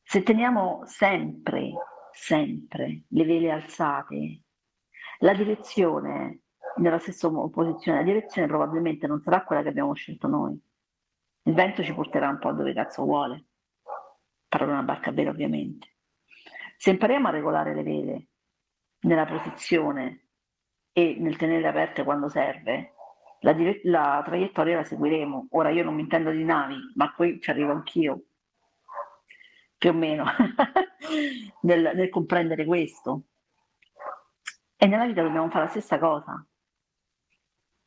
Se 0.01 0.23
teniamo 0.23 0.81
sempre, 0.85 1.73
sempre 2.12 3.03
le 3.07 3.23
vele 3.23 3.51
alzate, 3.51 4.41
la 5.19 5.33
direzione 5.33 6.41
nella 6.77 6.99
stessa 6.99 7.29
posizione, 7.29 7.99
la 7.99 8.03
direzione 8.03 8.47
probabilmente 8.47 9.07
non 9.07 9.21
sarà 9.21 9.43
quella 9.43 9.62
che 9.62 9.69
abbiamo 9.69 9.93
scelto 9.93 10.27
noi. 10.27 10.59
Il 11.43 11.53
vento 11.53 11.83
ci 11.83 11.93
porterà 11.93 12.29
un 12.29 12.39
po' 12.39 12.51
dove 12.51 12.73
cazzo 12.73 13.03
vuole. 13.03 13.45
Parlo 14.47 14.71
una 14.71 14.83
barca 14.83 15.12
vera 15.12 15.29
ovviamente. 15.29 15.95
Se 16.77 16.89
impariamo 16.89 17.27
a 17.27 17.31
regolare 17.31 17.75
le 17.75 17.83
vele 17.83 18.27
nella 19.01 19.25
posizione 19.25 20.28
e 20.91 21.15
nel 21.19 21.38
tenere 21.38 21.67
aperte 21.67 22.04
quando 22.04 22.30
serve, 22.30 22.93
la, 23.41 23.54
dire- 23.54 23.82
la, 23.84 24.21
traiettoria 24.23 24.78
la 24.78 24.84
seguiremo. 24.84 25.47
Ora 25.52 25.69
io 25.69 25.84
non 25.84 25.95
mi 25.95 26.02
intendo 26.02 26.32
di 26.32 26.43
navi, 26.43 26.75
ma 26.95 27.13
qui 27.13 27.39
ci 27.39 27.49
arrivo 27.49 27.71
anch'io, 27.71 28.23
più 29.78 29.91
o 29.91 29.93
meno, 29.93 30.25
nel, 31.62 31.91
nel, 31.95 32.10
comprendere 32.10 32.65
questo. 32.65 33.23
E 34.75 34.88
nella 34.88 35.06
vita 35.06 35.21
dobbiamo 35.21 35.49
fare 35.49 35.65
la 35.65 35.69
stessa 35.69 35.99
cosa. 35.99 36.45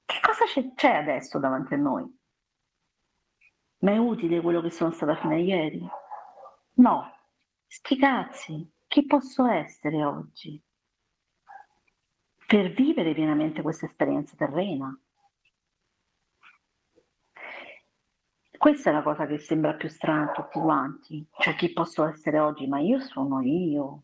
Che 0.05 0.21
cosa 0.21 0.45
c'è, 0.45 0.73
c'è 0.75 0.95
adesso 0.95 1.38
davanti 1.38 1.75
a 1.75 1.79
noi? 1.79 2.21
Ma 3.79 3.93
è 3.93 3.97
utile 3.97 4.41
quello 4.41 4.61
che 4.61 4.71
sono 4.71 4.93
stata 4.93 5.17
fino 5.17 5.35
a 5.35 5.38
ieri? 5.38 5.85
No. 6.75 7.11
Sti 7.67 7.97
cazzi, 7.97 8.71
chi 8.87 9.07
posso 9.07 9.47
essere 9.47 10.05
oggi? 10.05 10.62
Per 12.53 12.71
vivere 12.71 13.15
pienamente 13.15 13.62
questa 13.62 13.87
esperienza 13.87 14.37
terrena. 14.37 14.95
Questa 18.59 18.91
è 18.91 18.93
la 18.93 19.01
cosa 19.01 19.25
che 19.25 19.38
sembra 19.38 19.73
più 19.73 19.88
strana 19.88 20.25
a 20.25 20.33
tutti 20.35 20.59
quanti, 20.59 21.27
cioè 21.38 21.55
chi 21.55 21.73
posso 21.73 22.07
essere 22.07 22.38
oggi, 22.41 22.67
ma 22.67 22.79
io 22.79 23.01
sono 23.01 23.41
io. 23.41 24.03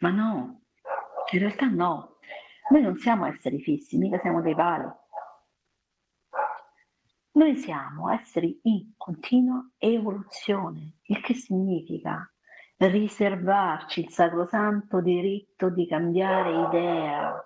Ma 0.00 0.10
no, 0.10 0.64
in 1.32 1.38
realtà 1.38 1.66
no, 1.66 2.18
noi 2.68 2.82
non 2.82 2.98
siamo 2.98 3.24
esseri 3.24 3.62
fissi, 3.62 3.96
mica 3.96 4.18
siamo 4.18 4.42
dei 4.42 4.54
pali. 4.54 4.84
Noi 7.30 7.56
siamo 7.56 8.10
esseri 8.10 8.60
in 8.64 8.92
continua 8.98 9.66
evoluzione, 9.78 10.98
il 11.04 11.18
che 11.22 11.32
significa 11.32 12.30
riservarci 12.76 14.00
il 14.00 14.10
sacrosanto 14.10 15.00
diritto 15.00 15.70
di 15.70 15.86
cambiare 15.86 16.66
idea, 16.66 17.42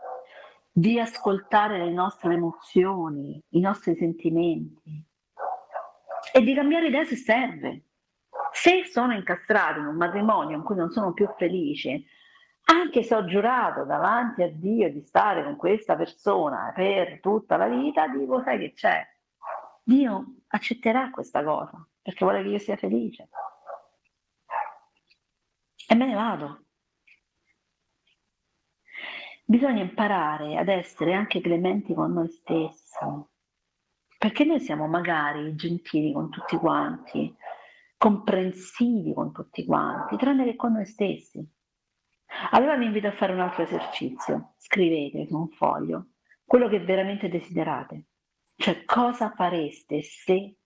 di 0.79 1.01
ascoltare 1.01 1.85
le 1.85 1.91
nostre 1.91 2.35
emozioni, 2.35 3.43
i 3.49 3.61
nostri 3.61 3.97
sentimenti 3.97 5.05
e 6.33 6.41
di 6.41 6.55
cambiare 6.55 6.87
idea 6.87 7.05
se 7.05 7.17
serve. 7.17 7.83
Se 8.53 8.85
sono 8.85 9.13
incastrato 9.13 9.81
in 9.81 9.87
un 9.87 9.97
matrimonio 9.97 10.57
in 10.57 10.63
cui 10.63 10.77
non 10.77 10.91
sono 10.91 11.13
più 11.13 11.29
felice, 11.37 12.05
anche 12.67 13.03
se 13.03 13.13
ho 13.17 13.25
giurato 13.25 13.85
davanti 13.85 14.43
a 14.43 14.51
Dio 14.53 14.93
di 14.93 15.01
stare 15.01 15.43
con 15.43 15.57
questa 15.57 15.97
persona 15.97 16.73
per 16.73 17.19
tutta 17.21 17.57
la 17.57 17.67
vita, 17.67 18.07
dico, 18.07 18.41
sai 18.43 18.59
che 18.59 18.73
c'è? 18.73 19.05
Dio 19.83 20.37
accetterà 20.47 21.11
questa 21.11 21.43
cosa 21.43 21.85
perché 22.01 22.25
vuole 22.25 22.43
che 22.43 22.51
io 22.51 22.59
sia 22.59 22.77
felice. 22.77 23.29
E 25.89 25.95
me 25.97 26.07
ne 26.07 26.15
vado. 26.15 26.67
Bisogna 29.51 29.81
imparare 29.81 30.59
ad 30.59 30.69
essere 30.69 31.15
anche 31.15 31.41
clementi 31.41 31.95
con 31.95 32.13
noi 32.13 32.29
stessi, 32.29 32.99
perché 34.19 34.45
noi 34.45 34.61
siamo 34.61 34.87
magari 34.87 35.55
gentili 35.55 36.13
con 36.13 36.29
tutti 36.29 36.55
quanti, 36.57 37.35
comprensivi 37.97 39.15
con 39.15 39.33
tutti 39.33 39.65
quanti, 39.65 40.19
tranne 40.19 40.45
che 40.45 40.55
con 40.55 40.73
noi 40.73 40.85
stessi. 40.85 41.43
Allora 42.51 42.77
vi 42.77 42.85
invito 42.85 43.07
a 43.07 43.13
fare 43.13 43.33
un 43.33 43.41
altro 43.41 43.63
esercizio. 43.63 44.53
Scrivete 44.59 45.27
su 45.27 45.39
un 45.39 45.49
foglio 45.49 46.09
quello 46.45 46.69
che 46.69 46.81
veramente 46.81 47.31
desiderate. 47.31 48.05
Cioè, 48.55 48.85
cosa 48.85 49.31
fareste 49.31 50.03
se 50.03 50.57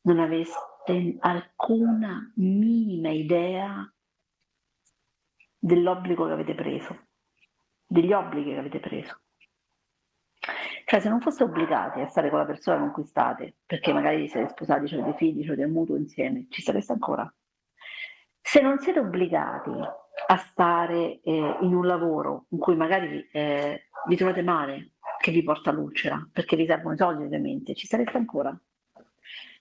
non 0.00 0.18
aveste 0.18 1.16
alcuna 1.20 2.32
minima 2.38 3.10
idea 3.10 3.88
dell'obbligo 5.56 6.26
che 6.26 6.32
avete 6.32 6.56
preso, 6.56 7.07
degli 7.88 8.12
obblighi 8.12 8.52
che 8.52 8.58
avete 8.58 8.80
preso. 8.80 9.20
Cioè, 10.84 11.00
se 11.00 11.08
non 11.08 11.20
foste 11.20 11.42
obbligati 11.42 12.00
a 12.00 12.06
stare 12.06 12.30
con 12.30 12.38
la 12.38 12.46
persona 12.46 12.78
con 12.78 12.92
cui 12.92 13.04
state, 13.04 13.56
perché 13.66 13.92
magari 13.92 14.28
siete 14.28 14.48
sposati, 14.48 14.86
avete 14.94 15.02
dei 15.02 15.14
figli, 15.14 15.46
avete 15.46 15.64
un 15.64 15.72
mutuo 15.72 15.96
insieme, 15.96 16.46
ci 16.48 16.62
sareste 16.62 16.92
ancora. 16.92 17.30
Se 18.40 18.60
non 18.60 18.78
siete 18.78 19.00
obbligati 19.00 19.70
a 19.70 20.36
stare 20.36 21.20
eh, 21.20 21.56
in 21.60 21.74
un 21.74 21.86
lavoro 21.86 22.46
in 22.50 22.58
cui 22.58 22.74
magari 22.74 23.28
eh, 23.30 23.88
vi 24.06 24.16
trovate 24.16 24.42
male, 24.42 24.92
che 25.20 25.30
vi 25.30 25.42
porta 25.42 25.72
l'ulcera, 25.72 26.26
perché 26.32 26.56
vi 26.56 26.64
servono 26.64 26.94
i 26.94 26.98
soldi 26.98 27.24
ovviamente, 27.24 27.74
ci 27.74 27.86
sareste 27.86 28.16
ancora. 28.16 28.58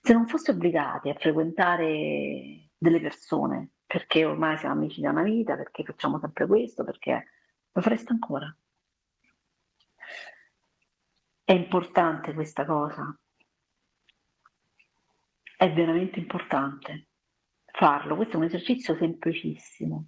Se 0.01 0.13
non 0.13 0.27
foste 0.27 0.51
obbligati 0.51 1.09
a 1.09 1.15
frequentare 1.15 2.69
delle 2.77 3.01
persone, 3.01 3.71
perché 3.85 4.23
ormai 4.23 4.57
siamo 4.57 4.75
amici 4.75 5.01
da 5.01 5.09
una 5.09 5.23
vita, 5.23 5.57
perché 5.57 5.83
facciamo 5.83 6.19
sempre 6.19 6.47
questo, 6.47 6.85
perché 6.85 7.25
lo 7.77 7.83
fareste 7.83 8.11
ancora. 8.11 8.55
È 11.43 11.53
importante 11.53 12.33
questa 12.33 12.65
cosa. 12.65 13.17
È 15.55 15.71
veramente 15.71 16.19
importante 16.19 17.09
farlo. 17.65 18.15
Questo 18.15 18.33
è 18.33 18.37
un 18.37 18.45
esercizio 18.45 18.95
semplicissimo, 18.95 20.07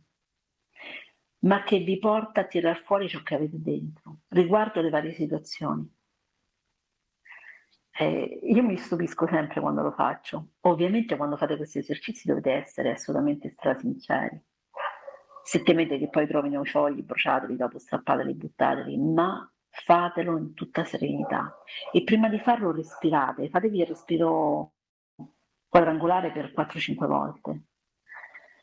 ma 1.41 1.63
che 1.63 1.79
vi 1.79 1.99
porta 1.99 2.41
a 2.41 2.45
tirar 2.45 2.83
fuori 2.83 3.07
ciò 3.07 3.21
che 3.21 3.35
avete 3.35 3.61
dentro 3.61 4.21
riguardo 4.29 4.81
le 4.81 4.89
varie 4.89 5.13
situazioni. 5.13 5.87
Eh, 7.91 8.39
io 8.43 8.63
mi 8.63 8.77
stupisco 8.77 9.27
sempre 9.27 9.59
quando 9.61 9.83
lo 9.83 9.91
faccio. 9.91 10.53
Ovviamente 10.61 11.15
quando 11.17 11.37
fate 11.37 11.55
questi 11.55 11.79
esercizi 11.79 12.27
dovete 12.27 12.51
essere 12.51 12.91
assolutamente 12.91 13.49
strasinceri. 13.49 14.41
Se 15.49 15.63
temete 15.63 15.97
che 15.97 16.09
poi 16.09 16.27
trovino 16.27 16.61
i 16.61 16.65
ciogli, 16.65 17.01
bruciateli, 17.01 17.55
dopo 17.55 17.79
strappateli, 17.79 18.35
buttateli, 18.35 18.95
ma 18.99 19.51
fatelo 19.67 20.37
in 20.37 20.53
tutta 20.53 20.83
serenità 20.83 21.51
e 21.91 22.03
prima 22.03 22.29
di 22.29 22.37
farlo 22.37 22.71
respirate, 22.71 23.49
fatevi 23.49 23.79
il 23.79 23.87
respiro 23.87 24.73
quadrangolare 25.67 26.31
per 26.31 26.53
4-5 26.55 27.07
volte, 27.07 27.63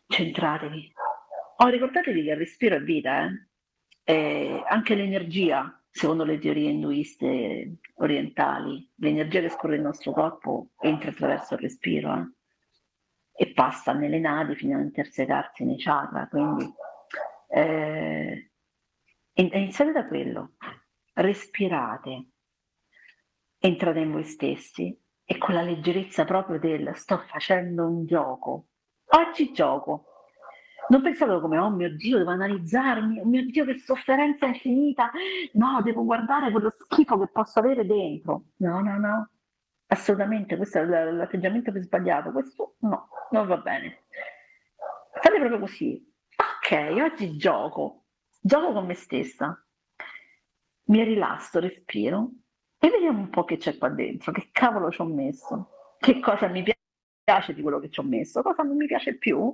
centratevi. 0.06 0.92
Oh, 1.56 1.66
ricordatevi 1.66 2.22
che 2.22 2.30
il 2.30 2.36
respiro 2.36 2.76
è 2.76 2.80
vita, 2.80 3.24
eh? 3.24 3.48
E 4.04 4.62
anche 4.68 4.94
l'energia, 4.94 5.82
secondo 5.90 6.22
le 6.22 6.38
teorie 6.38 6.70
induiste 6.70 7.78
orientali, 7.94 8.88
l'energia 8.98 9.40
che 9.40 9.48
scorre 9.48 9.74
nel 9.74 9.86
nostro 9.86 10.12
corpo 10.12 10.68
entra 10.78 11.10
attraverso 11.10 11.54
il 11.54 11.60
respiro 11.62 12.14
eh? 12.14 12.35
E 13.36 13.52
passa 13.52 13.92
nelle 13.92 14.18
nadi 14.18 14.54
fino 14.54 14.78
a 14.78 14.80
intersecarsi 14.80 15.64
nei 15.64 15.76
chakra, 15.76 16.26
quindi 16.26 16.72
eh, 17.48 18.50
iniziate 19.34 19.92
da 19.92 20.06
quello, 20.06 20.52
respirate, 21.14 22.30
entrate 23.58 23.98
in 23.98 24.12
voi 24.12 24.24
stessi 24.24 24.98
e 25.24 25.38
con 25.38 25.54
la 25.54 25.62
leggerezza 25.62 26.24
proprio 26.24 26.58
del 26.58 26.92
sto 26.94 27.18
facendo 27.28 27.86
un 27.86 28.06
gioco. 28.06 28.68
Oggi 29.08 29.52
gioco. 29.52 30.06
Non 30.88 31.02
pensate 31.02 31.40
come, 31.40 31.58
oh 31.58 31.70
mio 31.70 31.94
Dio, 31.96 32.18
devo 32.18 32.30
analizzarmi, 32.30 33.18
oh 33.18 33.24
mio 33.24 33.44
Dio, 33.46 33.64
che 33.64 33.76
sofferenza 33.78 34.46
infinita. 34.46 35.10
No, 35.54 35.82
devo 35.82 36.04
guardare 36.04 36.52
quello 36.52 36.72
schifo 36.78 37.18
che 37.18 37.26
posso 37.26 37.58
avere 37.58 37.84
dentro. 37.84 38.44
No, 38.58 38.80
no, 38.80 38.96
no. 38.96 39.30
Assolutamente, 39.88 40.56
questo 40.56 40.78
è 40.78 40.84
l'atteggiamento 40.84 41.72
più 41.72 41.80
sbagliato. 41.80 42.32
Questo 42.32 42.76
no, 42.80 43.08
non 43.30 43.46
va 43.46 43.58
bene. 43.58 44.04
Fate 45.20 45.38
proprio 45.38 45.60
così. 45.60 46.12
Ok, 46.36 46.92
oggi 47.00 47.36
gioco. 47.36 48.06
Gioco 48.40 48.72
con 48.72 48.86
me 48.86 48.94
stessa 48.94 49.60
mi 50.86 51.02
rilasso, 51.02 51.60
respiro 51.60 52.30
e 52.78 52.90
vediamo 52.90 53.20
un 53.20 53.30
po' 53.30 53.44
che 53.44 53.56
c'è 53.56 53.76
qua 53.78 53.88
dentro, 53.88 54.32
che 54.32 54.50
cavolo 54.52 54.90
ci 54.90 55.00
ho 55.00 55.04
messo, 55.04 55.70
che 55.98 56.20
cosa 56.20 56.46
mi 56.48 56.62
piace 57.24 57.54
di 57.54 57.62
quello 57.62 57.80
che 57.80 57.90
ci 57.90 58.00
ho 58.00 58.04
messo, 58.04 58.42
cosa 58.42 58.62
non 58.62 58.76
mi 58.76 58.86
piace 58.86 59.16
più 59.16 59.52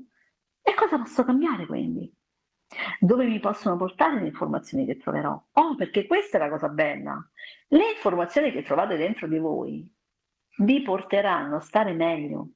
e 0.61 0.75
cosa 0.75 0.99
posso 0.99 1.25
cambiare 1.25 1.66
quindi. 1.66 2.12
Dove 2.99 3.27
mi 3.27 3.38
possono 3.38 3.77
portare 3.77 4.21
le 4.21 4.27
informazioni 4.27 4.87
che 4.87 4.97
troverò? 4.97 5.42
Oh, 5.53 5.75
perché 5.75 6.07
questa 6.07 6.38
è 6.38 6.40
la 6.40 6.49
cosa 6.49 6.68
bella. 6.68 7.31
Le 7.68 7.90
informazioni 7.92 8.51
che 8.51 8.62
trovate 8.62 8.97
dentro 8.97 9.27
di 9.27 9.38
voi 9.38 9.91
vi 10.58 10.82
porteranno 10.82 11.56
a 11.56 11.60
stare 11.60 11.92
meglio. 11.92 12.50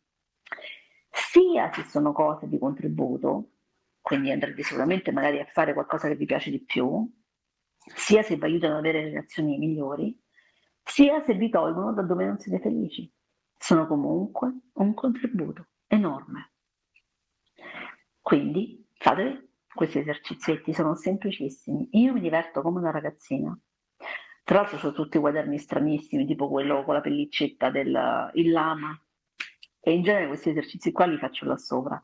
Sia 1.11 1.72
se 1.72 1.85
sono 1.85 2.12
cose 2.12 2.48
di 2.48 2.59
contributo, 2.59 3.50
quindi 4.00 4.30
andrete 4.30 4.62
sicuramente 4.62 5.12
magari 5.12 5.40
a 5.40 5.46
fare 5.46 5.72
qualcosa 5.72 6.09
che 6.09 6.16
vi 6.16 6.26
piace 6.26 6.50
di 6.50 6.62
più, 6.62 7.11
sia 7.94 8.22
se 8.22 8.37
vi 8.37 8.44
aiutano 8.44 8.74
ad 8.74 8.80
avere 8.80 9.04
relazioni 9.04 9.59
migliori, 9.59 10.18
sia 10.82 11.22
se 11.24 11.35
vi 11.35 11.48
tolgono 11.48 11.92
da 11.92 12.02
dove 12.02 12.26
non 12.26 12.38
siete 12.38 12.61
felici. 12.61 13.12
Sono 13.59 13.87
comunque 13.87 14.52
un 14.74 14.94
contributo 14.94 15.68
enorme. 15.87 16.52
Quindi 18.20 18.87
fate 18.98 19.48
questi 19.74 19.98
esercizietti, 19.98 20.72
sono 20.72 20.94
semplicissimi. 20.94 21.88
Io 21.92 22.12
mi 22.12 22.20
diverto 22.20 22.62
come 22.62 22.78
una 22.78 22.90
ragazzina. 22.90 23.59
Tra 24.46 24.61
l'altro 24.61 24.78
sono 24.78 24.92
tutti 24.92 25.18
quaderni 25.18 25.59
stranissimi, 25.59 26.24
tipo 26.24 26.48
quello 26.48 26.85
con 26.85 26.94
la 26.94 27.00
pellicetta 27.00 27.68
del 27.70 28.30
il 28.35 28.50
lama. 28.52 28.96
E 29.80 29.92
in 29.92 30.02
genere 30.02 30.28
questi 30.28 30.50
esercizi 30.50 30.92
qua 30.92 31.06
li 31.06 31.18
faccio 31.18 31.46
là 31.46 31.56
sopra. 31.56 32.00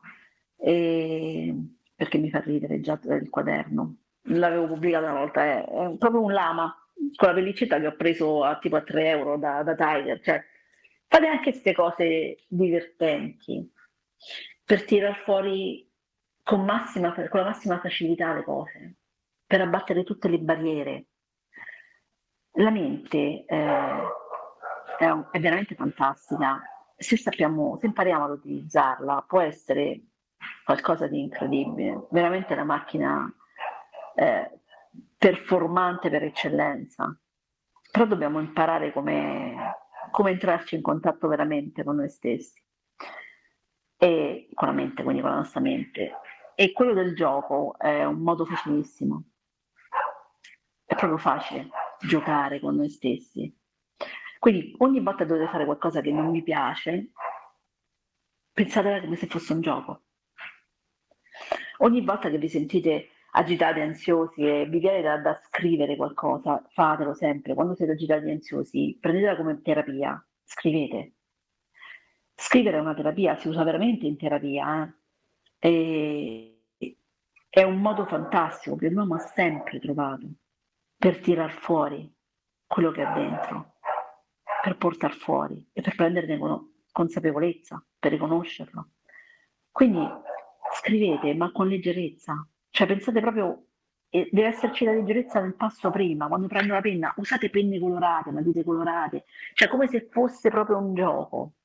E... 0.57 1.55
Perché 1.95 2.17
mi 2.17 2.29
fa 2.29 2.39
ridere 2.41 2.81
già 2.81 2.99
il 3.03 3.29
quaderno 3.29 3.97
l'avevo 4.27 4.67
pubblicato 4.67 5.05
una 5.05 5.19
volta, 5.19 5.43
è, 5.43 5.65
è, 5.65 5.97
proprio 5.97 6.21
un 6.21 6.31
lama 6.31 6.73
con 7.15 7.27
la 7.27 7.33
pellicetta 7.33 7.79
che 7.79 7.87
ho 7.87 7.95
preso 7.95 8.43
a 8.43 8.57
tipo 8.59 8.75
a 8.75 8.81
3 8.81 9.09
euro 9.09 9.37
da, 9.37 9.63
da 9.63 9.75
Tiger, 9.75 10.21
cioè 10.21 10.43
fate 11.07 11.27
anche 11.27 11.51
queste 11.51 11.73
cose 11.73 12.37
divertenti 12.47 13.69
per 14.63 14.85
tirar 14.85 15.21
fuori 15.23 15.89
con, 16.41 16.63
massima, 16.63 17.13
con 17.13 17.39
la 17.39 17.45
massima 17.45 17.79
facilità 17.79 18.33
le 18.33 18.43
cose, 18.43 18.95
per 19.45 19.61
abbattere 19.61 20.03
tutte 20.03 20.29
le 20.29 20.39
barriere. 20.39 21.05
La 22.57 22.69
mente 22.69 23.45
eh, 23.45 24.03
è, 24.97 25.09
un, 25.09 25.27
è 25.31 25.39
veramente 25.39 25.73
fantastica, 25.73 26.61
se 26.95 27.17
sappiamo, 27.17 27.77
se 27.79 27.87
impariamo 27.87 28.25
ad 28.25 28.31
utilizzarla, 28.31 29.25
può 29.27 29.41
essere 29.41 30.01
qualcosa 30.63 31.07
di 31.07 31.19
incredibile, 31.19 32.07
veramente 32.11 32.53
una 32.53 32.63
macchina 32.63 33.33
eh, 34.15 34.59
performante 35.17 36.11
per 36.11 36.23
eccellenza, 36.23 37.17
però 37.91 38.05
dobbiamo 38.05 38.39
imparare 38.39 38.93
come, 38.93 39.77
come 40.11 40.31
entrarci 40.31 40.75
in 40.75 40.81
contatto 40.83 41.27
veramente 41.27 41.83
con 41.83 41.95
noi 41.95 42.09
stessi. 42.09 42.61
E 43.97 44.49
con 44.53 44.67
la 44.67 44.73
mente, 44.73 45.01
quindi 45.01 45.21
con 45.21 45.31
la 45.31 45.37
nostra 45.37 45.61
mente. 45.61 46.17
E 46.55 46.71
quello 46.71 46.93
del 46.93 47.15
gioco 47.15 47.75
è 47.79 48.03
un 48.03 48.17
modo 48.17 48.45
facilissimo. 48.45 49.23
È 50.85 50.93
proprio 50.93 51.17
facile 51.17 51.69
giocare 52.07 52.59
con 52.59 52.75
noi 52.75 52.89
stessi. 52.89 53.53
Quindi 54.39 54.75
ogni 54.79 54.99
volta 54.99 55.23
che 55.23 55.31
dovete 55.31 55.49
fare 55.49 55.65
qualcosa 55.65 56.01
che 56.01 56.11
non 56.11 56.31
vi 56.31 56.43
piace, 56.43 57.11
pensate 58.51 59.01
come 59.01 59.15
se 59.15 59.27
fosse 59.27 59.53
un 59.53 59.61
gioco. 59.61 60.03
Ogni 61.77 62.01
volta 62.01 62.29
che 62.29 62.37
vi 62.37 62.49
sentite 62.49 63.09
agitati, 63.31 63.79
ansiosi 63.79 64.41
e 64.41 64.65
vi 64.67 64.79
viene 64.79 65.01
da, 65.01 65.17
da, 65.17 65.39
scrivere 65.43 65.95
qualcosa, 65.95 66.63
fatelo 66.69 67.13
sempre. 67.13 67.53
Quando 67.53 67.73
siete 67.73 67.93
agitati 67.93 68.27
e 68.27 68.31
ansiosi, 68.31 68.97
prendetela 68.99 69.35
come 69.37 69.61
terapia, 69.61 70.23
scrivete. 70.43 71.13
Scrivere 72.35 72.77
è 72.77 72.81
una 72.81 72.93
terapia, 72.93 73.37
si 73.37 73.47
usa 73.47 73.63
veramente 73.63 74.05
in 74.05 74.17
terapia. 74.17 74.93
Eh? 75.59 75.69
E, 75.69 76.97
è 77.49 77.63
un 77.63 77.79
modo 77.79 78.05
fantastico 78.05 78.75
che 78.75 78.89
l'uomo 78.89 79.15
ha 79.15 79.19
sempre 79.19 79.79
trovato 79.79 80.27
per 81.03 81.19
tirar 81.19 81.51
fuori 81.51 82.09
quello 82.65 82.91
che 82.91 83.01
ha 83.01 83.11
dentro, 83.11 83.73
per 84.61 84.77
portar 84.77 85.13
fuori 85.13 85.69
e 85.73 85.81
per 85.81 85.95
prenderne 85.95 86.39
consapevolezza, 86.93 87.85
per 87.99 88.13
riconoscerlo. 88.13 88.91
Quindi 89.69 90.07
scrivete, 90.77 91.33
ma 91.33 91.51
con 91.51 91.67
leggerezza, 91.67 92.47
cioè 92.69 92.87
pensate 92.87 93.19
proprio, 93.19 93.65
deve 94.07 94.45
esserci 94.45 94.85
la 94.85 94.93
leggerezza 94.93 95.41
del 95.41 95.55
passo 95.55 95.89
prima, 95.89 96.29
quando 96.29 96.47
prendo 96.47 96.71
la 96.71 96.79
penna, 96.79 97.13
usate 97.17 97.49
penne 97.49 97.81
colorate, 97.81 98.31
matite 98.31 98.63
colorate, 98.63 99.25
cioè 99.55 99.67
come 99.67 99.89
se 99.89 100.07
fosse 100.09 100.49
proprio 100.49 100.77
un 100.77 100.93
gioco. 100.93 101.55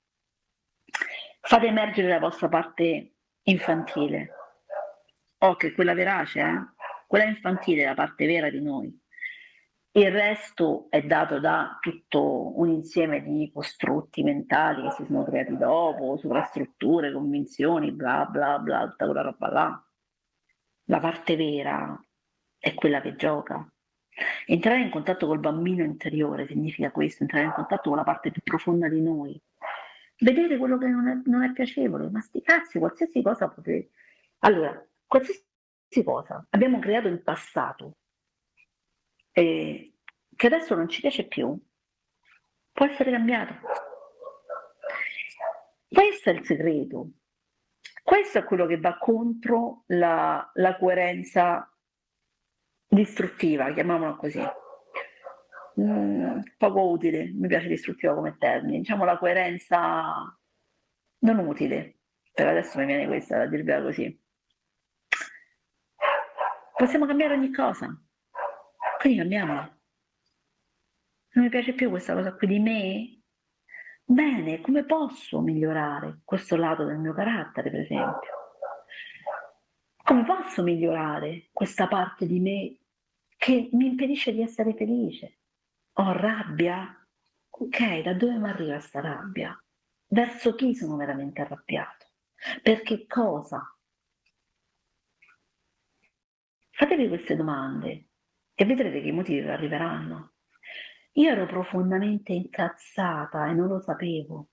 Fate 1.42 1.66
emergere 1.66 2.08
la 2.08 2.18
vostra 2.18 2.48
parte 2.48 3.12
infantile. 3.42 4.32
Oh, 5.38 5.54
che 5.54 5.72
quella 5.74 5.94
verace, 5.94 6.40
eh? 6.40 6.74
Quella 7.06 7.26
infantile 7.26 7.84
è 7.84 7.86
la 7.86 7.94
parte 7.94 8.26
vera 8.26 8.50
di 8.50 8.60
noi. 8.60 9.06
Il 9.98 10.12
resto 10.12 10.86
è 10.90 11.02
dato 11.02 11.40
da 11.40 11.76
tutto 11.80 12.58
un 12.58 12.68
insieme 12.68 13.22
di 13.22 13.50
costrutti 13.52 14.22
mentali 14.22 14.82
che 14.82 14.92
si 14.92 15.04
sono 15.04 15.24
creati 15.24 15.56
dopo, 15.56 16.16
sovrastrutture, 16.16 17.12
convinzioni, 17.12 17.90
bla 17.90 18.24
bla 18.26 18.58
bla, 18.58 18.88
tutta 18.88 19.06
quella 19.06 19.22
roba 19.22 19.48
là. 19.50 19.86
La 20.84 21.00
parte 21.00 21.36
vera 21.36 22.00
è 22.58 22.74
quella 22.74 23.00
che 23.00 23.16
gioca. 23.16 23.66
Entrare 24.46 24.80
in 24.80 24.90
contatto 24.90 25.26
col 25.26 25.40
bambino 25.40 25.82
interiore 25.82 26.46
significa 26.46 26.90
questo, 26.90 27.22
entrare 27.22 27.46
in 27.46 27.52
contatto 27.52 27.88
con 27.88 27.98
la 27.98 28.04
parte 28.04 28.30
più 28.30 28.42
profonda 28.42 28.88
di 28.88 29.00
noi. 29.00 29.40
Vedere 30.20 30.58
quello 30.58 30.78
che 30.78 30.86
non 30.86 31.08
è, 31.08 31.20
non 31.26 31.42
è 31.44 31.52
piacevole, 31.52 32.08
ma 32.10 32.20
sti 32.20 32.42
cazzi, 32.42 32.78
qualsiasi 32.78 33.22
cosa 33.22 33.48
potete... 33.48 33.90
Allora, 34.40 34.84
qualsiasi 35.06 35.44
cosa 36.04 36.44
abbiamo 36.50 36.78
creato 36.78 37.08
in 37.08 37.22
passato 37.22 37.97
eh, 39.38 39.92
che 40.34 40.46
adesso 40.46 40.74
non 40.74 40.88
ci 40.88 41.00
piace 41.00 41.26
più, 41.26 41.56
può 42.72 42.86
essere 42.86 43.12
cambiato. 43.12 43.54
Questo 45.88 46.30
è 46.30 46.32
il 46.32 46.44
segreto. 46.44 47.10
Questo 48.02 48.38
è 48.38 48.44
quello 48.44 48.66
che 48.66 48.78
va 48.78 48.98
contro 48.98 49.84
la, 49.88 50.50
la 50.54 50.76
coerenza 50.76 51.72
distruttiva, 52.88 53.72
chiamiamola 53.72 54.16
così. 54.16 54.42
Mm, 55.80 56.40
poco 56.56 56.88
utile, 56.88 57.30
mi 57.32 57.46
piace 57.46 57.68
distruttiva 57.68 58.14
come 58.14 58.36
termine, 58.38 58.78
diciamo 58.78 59.04
la 59.04 59.18
coerenza 59.18 60.36
non 61.18 61.38
utile. 61.38 61.98
Per 62.32 62.46
adesso 62.46 62.78
mi 62.78 62.86
viene 62.86 63.06
questa 63.06 63.38
da 63.38 63.46
dirvela 63.46 63.82
così. 63.82 64.20
Possiamo 66.76 67.06
cambiare 67.06 67.34
ogni 67.34 67.52
cosa, 67.52 67.88
quindi 68.98 69.18
cambiamola. 69.18 69.78
Non 71.30 71.44
mi 71.44 71.50
piace 71.50 71.72
più 71.72 71.88
questa 71.88 72.14
cosa 72.14 72.34
qui 72.34 72.46
di 72.48 72.58
me? 72.58 73.22
Bene, 74.04 74.60
come 74.60 74.84
posso 74.84 75.40
migliorare 75.40 76.20
questo 76.24 76.56
lato 76.56 76.84
del 76.84 76.98
mio 76.98 77.14
carattere, 77.14 77.70
per 77.70 77.80
esempio? 77.80 78.30
Come 80.02 80.24
posso 80.24 80.62
migliorare 80.62 81.50
questa 81.52 81.86
parte 81.86 82.26
di 82.26 82.40
me 82.40 82.78
che 83.36 83.68
mi 83.72 83.86
impedisce 83.86 84.32
di 84.32 84.42
essere 84.42 84.74
felice? 84.74 85.38
Ho 85.94 86.12
rabbia? 86.12 86.92
Ok, 87.50 88.00
da 88.00 88.14
dove 88.14 88.36
mi 88.38 88.48
arriva 88.48 88.72
questa 88.72 89.00
rabbia? 89.00 89.56
Verso 90.06 90.54
chi 90.54 90.74
sono 90.74 90.96
veramente 90.96 91.42
arrabbiato? 91.42 92.06
Per 92.62 92.82
che 92.82 93.06
cosa? 93.06 93.62
Fatevi 96.70 97.08
queste 97.08 97.36
domande 97.36 98.07
e 98.60 98.64
vedrete 98.64 99.00
che 99.00 99.06
i 99.06 99.12
motivi 99.12 99.48
arriveranno. 99.48 100.32
Io 101.12 101.30
ero 101.30 101.46
profondamente 101.46 102.32
incazzata 102.32 103.46
e 103.46 103.52
non 103.52 103.68
lo 103.68 103.78
sapevo. 103.78 104.48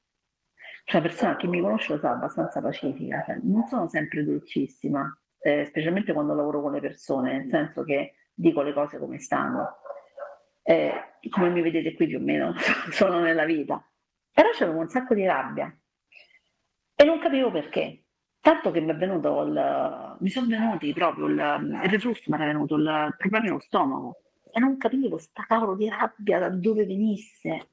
Cioè, 0.83 1.01
la 1.01 1.07
persona 1.07 1.35
che 1.37 1.47
mi 1.47 1.59
conosce 1.59 1.93
lo 1.93 1.99
sa, 1.99 2.11
abbastanza 2.11 2.61
pacifica, 2.61 3.23
cioè, 3.25 3.39
non 3.41 3.65
sono 3.65 3.87
sempre 3.87 4.23
dolcissima, 4.23 5.11
eh, 5.39 5.65
specialmente 5.65 6.13
quando 6.13 6.35
lavoro 6.35 6.61
con 6.61 6.73
le 6.73 6.81
persone, 6.81 7.39
nel 7.39 7.49
senso 7.49 7.83
che 7.83 8.13
dico 8.31 8.61
le 8.61 8.73
cose 8.73 8.99
come 8.99 9.17
stanno. 9.17 9.77
Eh, 10.61 10.93
come 11.31 11.49
mi 11.49 11.61
vedete 11.63 11.95
qui 11.95 12.05
più 12.05 12.19
o 12.19 12.21
meno, 12.21 12.53
sono 12.91 13.19
nella 13.19 13.45
vita. 13.45 13.83
Però 14.31 14.49
c'avevo 14.51 14.81
un 14.81 14.87
sacco 14.87 15.15
di 15.15 15.25
rabbia 15.25 15.75
e 16.95 17.03
non 17.03 17.17
capivo 17.17 17.49
perché. 17.49 18.03
Tanto 18.45 18.69
che 18.69 18.79
mi 18.79 18.91
è 18.91 18.95
venuto 18.95 19.41
il, 19.41 20.17
mi 20.19 20.29
sono 20.29 20.45
venuti 20.45 20.93
proprio 20.93 21.25
il, 21.25 21.79
il 21.83 21.89
reflusso, 21.89 22.21
mi 22.27 22.35
era 22.35 22.45
venuto 22.45 22.75
il 22.75 23.15
problema 23.17 23.43
nello 23.43 23.59
stomaco 23.59 24.21
e 24.53 24.59
non 24.59 24.77
capivo 24.77 25.17
sta 25.17 25.45
cavolo 25.47 25.75
di 25.75 25.89
rabbia 25.89 26.37
da 26.37 26.49
dove 26.49 26.85
venisse. 26.85 27.71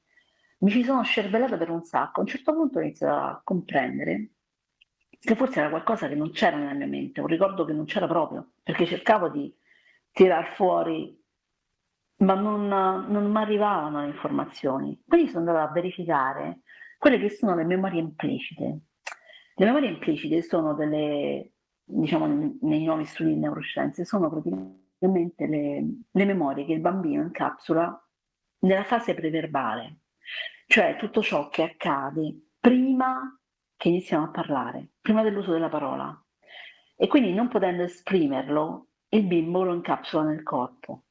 Mi 0.61 0.71
ci 0.71 0.83
sono 0.83 1.03
scervellata 1.03 1.57
per 1.57 1.69
un 1.69 1.83
sacco. 1.83 2.17
A 2.17 2.23
un 2.23 2.27
certo 2.27 2.55
punto 2.55 2.79
ho 2.79 2.81
iniziato 2.81 3.13
a 3.13 3.41
comprendere 3.43 4.31
che 5.19 5.35
forse 5.35 5.59
era 5.59 5.69
qualcosa 5.69 6.07
che 6.07 6.15
non 6.15 6.31
c'era 6.31 6.57
nella 6.57 6.73
mia 6.73 6.87
mente, 6.87 7.21
un 7.21 7.27
ricordo 7.27 7.65
che 7.65 7.73
non 7.73 7.85
c'era 7.85 8.07
proprio, 8.07 8.53
perché 8.63 8.87
cercavo 8.87 9.29
di 9.29 9.55
tirar 10.11 10.55
fuori, 10.55 11.15
ma 12.17 12.33
non, 12.33 12.67
non 12.67 13.29
mi 13.31 13.37
arrivavano 13.37 14.01
le 14.01 14.07
informazioni. 14.07 14.99
Quindi 15.07 15.29
sono 15.29 15.47
andata 15.47 15.69
a 15.69 15.71
verificare 15.71 16.61
quelle 16.97 17.19
che 17.19 17.29
sono 17.29 17.53
le 17.53 17.63
memorie 17.63 17.99
implicite. 17.99 18.79
Le 19.55 19.65
memorie 19.65 19.89
implicite 19.89 20.41
sono 20.41 20.73
delle, 20.73 21.53
diciamo, 21.83 22.57
nei 22.61 22.83
nuovi 22.83 23.05
studi 23.05 23.33
di 23.33 23.39
neuroscienze, 23.39 24.05
sono 24.05 24.29
praticamente 24.29 25.45
le, 25.47 25.85
le 26.09 26.25
memorie 26.25 26.65
che 26.65 26.73
il 26.73 26.79
bambino 26.79 27.21
incapsula 27.21 28.07
nella 28.59 28.83
fase 28.83 29.13
preverbale, 29.13 29.99
cioè 30.67 30.95
tutto 30.97 31.21
ciò 31.21 31.49
che 31.49 31.63
accade 31.63 32.47
prima 32.59 33.37
che 33.75 33.89
iniziamo 33.89 34.25
a 34.25 34.29
parlare, 34.29 34.91
prima 35.01 35.21
dell'uso 35.21 35.51
della 35.51 35.69
parola. 35.69 36.17
E 36.95 37.07
quindi 37.07 37.33
non 37.33 37.49
potendo 37.49 37.83
esprimerlo, 37.83 38.87
il 39.09 39.23
bimbo 39.23 39.63
lo 39.63 39.73
incapsula 39.73 40.23
nel 40.23 40.41
corpo. 40.41 41.03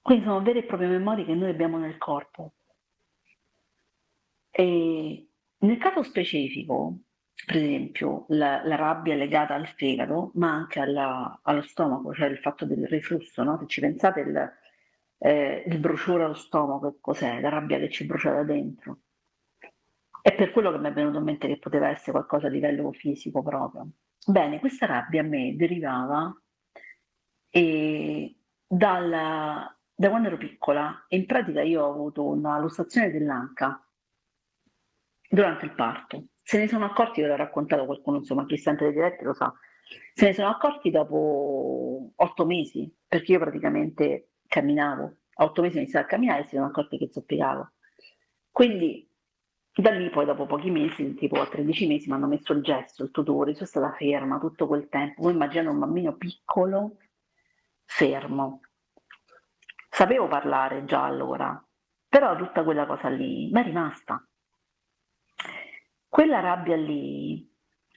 Quindi 0.00 0.24
sono 0.24 0.42
vere 0.42 0.60
e 0.60 0.64
proprie 0.64 0.88
memorie 0.88 1.24
che 1.24 1.34
noi 1.34 1.50
abbiamo 1.50 1.78
nel 1.78 1.96
corpo. 1.96 2.54
E 4.50 5.28
nel 5.58 5.78
caso 5.78 6.02
specifico, 6.02 6.98
per 7.44 7.56
esempio, 7.56 8.26
la, 8.28 8.64
la 8.64 8.76
rabbia 8.76 9.14
legata 9.14 9.54
al 9.54 9.66
fegato, 9.66 10.30
ma 10.34 10.52
anche 10.52 10.80
alla, 10.80 11.40
allo 11.42 11.62
stomaco, 11.62 12.14
cioè 12.14 12.28
il 12.28 12.38
fatto 12.38 12.64
del 12.64 12.86
riflusso, 12.86 13.42
no? 13.42 13.58
Se 13.58 13.66
ci 13.66 13.80
pensate, 13.80 14.20
il, 14.20 14.52
eh, 15.18 15.64
il 15.66 15.78
bruciore 15.78 16.24
allo 16.24 16.34
stomaco, 16.34 16.98
cos'è? 17.00 17.40
La 17.40 17.48
rabbia 17.48 17.78
che 17.78 17.90
ci 17.90 18.06
brucia 18.06 18.32
da 18.32 18.44
dentro. 18.44 18.98
È 20.22 20.34
per 20.34 20.52
quello 20.52 20.70
che 20.70 20.78
mi 20.78 20.88
è 20.88 20.92
venuto 20.92 21.18
in 21.18 21.24
mente 21.24 21.48
che 21.48 21.58
poteva 21.58 21.88
essere 21.88 22.12
qualcosa 22.12 22.46
a 22.46 22.50
livello 22.50 22.92
fisico 22.92 23.42
proprio. 23.42 23.88
Bene, 24.24 24.60
questa 24.60 24.86
rabbia 24.86 25.22
a 25.22 25.24
me 25.24 25.56
derivava 25.56 26.32
e 27.50 28.36
dalla, 28.64 29.76
da 29.92 30.08
quando 30.08 30.28
ero 30.28 30.36
piccola, 30.36 31.04
in 31.08 31.26
pratica 31.26 31.62
io 31.62 31.82
ho 31.82 31.90
avuto 31.90 32.24
una 32.24 32.58
lussazione 32.60 33.10
dell'anca 33.10 33.84
durante 35.28 35.64
il 35.64 35.74
parto. 35.74 36.26
Se 36.42 36.58
ne 36.58 36.68
sono 36.68 36.84
accorti, 36.84 37.20
ve 37.20 37.28
l'ho 37.28 37.36
raccontato 37.36 37.84
qualcuno, 37.84 38.18
insomma, 38.18 38.44
chi 38.44 38.56
sente 38.56 38.84
le 38.84 38.92
dirette 38.92 39.24
lo 39.24 39.32
sa. 39.32 39.52
Se 40.14 40.26
ne 40.26 40.32
sono 40.32 40.48
accorti 40.48 40.90
dopo 40.90 42.10
otto 42.14 42.44
mesi, 42.44 42.92
perché 43.06 43.32
io 43.32 43.38
praticamente 43.38 44.30
camminavo. 44.46 45.16
A 45.36 45.44
otto 45.44 45.62
mesi 45.62 45.76
ho 45.76 45.80
iniziato 45.80 46.06
a 46.06 46.08
camminare 46.08 46.42
e 46.42 46.44
si 46.44 46.56
sono 46.56 46.66
accorti 46.66 46.98
che 46.98 47.08
zoppicavo. 47.10 47.72
Quindi 48.50 49.08
da 49.74 49.90
lì 49.90 50.10
poi 50.10 50.26
dopo 50.26 50.44
pochi 50.44 50.70
mesi, 50.70 51.14
tipo 51.14 51.40
a 51.40 51.46
13 51.46 51.86
mesi, 51.86 52.08
mi 52.08 52.14
hanno 52.14 52.26
messo 52.26 52.52
il 52.52 52.62
gesso, 52.62 53.04
il 53.04 53.10
tutore, 53.10 53.54
sono 53.54 53.66
stata 53.66 53.92
ferma 53.92 54.38
tutto 54.38 54.66
quel 54.66 54.88
tempo. 54.88 55.22
Voi 55.22 55.32
immaginate 55.32 55.68
un 55.68 55.78
bambino 55.78 56.14
piccolo 56.16 56.98
fermo. 57.84 58.60
Sapevo 59.88 60.28
parlare 60.28 60.84
già 60.84 61.04
allora, 61.04 61.62
però 62.08 62.36
tutta 62.36 62.64
quella 62.64 62.86
cosa 62.86 63.08
lì 63.08 63.50
mi 63.50 63.60
è 63.60 63.64
rimasta. 63.64 64.26
Quella 66.12 66.40
rabbia 66.40 66.76
lì, 66.76 67.50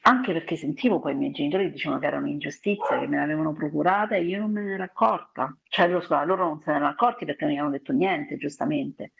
anche 0.04 0.32
perché 0.32 0.56
sentivo 0.56 1.02
poi 1.02 1.12
i 1.12 1.16
miei 1.16 1.32
genitori 1.32 1.70
dicevano 1.70 2.00
che 2.00 2.08
era 2.08 2.16
un'ingiustizia, 2.16 2.98
che 2.98 3.08
me 3.08 3.18
l'avevano 3.18 3.52
procurata 3.52 4.16
e 4.16 4.24
io 4.24 4.40
non 4.40 4.54
me 4.54 4.62
ne 4.62 4.76
ero 4.76 4.84
accorta. 4.84 5.54
Cioè, 5.66 5.90
lo 5.90 6.00
so, 6.00 6.24
loro 6.24 6.46
non 6.46 6.62
se 6.62 6.70
ne 6.72 6.78
erano 6.78 6.92
accorti 6.92 7.26
perché 7.26 7.44
non 7.44 7.54
mi 7.54 7.60
hanno 7.60 7.72
detto 7.72 7.92
niente, 7.92 8.38
giustamente. 8.38 9.12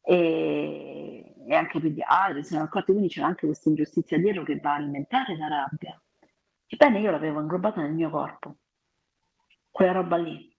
E, 0.00 1.32
e 1.46 1.54
anche 1.54 1.78
gli 1.78 2.02
altri 2.04 2.42
se 2.42 2.50
ne 2.50 2.56
erano 2.56 2.64
accorti, 2.64 2.90
quindi 2.90 3.08
c'era 3.08 3.28
anche 3.28 3.46
questa 3.46 3.68
ingiustizia 3.68 4.18
dietro 4.18 4.42
che 4.42 4.56
va 4.58 4.72
a 4.72 4.76
alimentare 4.78 5.36
la 5.36 5.46
rabbia. 5.46 6.02
Ebbene, 6.66 6.98
io 6.98 7.12
l'avevo 7.12 7.40
inglobata 7.40 7.82
nel 7.82 7.92
mio 7.92 8.10
corpo 8.10 8.56
quella 9.70 9.92
roba 9.92 10.16
lì. 10.16 10.52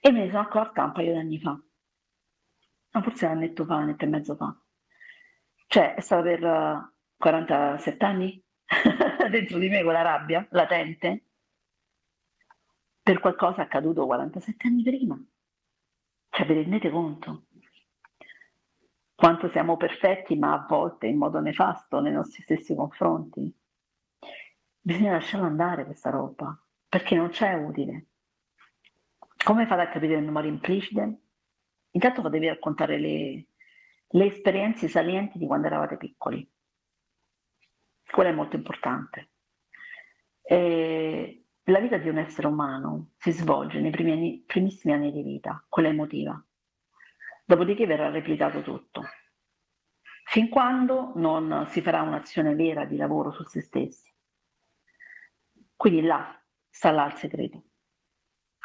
E 0.00 0.12
me 0.12 0.20
ne 0.20 0.28
sono 0.28 0.42
accorta 0.42 0.84
un 0.84 0.92
paio 0.92 1.12
di 1.12 1.18
anni 1.18 1.40
fa, 1.40 1.58
no, 2.92 3.02
forse 3.02 3.24
un 3.26 3.32
annetto 3.32 3.64
fa, 3.64 3.74
un 3.74 3.82
annetto 3.82 4.04
e 4.04 4.08
mezzo 4.08 4.36
fa. 4.36 4.56
Cioè, 5.76 5.92
è 5.92 6.00
stato 6.00 6.22
per 6.22 6.42
uh, 6.42 6.90
47 7.18 8.02
anni 8.02 8.42
dentro 9.30 9.58
di 9.58 9.68
me 9.68 9.82
quella 9.82 10.00
rabbia 10.00 10.46
latente 10.52 11.24
per 13.02 13.20
qualcosa 13.20 13.60
accaduto 13.60 14.06
47 14.06 14.68
anni 14.68 14.82
prima. 14.82 15.22
Cioè, 16.30 16.46
vi 16.46 16.54
rendete 16.54 16.88
conto? 16.88 17.42
Quanto 19.14 19.50
siamo 19.50 19.76
perfetti, 19.76 20.34
ma 20.36 20.54
a 20.54 20.64
volte 20.66 21.08
in 21.08 21.18
modo 21.18 21.40
nefasto 21.40 22.00
nei 22.00 22.12
nostri 22.12 22.40
stessi 22.40 22.74
confronti. 22.74 23.54
Bisogna 24.80 25.12
lasciarla 25.12 25.44
andare 25.44 25.84
questa 25.84 26.08
roba 26.08 26.58
perché 26.88 27.16
non 27.16 27.28
c'è 27.28 27.52
utile. 27.52 28.06
Come 29.44 29.66
fate 29.66 29.82
a 29.82 29.88
capire 29.90 30.14
le 30.14 30.22
memorie 30.22 30.48
implicite? 30.48 31.20
Intanto 31.90 32.22
fatevi 32.22 32.48
raccontare 32.48 32.98
le, 32.98 33.46
le 34.08 34.26
esperienze 34.26 34.88
salienti 34.88 35.38
di 35.38 35.46
quando 35.46 35.66
eravate 35.66 35.96
piccoli. 35.96 36.48
Quello 38.08 38.28
è 38.28 38.32
molto 38.32 38.56
importante. 38.56 39.30
E 40.42 41.46
la 41.64 41.80
vita 41.80 41.96
di 41.98 42.08
un 42.08 42.18
essere 42.18 42.46
umano 42.46 43.12
si 43.18 43.32
svolge 43.32 43.80
nei 43.80 43.92
anni, 43.92 44.44
primissimi 44.46 44.94
anni 44.94 45.10
di 45.10 45.22
vita, 45.22 45.64
quella 45.68 45.88
emotiva. 45.88 46.40
Dopodiché 47.44 47.86
verrà 47.86 48.10
replicato 48.10 48.62
tutto. 48.62 49.02
Fin 50.24 50.48
quando 50.48 51.12
non 51.16 51.66
si 51.68 51.80
farà 51.80 52.02
un'azione 52.02 52.54
vera 52.54 52.84
di 52.84 52.96
lavoro 52.96 53.32
su 53.32 53.42
se 53.44 53.60
stessi. 53.60 54.12
Quindi 55.74 56.02
là 56.02 56.40
sta 56.68 56.90
là 56.90 57.06
il 57.06 57.14
segreto. 57.14 57.64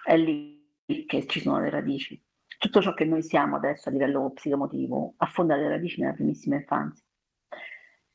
È 0.04 0.16
lì 0.16 0.60
che 1.06 1.28
ci 1.28 1.40
sono 1.40 1.60
le 1.60 1.70
radici. 1.70 2.24
Tutto 2.62 2.80
ciò 2.80 2.94
che 2.94 3.06
noi 3.06 3.24
siamo 3.24 3.56
adesso 3.56 3.90
a 3.90 3.92
livello 3.92 4.30
psicomotivo 4.34 5.16
affonda 5.18 5.56
le 5.56 5.68
radici 5.68 6.00
nella 6.00 6.14
primissima 6.14 6.58
infanzia. 6.58 7.04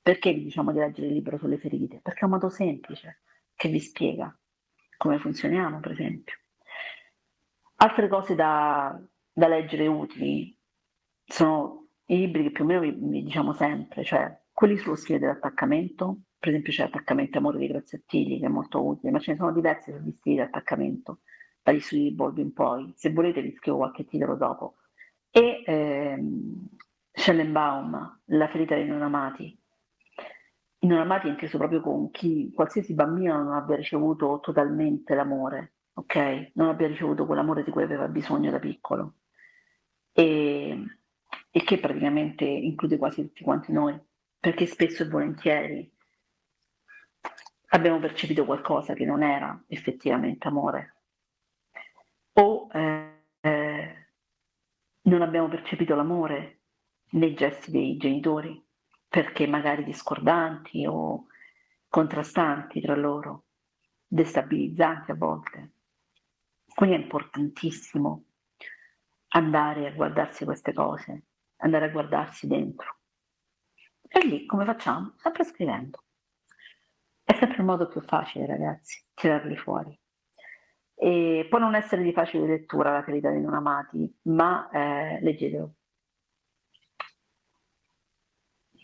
Perché 0.00 0.32
vi 0.32 0.44
diciamo 0.44 0.70
di 0.70 0.78
leggere 0.78 1.08
il 1.08 1.14
libro 1.14 1.36
sulle 1.36 1.58
ferite? 1.58 1.98
Perché 2.00 2.20
è 2.20 2.24
un 2.26 2.30
modo 2.30 2.48
semplice 2.48 3.22
che 3.56 3.68
vi 3.68 3.80
spiega 3.80 4.32
come 4.98 5.18
funzioniamo, 5.18 5.80
per 5.80 5.90
esempio. 5.90 6.36
Altre 7.78 8.06
cose 8.06 8.36
da, 8.36 8.96
da 9.32 9.48
leggere 9.48 9.88
utili 9.88 10.56
sono 11.24 11.88
i 12.04 12.16
libri 12.16 12.44
che 12.44 12.52
più 12.52 12.62
o 12.62 12.66
meno 12.68 12.80
vi, 12.82 12.92
vi 12.96 13.24
diciamo 13.24 13.52
sempre, 13.52 14.04
cioè 14.04 14.32
quelli 14.52 14.76
sullo 14.76 14.94
stile 14.94 15.18
dell'attaccamento, 15.18 16.20
per 16.38 16.50
esempio 16.50 16.72
c'è 16.72 16.84
Attaccamento 16.84 17.38
Amore 17.38 17.58
di 17.58 17.66
Graziettili 17.66 18.38
che 18.38 18.46
è 18.46 18.48
molto 18.48 18.86
utile, 18.86 19.10
ma 19.10 19.18
ce 19.18 19.32
ne 19.32 19.38
sono 19.38 19.50
diversi 19.50 19.90
sugli 19.90 20.12
stili 20.12 20.36
di 20.36 20.42
attaccamento, 20.42 21.22
dagli 21.66 21.80
studi 21.80 22.02
di 22.04 22.12
Bolby 22.12 22.42
in 22.42 22.52
poi, 22.52 22.92
se 22.94 23.10
volete 23.10 23.42
vi 23.42 23.52
scrivo 23.56 23.78
qualche 23.78 24.06
titolo 24.06 24.36
dopo. 24.36 24.76
E 25.30 25.64
ehm, 25.66 26.68
Schellenbaum, 27.10 28.20
La 28.26 28.46
ferita 28.46 28.76
dei 28.76 28.86
non 28.86 29.02
amati, 29.02 29.58
i 30.78 30.86
non 30.86 31.00
amati 31.00 31.26
è 31.26 31.30
inteso 31.30 31.58
proprio 31.58 31.80
con 31.80 32.12
chi, 32.12 32.52
qualsiasi 32.54 32.94
bambino 32.94 33.42
non 33.42 33.54
abbia 33.54 33.74
ricevuto 33.74 34.38
totalmente 34.40 35.16
l'amore, 35.16 35.74
ok? 35.94 36.52
Non 36.54 36.68
abbia 36.68 36.86
ricevuto 36.86 37.26
quell'amore 37.26 37.64
di 37.64 37.72
cui 37.72 37.82
aveva 37.82 38.06
bisogno 38.06 38.52
da 38.52 38.60
piccolo. 38.60 39.14
E, 40.12 40.84
e 41.50 41.64
che 41.64 41.78
praticamente 41.80 42.44
include 42.44 42.96
quasi 42.96 43.22
tutti 43.22 43.42
quanti 43.42 43.72
noi, 43.72 43.98
perché 44.38 44.66
spesso 44.66 45.02
e 45.02 45.08
volentieri 45.08 45.92
abbiamo 47.70 47.98
percepito 47.98 48.44
qualcosa 48.44 48.94
che 48.94 49.04
non 49.04 49.24
era 49.24 49.64
effettivamente 49.66 50.46
amore. 50.46 50.95
O 52.38 52.68
eh, 52.72 53.22
eh, 53.40 54.08
non 55.02 55.22
abbiamo 55.22 55.48
percepito 55.48 55.94
l'amore 55.94 56.60
nei 57.12 57.34
gesti 57.34 57.70
dei 57.70 57.96
genitori 57.96 58.62
perché 59.08 59.46
magari 59.46 59.84
discordanti 59.84 60.84
o 60.86 61.26
contrastanti 61.88 62.80
tra 62.82 62.94
loro, 62.94 63.44
destabilizzanti 64.06 65.12
a 65.12 65.14
volte. 65.14 65.70
Quindi 66.74 66.96
è 66.96 66.98
importantissimo 66.98 68.24
andare 69.28 69.86
a 69.86 69.92
guardarsi 69.92 70.44
queste 70.44 70.74
cose, 70.74 71.22
andare 71.58 71.86
a 71.86 71.90
guardarsi 71.90 72.46
dentro. 72.46 72.98
E 74.08 74.26
lì 74.26 74.44
come 74.44 74.66
facciamo? 74.66 75.14
Sempre 75.16 75.44
scrivendo. 75.44 76.04
È 77.24 77.32
sempre 77.32 77.56
il 77.56 77.64
modo 77.64 77.88
più 77.88 78.02
facile, 78.02 78.44
ragazzi, 78.44 79.02
tirarli 79.14 79.56
fuori. 79.56 79.98
E 80.98 81.46
può 81.48 81.58
non 81.58 81.74
essere 81.74 82.02
di 82.02 82.12
facile 82.12 82.46
lettura 82.46 82.92
la 82.92 83.02
ferita 83.02 83.30
dei 83.30 83.40
non 83.40 83.54
amati, 83.54 84.12
ma 84.22 84.68
eh, 84.70 85.20
leggetelo 85.20 85.74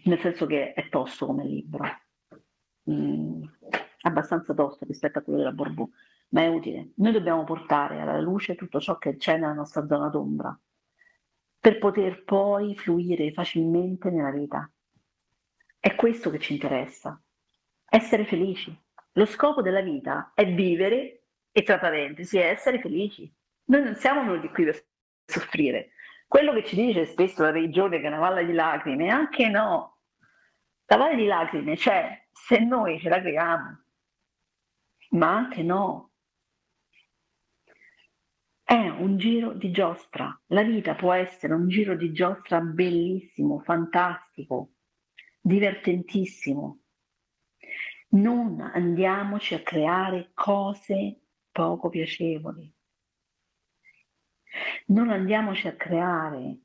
nel 0.04 0.20
senso 0.20 0.46
che 0.46 0.72
è 0.72 0.88
tosto 0.88 1.26
come 1.26 1.44
libro, 1.44 1.84
mm, 2.90 3.42
abbastanza 4.02 4.54
tosto 4.54 4.84
rispetto 4.84 5.18
a 5.18 5.22
quello 5.22 5.38
della 5.38 5.52
Borbù, 5.52 5.88
ma 6.30 6.42
è 6.42 6.48
utile. 6.48 6.92
Noi 6.96 7.12
dobbiamo 7.12 7.44
portare 7.44 8.00
alla 8.00 8.20
luce 8.20 8.54
tutto 8.54 8.80
ciò 8.80 8.96
che 8.98 9.16
c'è 9.16 9.34
nella 9.34 9.52
nostra 9.52 9.86
zona 9.86 10.08
d'ombra 10.08 10.58
per 11.58 11.78
poter 11.78 12.24
poi 12.24 12.74
fluire 12.76 13.32
facilmente 13.32 14.10
nella 14.10 14.32
vita. 14.32 14.68
È 15.78 15.94
questo 15.94 16.30
che 16.30 16.38
ci 16.38 16.54
interessa, 16.54 17.20
essere 17.88 18.24
felici. 18.24 18.76
Lo 19.12 19.26
scopo 19.26 19.62
della 19.62 19.82
vita 19.82 20.32
è 20.34 20.46
vivere 20.52 21.21
e 21.52 21.62
tra 21.62 21.78
parentesi 21.78 22.38
è 22.38 22.48
essere 22.48 22.80
felici. 22.80 23.32
Noi 23.64 23.84
non 23.84 23.94
siamo 23.94 24.24
venuti 24.24 24.48
qui 24.48 24.64
per 24.64 24.84
soffrire. 25.24 25.92
Quello 26.26 26.52
che 26.54 26.64
ci 26.64 26.74
dice 26.74 27.04
spesso 27.04 27.42
la 27.42 27.50
religione 27.50 28.00
che 28.00 28.04
è 28.04 28.08
una 28.08 28.18
valle 28.18 28.46
di 28.46 28.52
lacrime, 28.52 29.10
anche 29.10 29.48
no, 29.48 29.98
la 30.86 30.96
valle 30.96 31.16
di 31.16 31.26
lacrime 31.26 31.76
c'è 31.76 32.26
se 32.30 32.58
noi 32.58 32.98
ce 32.98 33.08
la 33.08 33.20
creiamo, 33.20 33.84
ma 35.10 35.36
anche 35.36 35.62
no. 35.62 36.10
È 38.62 38.88
un 38.88 39.18
giro 39.18 39.52
di 39.52 39.70
giostra. 39.70 40.38
La 40.46 40.62
vita 40.62 40.94
può 40.94 41.12
essere 41.12 41.52
un 41.52 41.68
giro 41.68 41.94
di 41.94 42.12
giostra 42.12 42.60
bellissimo, 42.60 43.60
fantastico, 43.60 44.72
divertentissimo. 45.38 46.80
Non 48.10 48.60
andiamoci 48.60 49.54
a 49.54 49.62
creare 49.62 50.30
cose 50.32 51.21
poco 51.52 51.88
piacevoli. 51.90 52.74
Non 54.86 55.10
andiamoci 55.10 55.68
a 55.68 55.76
creare 55.76 56.58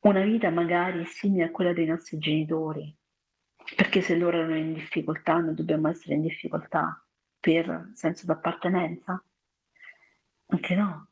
una 0.00 0.22
vita 0.22 0.50
magari 0.50 1.04
simile 1.06 1.44
a 1.44 1.50
quella 1.50 1.72
dei 1.72 1.86
nostri 1.86 2.18
genitori, 2.18 2.94
perché 3.76 4.00
se 4.00 4.16
loro 4.16 4.38
erano 4.38 4.56
in 4.56 4.72
difficoltà 4.72 5.38
noi 5.38 5.54
dobbiamo 5.54 5.88
essere 5.88 6.14
in 6.14 6.22
difficoltà 6.22 7.04
per 7.38 7.92
senso 7.94 8.26
d'appartenenza? 8.26 9.22
Anche 10.46 10.74
no. 10.74 11.08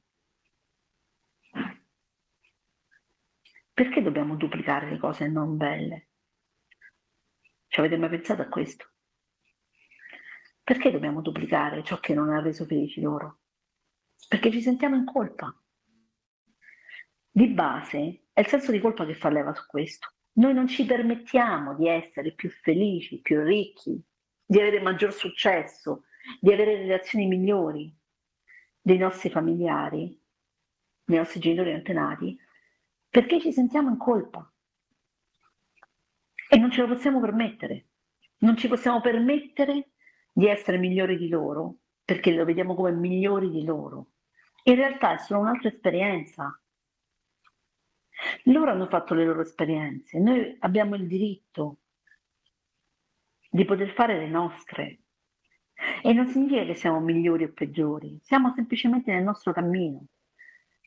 Perché 3.72 4.02
dobbiamo 4.02 4.34
duplicare 4.34 4.90
le 4.90 4.98
cose 4.98 5.28
non 5.28 5.56
belle? 5.56 6.08
Ci 7.68 7.78
avete 7.78 7.96
mai 7.96 8.10
pensato 8.10 8.42
a 8.42 8.48
questo? 8.48 8.90
Perché 10.70 10.92
dobbiamo 10.92 11.20
duplicare 11.20 11.82
ciò 11.82 11.98
che 11.98 12.14
non 12.14 12.30
ha 12.30 12.40
reso 12.40 12.64
felici 12.64 13.00
loro? 13.00 13.40
Perché 14.28 14.52
ci 14.52 14.62
sentiamo 14.62 14.94
in 14.94 15.04
colpa. 15.04 15.52
Di 17.28 17.48
base 17.48 18.26
è 18.32 18.38
il 18.38 18.46
senso 18.46 18.70
di 18.70 18.78
colpa 18.78 19.04
che 19.04 19.16
fa 19.16 19.30
leva 19.30 19.52
su 19.52 19.66
questo. 19.66 20.12
Noi 20.34 20.54
non 20.54 20.68
ci 20.68 20.86
permettiamo 20.86 21.74
di 21.74 21.88
essere 21.88 22.34
più 22.34 22.50
felici, 22.50 23.20
più 23.20 23.42
ricchi, 23.42 24.00
di 24.46 24.60
avere 24.60 24.80
maggior 24.80 25.12
successo, 25.12 26.04
di 26.38 26.52
avere 26.52 26.76
relazioni 26.76 27.26
migliori 27.26 27.92
dei 28.80 28.96
nostri 28.96 29.28
familiari, 29.28 30.22
dei 31.02 31.16
nostri 31.18 31.40
genitori 31.40 31.72
antenati, 31.72 32.38
perché 33.08 33.40
ci 33.40 33.52
sentiamo 33.52 33.88
in 33.88 33.96
colpa. 33.96 34.48
E 36.48 36.56
non 36.58 36.70
ce 36.70 36.82
lo 36.82 36.86
possiamo 36.94 37.18
permettere. 37.18 37.88
Non 38.38 38.56
ci 38.56 38.68
possiamo 38.68 39.00
permettere 39.00 39.89
di 40.40 40.48
essere 40.48 40.78
migliori 40.78 41.18
di 41.18 41.28
loro, 41.28 41.80
perché 42.02 42.32
lo 42.32 42.46
vediamo 42.46 42.74
come 42.74 42.92
migliori 42.92 43.50
di 43.50 43.62
loro. 43.62 44.12
In 44.62 44.76
realtà 44.76 45.12
è 45.12 45.18
solo 45.18 45.40
un'altra 45.40 45.68
esperienza. 45.68 46.58
Loro 48.44 48.70
hanno 48.70 48.86
fatto 48.86 49.12
le 49.12 49.26
loro 49.26 49.42
esperienze, 49.42 50.18
noi 50.18 50.56
abbiamo 50.60 50.94
il 50.94 51.06
diritto 51.06 51.80
di 53.50 53.66
poter 53.66 53.90
fare 53.90 54.18
le 54.18 54.28
nostre. 54.28 55.00
E 56.02 56.10
non 56.14 56.26
significa 56.26 56.64
che 56.64 56.74
siamo 56.74 57.00
migliori 57.00 57.44
o 57.44 57.52
peggiori, 57.52 58.18
siamo 58.22 58.54
semplicemente 58.54 59.12
nel 59.12 59.22
nostro 59.22 59.52
cammino. 59.52 60.06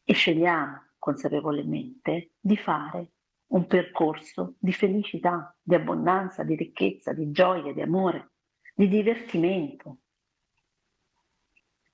E 0.03 0.13
scegliamo 0.13 0.93
consapevolmente 0.97 2.31
di 2.39 2.57
fare 2.57 3.11
un 3.49 3.67
percorso 3.67 4.55
di 4.57 4.73
felicità, 4.73 5.55
di 5.61 5.75
abbondanza, 5.75 6.43
di 6.43 6.55
ricchezza, 6.55 7.13
di 7.13 7.29
gioia, 7.29 7.71
di 7.71 7.81
amore, 7.81 8.32
di 8.73 8.87
divertimento. 8.87 9.97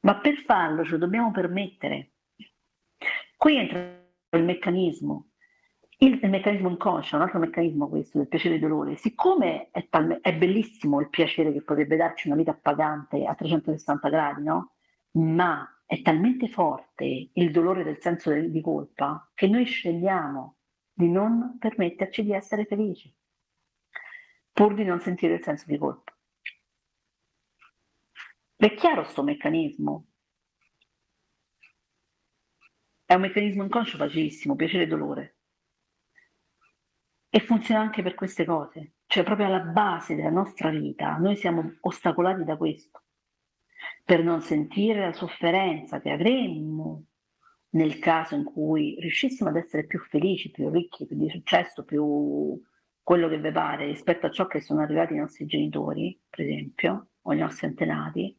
Ma 0.01 0.19
per 0.19 0.36
farlo 0.45 0.84
ce 0.84 0.91
lo 0.91 0.97
dobbiamo 0.97 1.32
permettere. 1.32 2.11
Qui 3.36 3.57
entra 3.57 3.80
il 4.32 4.43
meccanismo 4.43 5.30
il, 6.01 6.19
il, 6.21 6.30
meccanismo 6.30 6.69
inconscio, 6.69 7.17
un 7.17 7.23
altro 7.23 7.39
meccanismo 7.39 7.89
questo 7.89 8.19
del 8.19 8.27
piacere 8.27 8.55
e 8.55 8.59
dolore, 8.59 8.95
siccome 8.95 9.69
è, 9.71 9.88
tal, 9.89 10.19
è, 10.21 10.34
bellissimo 10.34 11.01
il 11.01 11.09
piacere 11.09 11.51
che 11.51 11.61
potrebbe 11.61 11.97
darci 11.97 12.27
una 12.27 12.38
vita 12.38 12.51
appagante 12.51 13.25
a 13.25 13.36
360 13.36 14.07
gradi, 14.09 14.43
no? 14.43 14.75
Ma 15.11 15.67
è 15.86 16.01
talmente 16.01 16.47
forte 16.47 17.32
il 17.34 17.51
dolore 17.51 17.84
del 17.84 17.99
senso 17.99 18.32
di 18.32 18.61
colpa 18.61 19.30
che 19.34 19.47
noi 19.47 19.65
scegliamo 19.65 20.55
di 20.93 21.09
non 21.09 21.57
permetterci 21.59 22.23
di 22.23 22.32
essere 22.32 22.63
felici, 22.63 23.13
pur 24.53 24.73
di 24.75 24.86
non 24.86 25.01
sentire 25.01 25.34
il 25.34 25.43
senso 25.43 25.65
di 25.67 25.77
colpa. 25.77 26.13
È 28.62 28.74
chiaro 28.76 29.03
questo 29.03 29.24
meccanismo? 29.24 30.07
È 33.05 33.14
un 33.14 33.22
meccanismo 33.22 33.64
inconscio 33.64 33.95
facilissimo, 33.95 34.57
piacere 34.57 34.84
e 34.84 34.88
dolore. 34.88 35.38
E 37.30 37.39
funziona 37.39 37.80
anche 37.80 38.01
per 38.03 38.16
queste 38.16 38.43
cose, 38.43 38.95
cioè 39.05 39.24
proprio 39.24 39.45
alla 39.45 39.62
base 39.62 40.16
della 40.16 40.30
nostra 40.30 40.70
vita 40.72 41.16
noi 41.16 41.38
siamo 41.38 41.78
ostacolati 41.80 42.43
da 42.43 42.57
questo. 42.57 43.03
per 44.03 44.24
non 44.24 44.41
sentire 44.41 45.01
la 45.01 45.14
sofferenza 45.14 46.01
che 46.01 46.10
avremmo 46.12 47.05
nel 47.72 47.99
caso 47.99 48.36
in 48.36 48.43
cui 48.43 48.97
riuscissimo 48.99 49.49
ad 49.49 49.55
essere 49.57 49.86
più 49.86 49.99
felici, 49.99 50.51
più 50.51 50.70
ricchi, 50.70 51.05
più 51.05 51.16
di 51.18 51.30
successo, 51.30 51.86
più 51.86 52.62
quello 53.03 53.28
che 53.30 53.39
vi 53.39 53.51
pare 53.51 53.86
rispetto 53.86 54.26
a 54.26 54.32
ciò 54.32 54.47
che 54.47 54.62
sono 54.62 54.82
arrivati 54.82 55.14
i 55.14 55.18
nostri 55.18 55.45
genitori, 55.45 56.20
per 56.30 56.41
esempio, 56.41 57.10
o 57.22 57.34
i 57.34 57.38
nostri 57.38 57.68
antenati, 57.68 58.39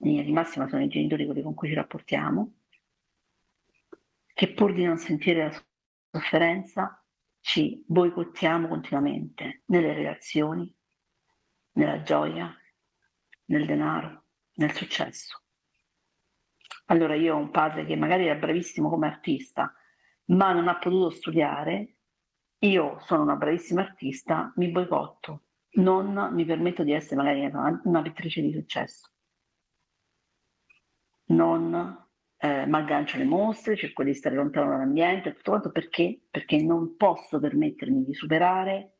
in 0.00 0.10
linea 0.10 0.24
di 0.24 0.32
massima 0.32 0.68
sono 0.68 0.82
i 0.82 0.88
genitori 0.88 1.24
quelli 1.24 1.42
con 1.42 1.54
cui 1.54 1.68
ci 1.68 1.74
rapportiamo, 1.74 2.54
che 4.32 4.52
pur 4.52 4.72
di 4.72 4.84
non 4.84 4.96
sentire 4.96 5.44
la 5.44 5.64
sofferenza 6.10 7.04
ci 7.40 7.84
boicottiamo 7.86 8.68
continuamente 8.68 9.62
nelle 9.66 9.92
relazioni, 9.92 10.72
nella 11.72 12.02
gioia, 12.02 12.54
nel 13.46 13.66
denaro, 13.66 14.24
nel 14.54 14.72
successo. 14.72 15.42
Allora 16.86 17.14
io 17.14 17.34
ho 17.34 17.38
un 17.38 17.50
padre 17.50 17.84
che 17.84 17.96
magari 17.96 18.26
era 18.26 18.38
bravissimo 18.38 18.88
come 18.88 19.06
artista, 19.06 19.72
ma 20.26 20.52
non 20.52 20.68
ha 20.68 20.78
potuto 20.78 21.10
studiare, 21.10 21.96
io 22.60 22.98
sono 23.00 23.22
una 23.22 23.36
bravissima 23.36 23.82
artista, 23.82 24.52
mi 24.56 24.68
boicotto, 24.68 25.44
non 25.72 26.30
mi 26.32 26.44
permetto 26.44 26.82
di 26.82 26.92
essere 26.92 27.16
magari 27.16 27.44
una, 27.44 27.80
una 27.84 28.02
pittrice 28.02 28.40
di 28.40 28.52
successo. 28.52 29.10
Non 31.30 32.08
eh, 32.38 32.66
mi 32.66 32.74
aggancio 32.74 33.16
alle 33.16 33.24
mostre, 33.24 33.76
cerco 33.76 34.02
di 34.02 34.14
stare 34.14 34.34
lontano 34.34 34.70
dall'ambiente, 34.70 35.34
tutto 35.34 35.50
quanto 35.50 35.70
perché? 35.70 36.22
Perché 36.30 36.62
non 36.62 36.96
posso 36.96 37.38
permettermi 37.38 38.04
di 38.04 38.14
superare 38.14 38.96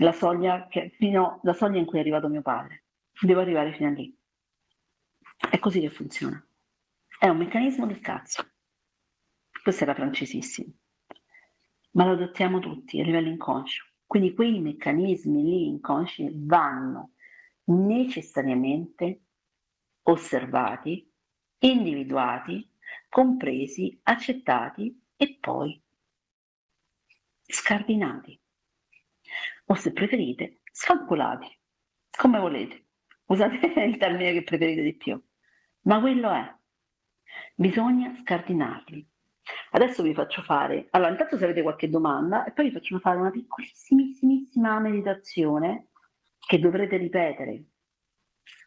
la 0.00 0.12
soglia, 0.12 0.66
che, 0.68 0.90
fino, 0.98 1.40
la 1.44 1.52
soglia 1.52 1.78
in 1.78 1.86
cui 1.86 1.98
è 1.98 2.00
arrivato 2.00 2.28
mio 2.28 2.42
padre. 2.42 2.84
Devo 3.20 3.40
arrivare 3.40 3.72
fino 3.72 3.88
a 3.88 3.92
lì. 3.92 4.14
È 5.50 5.58
così 5.58 5.80
che 5.80 5.88
funziona. 5.88 6.44
È 7.18 7.28
un 7.28 7.38
meccanismo 7.38 7.86
del 7.86 8.00
cazzo. 8.00 8.44
Questo 9.62 9.84
era 9.84 9.94
francesissimo. 9.94 10.74
Ma 11.92 12.04
lo 12.04 12.12
adottiamo 12.12 12.58
tutti 12.58 13.00
a 13.00 13.04
livello 13.04 13.28
inconscio. 13.28 13.84
Quindi 14.04 14.34
quei 14.34 14.60
meccanismi 14.60 15.42
lì 15.42 15.66
inconsci 15.68 16.30
vanno 16.34 17.12
necessariamente 17.64 19.25
osservati, 20.08 21.10
individuati, 21.58 22.68
compresi, 23.08 23.98
accettati 24.04 25.00
e 25.16 25.38
poi 25.40 25.80
scardinati. 27.42 28.38
O 29.66 29.74
se 29.74 29.92
preferite, 29.92 30.60
sfanculati, 30.70 31.48
come 32.16 32.38
volete. 32.38 32.84
Usate 33.26 33.56
il 33.82 33.96
termine 33.96 34.32
che 34.32 34.42
preferite 34.42 34.82
di 34.82 34.94
più. 34.94 35.20
Ma 35.82 36.00
quello 36.00 36.30
è. 36.30 36.54
Bisogna 37.54 38.14
scardinarli. 38.20 39.08
Adesso 39.70 40.02
vi 40.02 40.14
faccio 40.14 40.42
fare, 40.42 40.88
allora 40.90 41.10
intanto 41.10 41.36
se 41.36 41.44
avete 41.44 41.62
qualche 41.62 41.88
domanda 41.88 42.44
e 42.44 42.52
poi 42.52 42.66
vi 42.66 42.72
faccio 42.72 42.98
fare 42.98 43.18
una 43.18 43.30
piccolissimissima 43.30 44.80
meditazione 44.80 45.88
che 46.38 46.58
dovrete 46.58 46.96
ripetere 46.96 47.64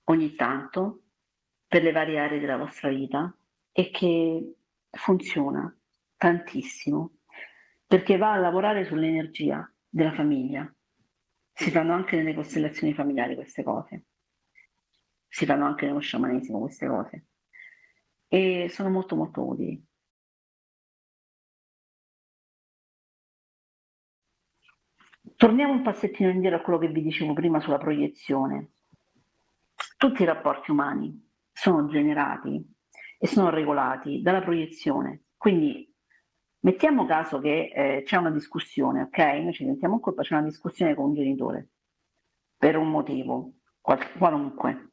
ogni 0.05 0.35
tanto 0.35 1.08
per 1.69 1.83
le 1.83 1.91
varie 1.91 2.17
aree 2.19 2.39
della 2.39 2.57
vostra 2.57 2.89
vita 2.89 3.31
e 3.71 3.91
che 3.91 4.55
funziona 4.89 5.71
tantissimo 6.17 7.17
perché 7.85 8.17
va 8.17 8.33
a 8.33 8.37
lavorare 8.37 8.85
sull'energia 8.85 9.71
della 9.87 10.13
famiglia. 10.13 10.71
Si 11.53 11.69
fanno 11.69 11.93
anche 11.93 12.15
nelle 12.15 12.33
costellazioni 12.33 12.93
familiari 12.95 13.35
queste 13.35 13.61
cose, 13.63 14.05
si 15.27 15.45
fanno 15.45 15.65
anche 15.65 15.85
nello 15.85 15.99
sciamanesimo 15.99 16.59
queste 16.59 16.87
cose 16.87 17.25
e 18.27 18.67
sono 18.69 18.89
molto 18.89 19.15
molto 19.15 19.45
utili. 19.45 19.85
Torniamo 25.35 25.73
un 25.73 25.83
passettino 25.83 26.29
indietro 26.29 26.57
a 26.57 26.61
quello 26.61 26.79
che 26.79 26.87
vi 26.87 27.03
dicevo 27.03 27.33
prima 27.33 27.59
sulla 27.59 27.77
proiezione. 27.77 28.71
Tutti 29.97 30.23
i 30.23 30.25
rapporti 30.25 30.71
umani 30.71 31.28
sono 31.59 31.87
generati 31.87 32.65
e 33.17 33.27
sono 33.27 33.49
regolati 33.49 34.21
dalla 34.21 34.41
proiezione. 34.41 35.25
Quindi 35.35 35.93
mettiamo 36.59 37.05
caso 37.05 37.39
che 37.39 37.71
eh, 37.73 38.03
c'è 38.05 38.15
una 38.15 38.31
discussione, 38.31 39.01
ok? 39.01 39.17
Noi 39.17 39.53
ci 39.53 39.65
sentiamo 39.65 39.95
in 39.95 39.99
colpa, 39.99 40.21
c'è 40.21 40.35
una 40.35 40.47
discussione 40.47 40.95
con 40.95 41.09
un 41.09 41.15
genitore 41.15 41.69
per 42.57 42.77
un 42.77 42.89
motivo, 42.89 43.55
qual- 43.81 44.11
qualunque. 44.17 44.91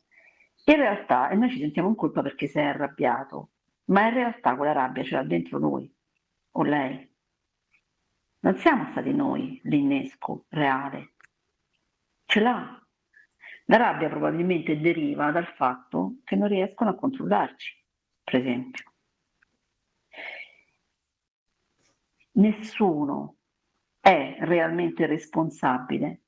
In 0.65 0.77
realtà, 0.77 1.29
e 1.29 1.37
noi 1.37 1.51
ci 1.51 1.61
sentiamo 1.61 1.89
in 1.89 1.95
colpa 1.95 2.23
perché 2.23 2.49
sei 2.49 2.67
arrabbiato, 2.67 3.51
ma 3.87 4.09
in 4.09 4.15
realtà 4.15 4.57
quella 4.57 4.73
rabbia 4.73 5.05
ce 5.05 5.15
l'ha 5.15 5.23
dentro 5.23 5.59
noi 5.61 5.93
o 6.53 6.63
lei. 6.65 7.09
Non 8.41 8.57
siamo 8.57 8.89
stati 8.91 9.13
noi 9.13 9.61
l'innesco 9.65 10.47
reale, 10.49 11.15
ce 12.25 12.41
l'ha. 12.41 12.86
La 13.69 13.77
rabbia 13.79 14.09
probabilmente 14.09 14.79
deriva 14.79 15.31
dal 15.33 15.47
fatto 15.47 16.19
che 16.25 16.37
non 16.37 16.49
riescono 16.49 16.91
a 16.91 16.95
controllarci, 16.95 17.85
per 18.23 18.37
esempio. 18.37 18.93
Nessuno 22.33 23.37
è 24.01 24.37
realmente 24.41 25.07
responsabile 25.07 26.21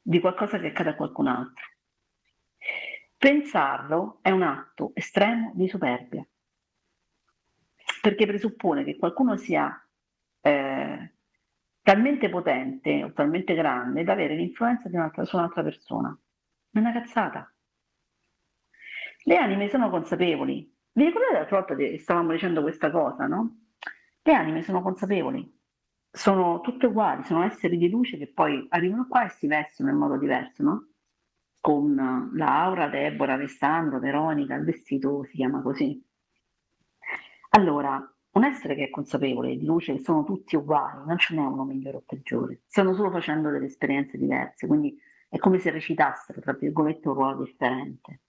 di 0.00 0.18
qualcosa 0.18 0.58
che 0.58 0.68
accade 0.68 0.90
a 0.90 0.96
qualcun 0.96 1.28
altro. 1.28 1.66
Pensarlo 3.16 4.18
è 4.22 4.30
un 4.30 4.42
atto 4.42 4.92
estremo 4.94 5.52
di 5.54 5.68
superbia, 5.68 6.26
perché 8.00 8.26
presuppone 8.26 8.84
che 8.84 8.96
qualcuno 8.96 9.36
sia 9.36 9.86
eh, 10.40 11.07
talmente 11.88 12.28
potente 12.28 13.02
o 13.02 13.12
talmente 13.14 13.54
grande 13.54 14.04
da 14.04 14.12
avere 14.12 14.34
l'influenza 14.34 14.90
su 14.90 15.36
un'altra 15.36 15.62
persona. 15.62 16.14
È 16.70 16.78
una 16.78 16.92
cazzata. 16.92 17.50
Le 19.22 19.36
anime 19.38 19.70
sono 19.70 19.88
consapevoli. 19.88 20.70
Vi 20.92 21.04
ricordate 21.04 21.32
l'altra 21.32 21.56
volta 21.56 21.74
che 21.74 21.98
stavamo 21.98 22.32
dicendo 22.32 22.60
questa 22.60 22.90
cosa, 22.90 23.26
no? 23.26 23.60
Le 24.20 24.34
anime 24.34 24.60
sono 24.60 24.82
consapevoli, 24.82 25.50
sono 26.10 26.60
tutte 26.60 26.84
uguali, 26.84 27.24
sono 27.24 27.42
esseri 27.44 27.78
di 27.78 27.88
luce 27.88 28.18
che 28.18 28.26
poi 28.26 28.66
arrivano 28.68 29.06
qua 29.08 29.24
e 29.24 29.30
si 29.30 29.46
vestono 29.46 29.88
in 29.88 29.96
modo 29.96 30.18
diverso, 30.18 30.62
no? 30.62 30.88
con 31.58 32.30
Laura, 32.34 32.88
Deborah, 32.88 33.32
Alessandro, 33.32 33.98
Veronica, 33.98 34.54
il 34.56 34.64
vestito 34.64 35.24
si 35.24 35.36
chiama 35.36 35.62
così. 35.62 36.06
Allora, 37.50 37.98
un 38.38 38.44
essere 38.44 38.74
che 38.74 38.84
è 38.84 38.90
consapevole 38.90 39.56
di 39.56 39.64
luce 39.64 39.94
che 39.94 40.02
sono 40.02 40.24
tutti 40.24 40.56
uguali, 40.56 41.04
non 41.06 41.18
ce 41.18 41.34
n'è 41.34 41.44
uno 41.44 41.64
migliore 41.64 41.98
o 41.98 42.02
peggiore, 42.06 42.62
stanno 42.66 42.94
solo 42.94 43.10
facendo 43.10 43.50
delle 43.50 43.66
esperienze 43.66 44.16
diverse, 44.16 44.66
quindi 44.66 44.96
è 45.28 45.38
come 45.38 45.58
se 45.58 45.70
recitassero, 45.70 46.40
tra 46.40 46.52
virgolette, 46.54 47.08
un 47.08 47.14
ruolo 47.14 47.44
differente 47.44 48.20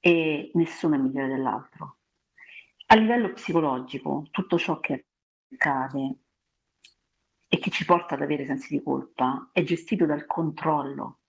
e 0.00 0.50
nessuno 0.54 0.96
è 0.96 0.98
migliore 0.98 1.28
dell'altro. 1.28 1.98
A 2.86 2.96
livello 2.96 3.32
psicologico, 3.32 4.26
tutto 4.30 4.58
ciò 4.58 4.80
che 4.80 5.06
accade 5.52 6.16
e 7.48 7.58
che 7.58 7.70
ci 7.70 7.84
porta 7.84 8.14
ad 8.14 8.22
avere 8.22 8.44
sensi 8.44 8.76
di 8.76 8.82
colpa 8.82 9.50
è 9.52 9.62
gestito 9.62 10.04
dal 10.04 10.26
controllo 10.26 11.20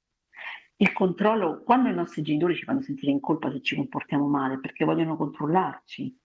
il 0.77 0.91
controllo, 0.91 1.61
quando 1.63 1.87
i 1.87 1.93
nostri 1.93 2.21
genitori 2.21 2.55
ci 2.55 2.65
fanno 2.65 2.81
sentire 2.81 3.11
in 3.11 3.21
colpa 3.21 3.51
se 3.51 3.61
ci 3.61 3.75
comportiamo 3.75 4.27
male, 4.27 4.59
perché 4.59 4.83
vogliono 4.83 5.15
controllarci. 5.15 6.19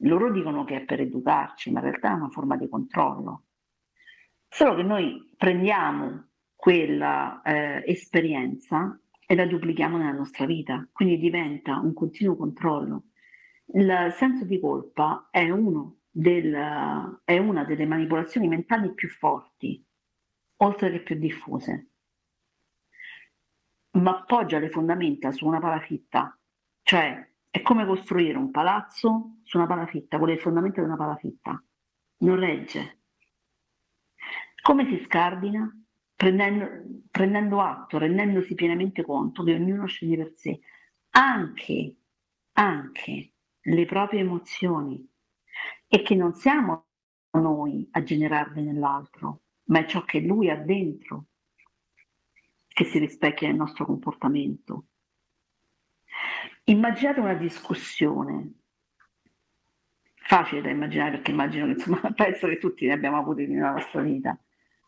Loro 0.00 0.30
dicono 0.30 0.64
che 0.64 0.76
è 0.76 0.84
per 0.84 1.00
educarci, 1.00 1.70
ma 1.70 1.80
in 1.80 1.86
realtà 1.86 2.10
è 2.10 2.14
una 2.14 2.28
forma 2.28 2.56
di 2.56 2.68
controllo. 2.68 3.44
Solo 4.48 4.74
che 4.74 4.82
noi 4.82 5.34
prendiamo 5.36 6.28
quella 6.54 7.42
eh, 7.42 7.82
esperienza 7.86 8.98
e 9.26 9.34
la 9.34 9.46
duplichiamo 9.46 9.96
nella 9.96 10.12
nostra 10.12 10.46
vita, 10.46 10.88
quindi 10.92 11.18
diventa 11.18 11.78
un 11.78 11.92
continuo 11.92 12.36
controllo. 12.36 13.04
Il 13.74 14.12
senso 14.16 14.44
di 14.44 14.60
colpa 14.60 15.28
è, 15.30 15.46
del, 16.10 17.20
è 17.24 17.38
una 17.38 17.64
delle 17.64 17.86
manipolazioni 17.86 18.48
mentali 18.48 18.92
più 18.94 19.08
forti, 19.08 19.84
oltre 20.58 20.90
che 20.90 21.00
più 21.00 21.16
diffuse 21.16 21.90
ma 23.96 24.10
appoggia 24.10 24.58
le 24.58 24.70
fondamenta 24.70 25.32
su 25.32 25.46
una 25.46 25.58
palafitta, 25.58 26.38
cioè 26.82 27.28
è 27.56 27.62
come 27.62 27.86
costruire 27.86 28.36
un 28.36 28.50
palazzo 28.50 29.38
su 29.42 29.56
una 29.56 29.66
palafitta, 29.66 30.18
con 30.18 30.28
le 30.28 30.36
fondamenta 30.36 30.80
di 30.80 30.86
una 30.86 30.96
palafitta, 30.96 31.62
non 32.18 32.36
regge. 32.36 32.98
Come 34.60 34.86
si 34.86 35.02
scardina? 35.04 35.70
Prendendo, 36.14 36.66
prendendo 37.10 37.60
atto, 37.62 37.96
rendendosi 37.98 38.54
pienamente 38.54 39.02
conto 39.02 39.42
che 39.42 39.54
ognuno 39.54 39.86
sceglie 39.86 40.16
per 40.16 40.32
sé 40.34 40.60
anche, 41.10 41.96
anche 42.52 43.32
le 43.60 43.84
proprie 43.86 44.20
emozioni 44.20 45.06
e 45.88 46.02
che 46.02 46.14
non 46.14 46.34
siamo 46.34 46.88
noi 47.38 47.88
a 47.92 48.02
generarle 48.02 48.60
nell'altro, 48.60 49.44
ma 49.64 49.80
è 49.80 49.86
ciò 49.86 50.04
che 50.04 50.20
lui 50.20 50.50
ha 50.50 50.56
dentro 50.56 51.28
che 52.68 52.84
si 52.84 52.98
rispecchia 52.98 53.48
nel 53.48 53.56
nostro 53.56 53.86
comportamento. 53.86 54.88
Immaginate 56.68 57.20
una 57.20 57.34
discussione, 57.34 58.52
facile 60.14 60.62
da 60.62 60.70
immaginare 60.70 61.12
perché 61.12 61.30
immagino 61.30 61.66
che 61.66 61.72
insomma 61.72 62.00
penso 62.14 62.48
che 62.48 62.58
tutti 62.58 62.86
ne 62.86 62.92
abbiamo 62.92 63.18
avuti 63.18 63.46
nella 63.46 63.72
nostra 63.72 64.02
vita, 64.02 64.38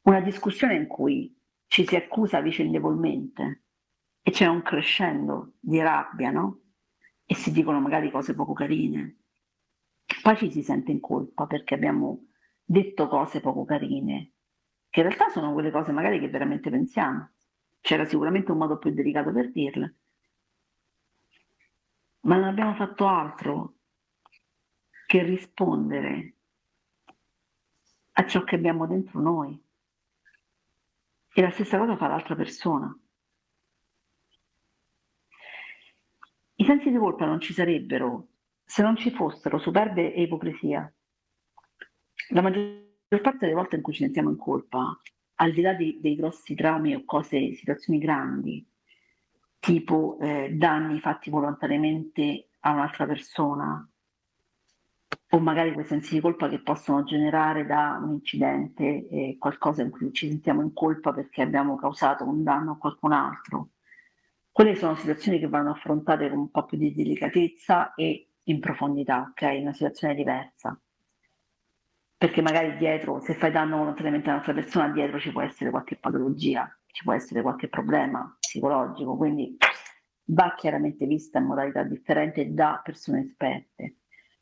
una 0.02 0.20
discussione 0.20 0.74
in 0.74 0.86
cui 0.86 1.36
ci 1.66 1.86
si 1.86 1.96
accusa 1.96 2.40
vicendevolmente 2.40 3.64
e 4.22 4.30
c'è 4.30 4.46
un 4.46 4.62
crescendo 4.62 5.54
di 5.60 5.80
rabbia, 5.80 6.30
no? 6.30 6.60
E 7.24 7.34
si 7.34 7.52
dicono 7.52 7.78
magari 7.80 8.10
cose 8.10 8.34
poco 8.34 8.52
carine. 8.52 9.18
Poi 10.22 10.36
ci 10.36 10.50
si 10.50 10.62
sente 10.62 10.90
in 10.90 11.00
colpa 11.00 11.46
perché 11.46 11.74
abbiamo 11.74 12.26
detto 12.64 13.06
cose 13.06 13.40
poco 13.40 13.64
carine, 13.64 14.32
che 14.88 15.00
in 15.00 15.06
realtà 15.06 15.28
sono 15.28 15.52
quelle 15.52 15.70
cose 15.70 15.92
magari 15.92 16.18
che 16.18 16.28
veramente 16.28 16.70
pensiamo. 16.70 17.30
C'era 17.80 18.04
sicuramente 18.04 18.50
un 18.50 18.58
modo 18.58 18.78
più 18.78 18.90
delicato 18.90 19.30
per 19.30 19.52
dirle, 19.52 19.96
ma 22.20 22.36
non 22.36 22.44
abbiamo 22.48 22.74
fatto 22.74 23.06
altro 23.06 23.74
che 25.06 25.22
rispondere 25.22 26.34
a 28.12 28.26
ciò 28.26 28.42
che 28.44 28.56
abbiamo 28.56 28.86
dentro 28.86 29.20
noi. 29.20 29.60
E 31.32 31.40
la 31.40 31.50
stessa 31.50 31.78
cosa 31.78 31.96
fa 31.96 32.08
l'altra 32.08 32.34
persona. 32.34 32.94
I 36.56 36.64
sensi 36.64 36.90
di 36.90 36.96
colpa 36.96 37.24
non 37.24 37.40
ci 37.40 37.52
sarebbero 37.52 38.28
se 38.64 38.82
non 38.82 38.96
ci 38.96 39.10
fossero 39.10 39.58
superbe 39.58 40.12
e 40.12 40.22
ipocrisia. 40.22 40.92
La 42.30 42.42
maggior 42.42 43.20
parte 43.22 43.38
delle 43.38 43.54
volte 43.54 43.76
in 43.76 43.82
cui 43.82 43.94
ci 43.94 44.02
sentiamo 44.02 44.30
in 44.30 44.36
colpa, 44.36 45.00
al 45.36 45.52
di 45.52 45.62
là 45.62 45.72
di, 45.72 45.98
dei 46.00 46.16
grossi 46.16 46.54
drammi 46.54 46.94
o 46.94 47.04
cose, 47.04 47.54
situazioni 47.54 47.98
grandi, 47.98 48.66
tipo 49.58 50.18
eh, 50.20 50.50
danni 50.54 51.00
fatti 51.00 51.30
volontariamente 51.30 52.50
a 52.60 52.72
un'altra 52.72 53.06
persona, 53.06 53.88
o 55.30 55.38
magari 55.40 55.72
quei 55.72 55.84
sensi 55.84 56.14
di 56.14 56.20
colpa 56.20 56.48
che 56.48 56.60
possono 56.60 57.04
generare 57.04 57.66
da 57.66 57.98
un 58.02 58.12
incidente, 58.12 59.08
eh, 59.08 59.36
qualcosa 59.38 59.82
in 59.82 59.90
cui 59.90 60.12
ci 60.12 60.28
sentiamo 60.28 60.62
in 60.62 60.72
colpa 60.72 61.12
perché 61.12 61.42
abbiamo 61.42 61.76
causato 61.76 62.24
un 62.24 62.42
danno 62.42 62.72
a 62.72 62.78
qualcun 62.78 63.12
altro. 63.12 63.70
Quelle 64.50 64.74
sono 64.74 64.94
situazioni 64.96 65.38
che 65.38 65.48
vanno 65.48 65.70
affrontate 65.70 66.28
con 66.30 66.38
un 66.38 66.50
po' 66.50 66.64
più 66.64 66.78
di 66.78 66.94
delicatezza 66.94 67.94
e 67.94 68.30
in 68.44 68.60
profondità, 68.60 69.28
ok? 69.30 69.58
Una 69.60 69.72
situazione 69.72 70.14
diversa. 70.14 70.80
Perché 72.16 72.42
magari 72.42 72.76
dietro, 72.76 73.20
se 73.20 73.34
fai 73.34 73.52
danno 73.52 73.76
volontariamente 73.76 74.28
a 74.28 74.32
un'altra 74.32 74.54
persona, 74.54 74.88
dietro 74.88 75.20
ci 75.20 75.30
può 75.30 75.42
essere 75.42 75.70
qualche 75.70 75.96
patologia, 75.96 76.77
ci 76.98 77.04
può 77.04 77.12
essere 77.12 77.42
qualche 77.42 77.68
problema 77.68 78.36
psicologico, 78.40 79.16
quindi 79.16 79.56
va 80.30 80.52
chiaramente 80.56 81.06
vista 81.06 81.38
in 81.38 81.44
modalità 81.44 81.84
differente 81.84 82.52
da 82.52 82.80
persone 82.82 83.20
esperte 83.20 83.98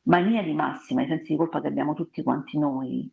ma 0.07 0.19
in 0.19 0.27
linea 0.27 0.43
di 0.43 0.55
massima 0.55 1.03
i 1.03 1.07
sensi 1.07 1.33
di 1.33 1.37
colpa 1.37 1.61
che 1.61 1.67
abbiamo 1.67 1.93
tutti 1.93 2.23
quanti 2.23 2.59
noi 2.59 3.13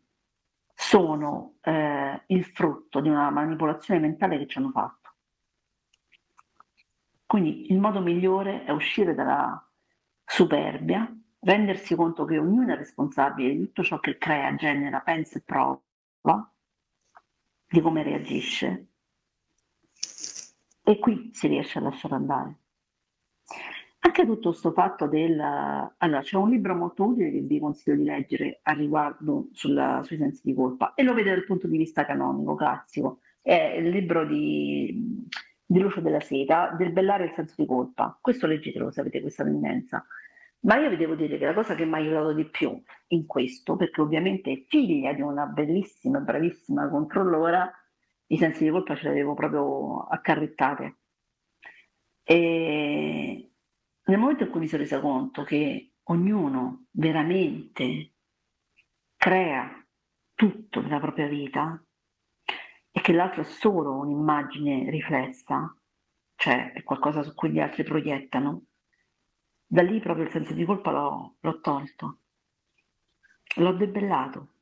sono 0.74 1.56
eh, 1.60 2.22
il 2.26 2.44
frutto 2.44 3.00
di 3.00 3.08
una 3.08 3.28
manipolazione 3.30 4.00
mentale 4.00 4.38
che 4.38 4.46
ci 4.46 4.58
hanno 4.58 4.70
fatto. 4.70 5.10
Quindi 7.26 7.70
il 7.70 7.78
modo 7.78 8.00
migliore 8.00 8.64
è 8.64 8.70
uscire 8.70 9.14
dalla 9.14 9.62
superbia, 10.24 11.12
rendersi 11.40 11.94
conto 11.94 12.24
che 12.24 12.38
ognuno 12.38 12.72
è 12.72 12.76
responsabile 12.76 13.54
di 13.54 13.66
tutto 13.66 13.82
ciò 13.82 13.98
che 13.98 14.16
crea, 14.16 14.54
genera, 14.54 15.00
pensa 15.00 15.38
e 15.38 15.42
prova, 15.42 16.50
di 17.68 17.80
come 17.80 18.02
reagisce. 18.02 18.93
E 20.86 20.98
qui 20.98 21.30
si 21.32 21.48
riesce 21.48 21.78
a 21.78 21.82
lasciare 21.82 22.14
andare. 22.14 22.58
Anche 24.00 24.26
tutto 24.26 24.50
questo 24.50 24.72
fatto 24.72 25.06
del... 25.06 25.40
Allora, 25.40 26.20
c'è 26.20 26.36
un 26.36 26.50
libro 26.50 26.74
molto 26.74 27.04
utile 27.04 27.30
che 27.30 27.40
vi 27.40 27.58
consiglio 27.58 27.96
di 27.96 28.04
leggere 28.04 28.60
a 28.62 28.72
riguardo 28.72 29.48
sulla, 29.52 30.02
sui 30.04 30.18
sensi 30.18 30.42
di 30.44 30.52
colpa 30.52 30.92
e 30.92 31.02
lo 31.02 31.14
vedete 31.14 31.36
dal 31.36 31.46
punto 31.46 31.68
di 31.68 31.78
vista 31.78 32.04
canonico, 32.04 32.54
classico. 32.54 33.20
È 33.40 33.54
il 33.54 33.88
libro 33.88 34.26
di, 34.26 35.26
di 35.64 35.78
Lucio 35.78 36.02
della 36.02 36.20
Seta, 36.20 36.74
del 36.76 36.92
bellare 36.92 37.24
il 37.24 37.32
senso 37.34 37.54
di 37.56 37.66
colpa. 37.66 38.18
Questo 38.20 38.46
leggetelo 38.46 38.90
se 38.90 39.00
avete 39.00 39.22
questa 39.22 39.42
tendenza. 39.42 40.04
Ma 40.60 40.76
io 40.76 40.90
vi 40.90 40.96
devo 40.96 41.14
dire 41.14 41.38
che 41.38 41.46
la 41.46 41.54
cosa 41.54 41.74
che 41.74 41.86
mi 41.86 41.94
ha 41.94 41.96
aiutato 41.96 42.34
di 42.34 42.44
più 42.44 42.78
in 43.08 43.24
questo, 43.24 43.76
perché 43.76 44.02
ovviamente 44.02 44.52
è 44.52 44.64
figlia 44.68 45.14
di 45.14 45.22
una 45.22 45.46
bellissima, 45.46 46.20
bravissima 46.20 46.88
controllora, 46.88 47.72
i 48.28 48.38
sensi 48.38 48.64
di 48.64 48.70
colpa 48.70 48.94
ce 48.96 49.02
li 49.02 49.08
avevo 49.08 49.34
proprio 49.34 50.00
accarrettate. 50.04 50.98
E, 52.22 53.50
nel 54.04 54.18
momento 54.18 54.44
in 54.44 54.50
cui 54.50 54.60
mi 54.60 54.68
sono 54.68 54.82
resa 54.82 55.00
conto 55.00 55.42
che 55.44 55.92
ognuno 56.04 56.86
veramente 56.90 58.12
crea 59.16 59.86
tutto 60.34 60.80
nella 60.80 61.00
propria 61.00 61.28
vita 61.28 61.82
e 62.90 63.00
che 63.00 63.12
l'altro 63.12 63.42
è 63.42 63.44
solo 63.44 63.98
un'immagine 63.98 64.90
riflessa, 64.90 65.76
cioè 66.36 66.72
è 66.72 66.82
qualcosa 66.82 67.22
su 67.22 67.34
cui 67.34 67.50
gli 67.50 67.60
altri 67.60 67.82
proiettano, 67.84 68.64
da 69.66 69.82
lì 69.82 69.98
proprio 70.00 70.26
il 70.26 70.30
senso 70.30 70.52
di 70.52 70.64
colpa 70.64 70.90
l'ho, 70.92 71.36
l'ho 71.40 71.60
tolto, 71.60 72.18
l'ho 73.56 73.72
debellato, 73.72 74.54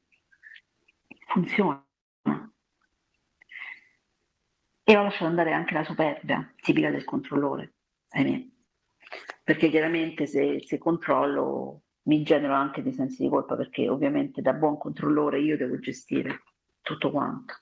funziona. 1.27 1.85
E 4.85 4.97
ho 4.97 5.03
lasciato 5.03 5.27
andare 5.27 5.53
anche 5.53 5.75
la 5.75 5.85
superbia, 5.85 6.53
tipica 6.61 6.91
del 6.91 7.05
controllore, 7.05 7.75
ahimè 8.11 8.51
perché 9.43 9.69
chiaramente 9.69 10.27
se, 10.27 10.63
se 10.65 10.79
controllo 10.79 11.83
mi 12.03 12.23
genero 12.23 12.55
anche 12.55 12.83
dei 12.83 12.93
sensi 12.93 13.23
di 13.23 13.29
colpa 13.29 13.57
perché 13.57 13.89
ovviamente 13.89 14.43
da 14.43 14.53
buon 14.53 14.79
controllore 14.79 15.41
io 15.41 15.57
devo 15.57 15.79
gestire 15.79 16.43
tutto 16.81 17.11
quanto. 17.11 17.55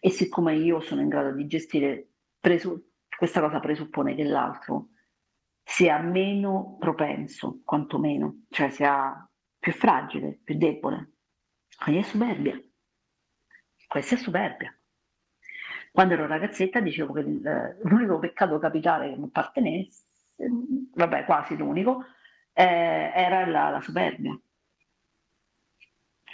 E 0.00 0.10
siccome 0.10 0.54
io 0.56 0.80
sono 0.80 1.00
in 1.00 1.08
grado 1.08 1.32
di 1.32 1.46
gestire, 1.46 2.10
presu- 2.38 2.80
questa 3.16 3.40
cosa 3.40 3.60
presuppone 3.60 4.14
che 4.14 4.24
l'altro 4.24 4.90
sia 5.62 5.98
meno 5.98 6.76
propenso, 6.78 7.60
quantomeno, 7.64 8.44
cioè 8.50 8.70
sia 8.70 9.28
più 9.58 9.72
fragile, 9.72 10.40
più 10.44 10.56
debole. 10.56 11.12
Quindi 11.76 12.00
è 12.00 12.04
superbia. 12.04 12.60
Questa 13.88 14.14
è 14.14 14.18
superbia. 14.18 14.76
Quando 15.96 16.12
ero 16.12 16.26
ragazzetta 16.26 16.78
dicevo 16.80 17.14
che 17.14 17.22
l'unico 17.22 18.18
peccato 18.18 18.58
capitale 18.58 19.08
che 19.08 19.16
mi 19.16 19.24
appartenesse 19.24 20.04
vabbè 20.36 21.24
quasi 21.24 21.56
l'unico, 21.56 22.04
eh, 22.52 23.12
era 23.14 23.46
la, 23.46 23.70
la 23.70 23.80
superbia. 23.80 24.38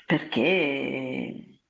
Perché 0.05 1.61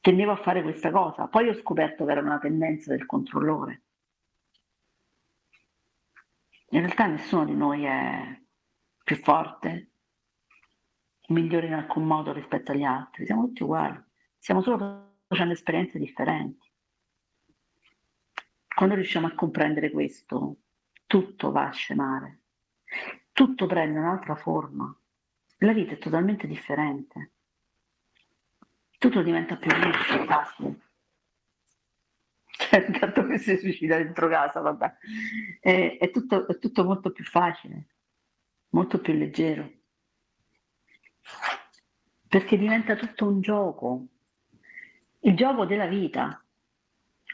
tendevo 0.00 0.30
a 0.30 0.36
fare 0.36 0.62
questa 0.62 0.92
cosa. 0.92 1.26
Poi 1.26 1.48
ho 1.48 1.54
scoperto 1.54 2.04
che 2.04 2.12
era 2.12 2.20
una 2.20 2.38
tendenza 2.38 2.92
del 2.92 3.04
controllore. 3.04 3.82
In 6.68 6.78
realtà 6.78 7.06
nessuno 7.06 7.46
di 7.46 7.56
noi 7.56 7.82
è 7.82 8.40
più 9.02 9.16
forte, 9.16 9.90
migliore 11.30 11.66
in 11.66 11.74
alcun 11.74 12.04
modo 12.04 12.32
rispetto 12.32 12.70
agli 12.70 12.84
altri, 12.84 13.26
siamo 13.26 13.46
tutti 13.46 13.64
uguali, 13.64 14.00
stiamo 14.38 14.62
solo 14.62 15.09
facendo 15.30 15.52
esperienze 15.52 15.96
differenti. 16.00 16.68
Quando 18.66 18.96
riusciamo 18.96 19.28
a 19.28 19.34
comprendere 19.34 19.92
questo, 19.92 20.56
tutto 21.06 21.52
va 21.52 21.68
a 21.68 21.72
scemare, 21.72 22.40
tutto 23.30 23.66
prende 23.66 24.00
un'altra 24.00 24.34
forma, 24.34 24.92
la 25.58 25.72
vita 25.72 25.92
è 25.92 25.98
totalmente 25.98 26.48
differente, 26.48 27.32
tutto 28.98 29.22
diventa 29.22 29.56
più 29.56 29.70
liscio, 29.70 30.24
facile. 30.24 30.80
C'è 32.46 32.86
il 32.86 32.98
gatto 32.98 33.24
che 33.26 33.38
si 33.38 33.56
suicida 33.56 33.98
dentro 33.98 34.28
casa, 34.28 34.58
vabbè, 34.58 34.96
è, 35.60 35.96
è, 36.00 36.10
tutto, 36.10 36.48
è 36.48 36.58
tutto 36.58 36.82
molto 36.82 37.12
più 37.12 37.24
facile, 37.24 37.86
molto 38.70 39.00
più 39.00 39.12
leggero, 39.12 39.70
perché 42.26 42.58
diventa 42.58 42.96
tutto 42.96 43.28
un 43.28 43.40
gioco, 43.40 44.06
il 45.20 45.36
gioco 45.36 45.66
della 45.66 45.86
vita, 45.86 46.42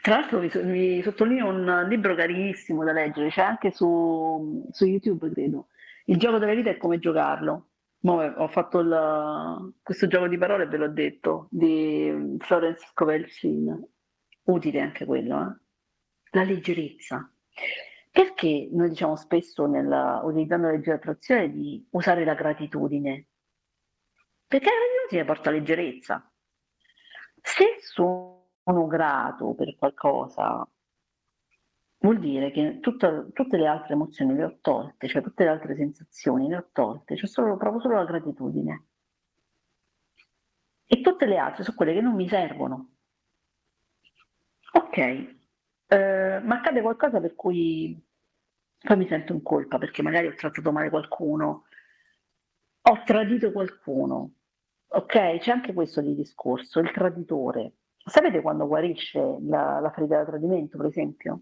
tra 0.01 0.19
l'altro 0.19 0.39
vi, 0.39 0.49
vi, 0.49 1.01
sottolineo 1.01 1.49
un 1.49 1.85
libro 1.89 2.15
carinissimo 2.15 2.83
da 2.83 2.91
leggere, 2.91 3.29
c'è 3.29 3.41
anche 3.41 3.71
su, 3.71 4.65
su 4.71 4.85
YouTube, 4.85 5.29
credo. 5.31 5.67
Il 6.05 6.17
gioco 6.17 6.37
della 6.37 6.53
vita 6.53 6.69
è 6.69 6.77
come 6.77 6.99
giocarlo. 6.99 7.69
Mo 7.99 8.21
ho 8.21 8.47
fatto 8.47 8.79
il, 8.79 9.73
questo 9.83 10.07
gioco 10.07 10.27
di 10.27 10.37
parole, 10.37 10.67
ve 10.67 10.77
l'ho 10.77 10.89
detto, 10.89 11.47
di 11.49 12.37
Florence 12.39 12.87
Covelcin. 12.93 13.85
Utile 14.43 14.79
anche 14.79 15.05
quello, 15.05 15.41
eh? 15.41 15.59
La 16.31 16.43
leggerezza. 16.43 17.29
Perché 18.09 18.69
noi 18.71 18.89
diciamo 18.89 19.17
spesso, 19.17 19.65
nella, 19.65 20.21
utilizzando 20.23 20.67
la 20.67 20.73
legge 20.73 20.85
dell'attrazione, 20.85 21.51
di 21.51 21.85
usare 21.91 22.23
la 22.23 22.33
gratitudine? 22.33 23.27
Perché 24.47 24.69
la 24.69 24.71
gratitudine 24.71 25.25
porta 25.25 25.51
leggerezza. 25.51 26.31
Se 27.49 27.77
sono 27.79 28.87
grato 28.87 29.53
per 29.53 29.75
qualcosa, 29.77 30.67
vuol 31.99 32.19
dire 32.19 32.51
che 32.51 32.79
tutta, 32.81 33.25
tutte 33.31 33.57
le 33.57 33.67
altre 33.67 33.93
emozioni 33.93 34.35
le 34.35 34.43
ho 34.43 34.57
tolte, 34.59 35.07
cioè 35.07 35.21
tutte 35.21 35.45
le 35.45 35.49
altre 35.51 35.75
sensazioni 35.75 36.49
le 36.49 36.57
ho 36.57 36.67
tolte, 36.73 37.15
c'è 37.15 37.25
solo, 37.25 37.55
provo 37.55 37.79
solo 37.79 37.95
la 37.95 38.03
gratitudine. 38.03 38.85
E 40.85 41.01
tutte 41.01 41.25
le 41.25 41.37
altre 41.37 41.63
sono 41.63 41.77
quelle 41.77 41.93
che 41.93 42.01
non 42.01 42.15
mi 42.15 42.27
servono. 42.27 42.95
Ok, 44.73 44.97
eh, 44.97 46.39
ma 46.43 46.55
accade 46.55 46.81
qualcosa 46.81 47.21
per 47.21 47.33
cui 47.33 47.97
poi 48.77 48.97
mi 48.97 49.07
sento 49.07 49.31
in 49.33 49.41
colpa 49.41 49.77
perché 49.77 50.01
magari 50.01 50.27
ho 50.27 50.35
trattato 50.35 50.71
male 50.73 50.89
qualcuno, 50.89 51.63
ho 52.81 53.03
tradito 53.05 53.51
qualcuno. 53.53 54.36
Ok, 54.89 55.37
c'è 55.39 55.51
anche 55.51 55.73
questo 55.73 56.01
di 56.01 56.15
discorso, 56.15 56.79
il 56.79 56.91
traditore. 56.91 57.73
Sapete 57.97 58.41
quando 58.41 58.67
guarisce 58.67 59.37
la, 59.41 59.79
la 59.79 59.91
ferita 59.91 60.17
da 60.17 60.25
tradimento, 60.25 60.77
per 60.77 60.85
esempio? 60.85 61.41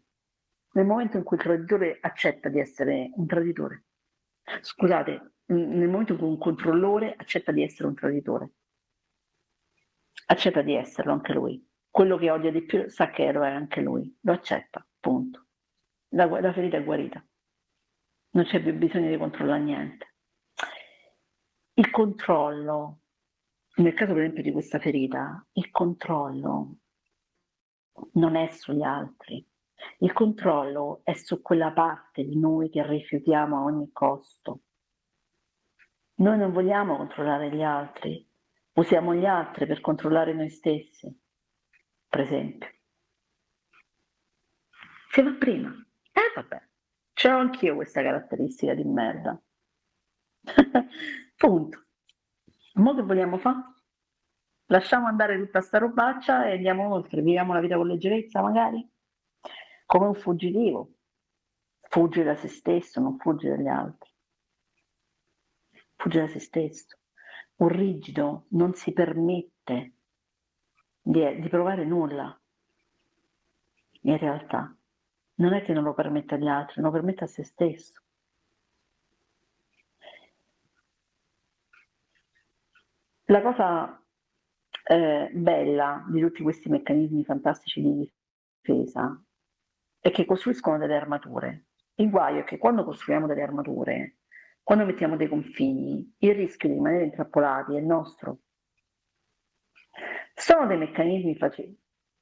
Nel 0.71 0.85
momento 0.85 1.17
in 1.17 1.23
cui 1.23 1.37
il 1.37 1.43
traditore 1.43 1.99
accetta 2.01 2.49
di 2.49 2.59
essere 2.59 3.11
un 3.13 3.27
traditore. 3.27 3.85
Scusate, 4.61 5.35
nel 5.45 5.87
momento 5.87 6.13
in 6.13 6.17
cui 6.17 6.27
un 6.27 6.39
controllore 6.39 7.13
accetta 7.15 7.51
di 7.51 7.61
essere 7.61 7.87
un 7.87 7.93
traditore. 7.93 8.53
Accetta 10.27 10.61
di 10.63 10.73
esserlo 10.73 11.13
anche 11.13 11.33
lui. 11.33 11.63
Quello 11.89 12.17
che 12.17 12.31
odia 12.31 12.51
di 12.51 12.63
più 12.63 12.89
sa 12.89 13.09
che 13.11 13.31
lo 13.31 13.45
è 13.45 13.49
anche 13.49 13.79
lui, 13.79 14.17
lo 14.21 14.33
accetta, 14.33 14.85
punto. 14.99 15.45
La, 16.09 16.25
la 16.25 16.51
ferita 16.51 16.77
è 16.77 16.83
guarita. 16.83 17.23
Non 18.31 18.43
c'è 18.43 18.61
più 18.61 18.73
bisogno 18.73 19.09
di 19.09 19.17
controllare 19.17 19.61
niente. 19.61 20.15
Il 21.75 21.89
controllo, 21.91 23.01
nel 23.75 23.93
caso 23.93 24.13
per 24.13 24.21
esempio 24.23 24.43
di 24.43 24.51
questa 24.51 24.79
ferita, 24.79 25.45
il 25.53 25.69
controllo 25.71 26.75
non 28.13 28.35
è 28.35 28.49
sugli 28.51 28.83
altri, 28.83 29.45
il 29.99 30.13
controllo 30.13 31.01
è 31.03 31.13
su 31.13 31.41
quella 31.41 31.71
parte 31.71 32.23
di 32.23 32.37
noi 32.39 32.69
che 32.69 32.85
rifiutiamo 32.85 33.57
a 33.57 33.63
ogni 33.63 33.91
costo. 33.91 34.61
Noi 36.15 36.37
non 36.37 36.53
vogliamo 36.53 36.95
controllare 36.95 37.51
gli 37.51 37.61
altri, 37.61 38.25
usiamo 38.73 39.13
gli 39.13 39.25
altri 39.25 39.65
per 39.65 39.81
controllare 39.81 40.33
noi 40.33 40.49
stessi, 40.49 41.13
per 42.07 42.21
esempio. 42.21 42.69
Si 45.09 45.21
va 45.21 45.31
prima. 45.33 45.69
Eh 46.13 46.31
vabbè, 46.33 46.61
ce 47.13 47.27
anch'io 47.27 47.75
questa 47.75 48.01
caratteristica 48.01 48.73
di 48.73 48.83
merda. 48.85 49.41
Punto. 51.35 51.84
Mo 52.75 52.93
che 52.93 53.03
vogliamo 53.03 53.37
fare? 53.37 53.73
Lasciamo 54.65 55.07
andare 55.07 55.37
tutta 55.37 55.61
sta 55.61 55.77
robaccia 55.77 56.45
e 56.47 56.53
andiamo 56.53 56.91
oltre, 56.91 57.21
viviamo 57.21 57.53
la 57.53 57.61
vita 57.61 57.77
con 57.77 57.87
leggerezza 57.87 58.41
magari? 58.41 58.85
Come 59.85 60.07
un 60.07 60.15
fuggitivo. 60.15 60.91
Fugge 61.81 62.23
da 62.23 62.35
se 62.35 62.49
stesso, 62.49 62.99
non 62.99 63.17
fugge 63.17 63.49
dagli 63.49 63.67
altri. 63.67 64.09
Fugge 65.95 66.19
da 66.19 66.27
se 66.27 66.39
stesso. 66.39 66.97
Un 67.57 67.69
rigido 67.69 68.47
non 68.49 68.73
si 68.73 68.91
permette 68.91 69.93
di, 71.01 71.39
di 71.39 71.47
provare 71.47 71.85
nulla. 71.85 72.37
In 74.01 74.17
realtà, 74.17 74.75
non 75.35 75.53
è 75.53 75.61
che 75.61 75.71
non 75.71 75.83
lo 75.83 75.93
permette 75.93 76.35
agli 76.35 76.47
altri, 76.47 76.81
non 76.81 76.91
lo 76.91 76.97
permette 76.97 77.23
a 77.23 77.27
se 77.27 77.43
stesso. 77.45 78.01
La 83.29 83.41
cosa 83.41 84.05
eh, 84.87 85.31
bella 85.33 86.05
di 86.09 86.21
tutti 86.21 86.43
questi 86.43 86.69
meccanismi 86.69 87.23
fantastici 87.23 87.81
di 87.81 88.13
difesa 88.61 89.19
è 89.99 90.11
che 90.11 90.25
costruiscono 90.25 90.77
delle 90.77 90.95
armature. 90.95 91.65
Il 91.95 92.11
guaio 92.11 92.41
è 92.41 92.43
che 92.43 92.59
quando 92.59 92.83
costruiamo 92.83 93.25
delle 93.25 93.41
armature, 93.41 94.17
quando 94.61 94.85
mettiamo 94.85 95.15
dei 95.15 95.27
confini, 95.27 96.13
il 96.19 96.35
rischio 96.35 96.69
di 96.69 96.75
rimanere 96.75 97.05
intrappolati 97.05 97.75
è 97.75 97.79
nostro. 97.79 98.41
Sono 100.35 100.67
dei 100.67 100.77
meccanismi 100.77 101.35
fac- 101.35 101.67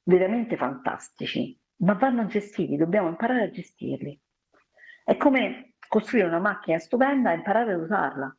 veramente 0.04 0.56
fantastici, 0.56 1.60
ma 1.82 1.92
vanno 1.94 2.24
gestiti, 2.24 2.76
dobbiamo 2.76 3.08
imparare 3.08 3.42
a 3.42 3.50
gestirli. 3.50 4.18
È 5.04 5.18
come 5.18 5.74
costruire 5.86 6.26
una 6.28 6.38
macchina 6.38 6.78
stupenda 6.78 7.30
e 7.30 7.34
imparare 7.34 7.74
ad 7.74 7.82
usarla. 7.82 8.38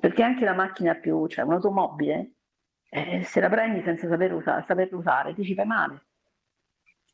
Perché 0.00 0.22
anche 0.22 0.44
la 0.44 0.54
macchina 0.54 0.94
più, 0.94 1.26
cioè 1.28 1.44
un'automobile, 1.44 2.32
eh, 2.88 3.22
se 3.24 3.40
la 3.40 3.48
prendi 3.48 3.82
senza 3.82 4.08
saper 4.08 4.32
usare, 4.32 4.64
saperla 4.66 4.96
usare, 4.96 5.34
ti 5.34 5.44
ci 5.44 5.54
fai 5.54 5.66
male 5.66 6.06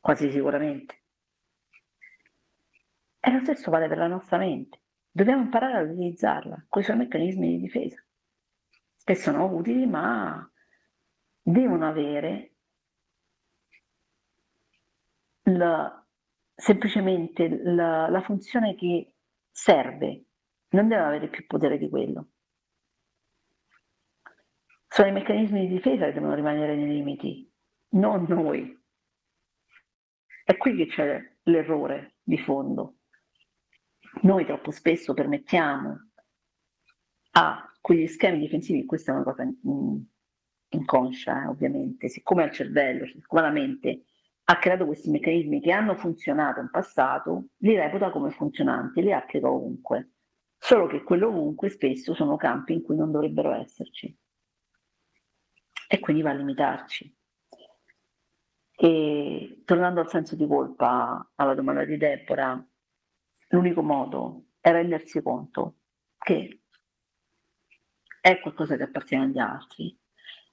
quasi 0.01 0.29
sicuramente. 0.31 1.03
E 3.19 3.31
lo 3.31 3.39
stesso 3.39 3.71
vale 3.71 3.87
per 3.87 3.97
la 3.97 4.07
nostra 4.07 4.37
mente. 4.37 4.81
Dobbiamo 5.11 5.43
imparare 5.43 5.77
ad 5.77 5.89
utilizzarla 5.91 6.65
con 6.67 6.81
i 6.81 6.85
suoi 6.85 6.97
meccanismi 6.97 7.47
di 7.47 7.59
difesa, 7.59 8.03
che 9.03 9.15
sono 9.15 9.45
utili, 9.53 9.85
ma 9.85 10.49
devono 11.41 11.87
avere 11.87 12.55
la, 15.43 16.05
semplicemente 16.55 17.47
la, 17.63 18.09
la 18.09 18.21
funzione 18.21 18.75
che 18.75 19.13
serve, 19.51 20.25
non 20.69 20.87
devono 20.87 21.07
avere 21.07 21.27
più 21.27 21.45
potere 21.45 21.77
di 21.77 21.89
quello. 21.89 22.29
Sono 24.93 25.07
i 25.07 25.13
meccanismi 25.13 25.61
di 25.61 25.75
difesa 25.75 26.03
che 26.03 26.11
devono 26.11 26.35
rimanere 26.35 26.75
nei 26.75 26.85
limiti, 26.85 27.49
non 27.91 28.25
noi. 28.27 28.77
È 30.43 30.57
qui 30.57 30.75
che 30.75 30.87
c'è 30.87 31.33
l'errore 31.43 32.15
di 32.21 32.37
fondo. 32.37 32.97
Noi 34.23 34.45
troppo 34.45 34.69
spesso 34.71 35.13
permettiamo 35.13 36.09
a 37.31 37.71
quegli 37.79 38.05
schemi 38.05 38.39
difensivi, 38.39 38.83
questa 38.83 39.13
è 39.13 39.15
una 39.15 39.23
cosa 39.23 39.49
inconscia 40.67 41.43
eh, 41.43 41.47
ovviamente, 41.47 42.09
siccome 42.09 42.43
al 42.43 42.51
cervello, 42.51 43.05
siccome 43.05 43.41
la 43.43 43.49
mente 43.49 44.03
ha 44.43 44.59
creato 44.59 44.85
questi 44.85 45.09
meccanismi 45.09 45.61
che 45.61 45.71
hanno 45.71 45.95
funzionato 45.95 46.59
in 46.59 46.69
passato, 46.69 47.51
li 47.59 47.77
reputa 47.77 48.11
come 48.11 48.31
funzionanti, 48.31 49.01
li 49.01 49.13
applica 49.13 49.49
ovunque. 49.49 50.15
Solo 50.57 50.87
che 50.87 51.01
quello 51.03 51.29
ovunque 51.29 51.69
spesso 51.69 52.13
sono 52.13 52.35
campi 52.35 52.73
in 52.73 52.81
cui 52.81 52.97
non 52.97 53.09
dovrebbero 53.09 53.53
esserci. 53.53 54.13
E 55.93 55.99
quindi 55.99 56.21
va 56.21 56.29
a 56.29 56.35
limitarci. 56.35 57.13
E 58.77 59.61
tornando 59.65 59.99
al 59.99 60.07
senso 60.09 60.37
di 60.37 60.47
colpa, 60.47 61.33
alla 61.35 61.53
domanda 61.53 61.83
di 61.83 61.97
Deborah, 61.97 62.65
l'unico 63.49 63.81
modo 63.81 64.51
è 64.61 64.71
rendersi 64.71 65.21
conto 65.21 65.79
che 66.17 66.61
è 68.21 68.39
qualcosa 68.39 68.77
che 68.77 68.83
appartiene 68.83 69.25
agli 69.25 69.37
altri 69.39 69.99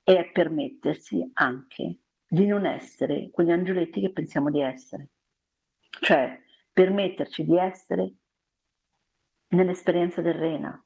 e 0.02 0.18
è 0.18 0.32
permettersi 0.32 1.30
anche 1.34 2.00
di 2.26 2.44
non 2.44 2.66
essere 2.66 3.30
quegli 3.30 3.52
angioletti 3.52 4.00
che 4.00 4.10
pensiamo 4.10 4.50
di 4.50 4.60
essere. 4.60 5.10
Cioè, 6.00 6.36
permetterci 6.72 7.44
di 7.44 7.56
essere 7.56 8.12
nell'esperienza 9.50 10.20
terrena, 10.20 10.84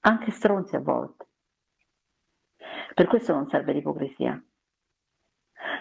anche 0.00 0.30
stronzi 0.30 0.74
a 0.76 0.80
volte. 0.80 1.29
Per 2.94 3.06
questo 3.06 3.32
non 3.32 3.48
serve 3.48 3.72
l'ipocrisia 3.72 4.42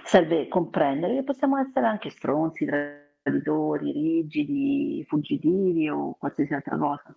serve 0.03 0.47
comprendere 0.47 1.15
che 1.15 1.23
possiamo 1.23 1.57
essere 1.57 1.85
anche 1.85 2.09
stronzi, 2.09 2.65
traditori, 2.65 3.91
rigidi, 3.91 5.05
fuggitivi 5.07 5.89
o 5.89 6.15
qualsiasi 6.15 6.53
altra 6.53 6.77
cosa. 6.77 7.15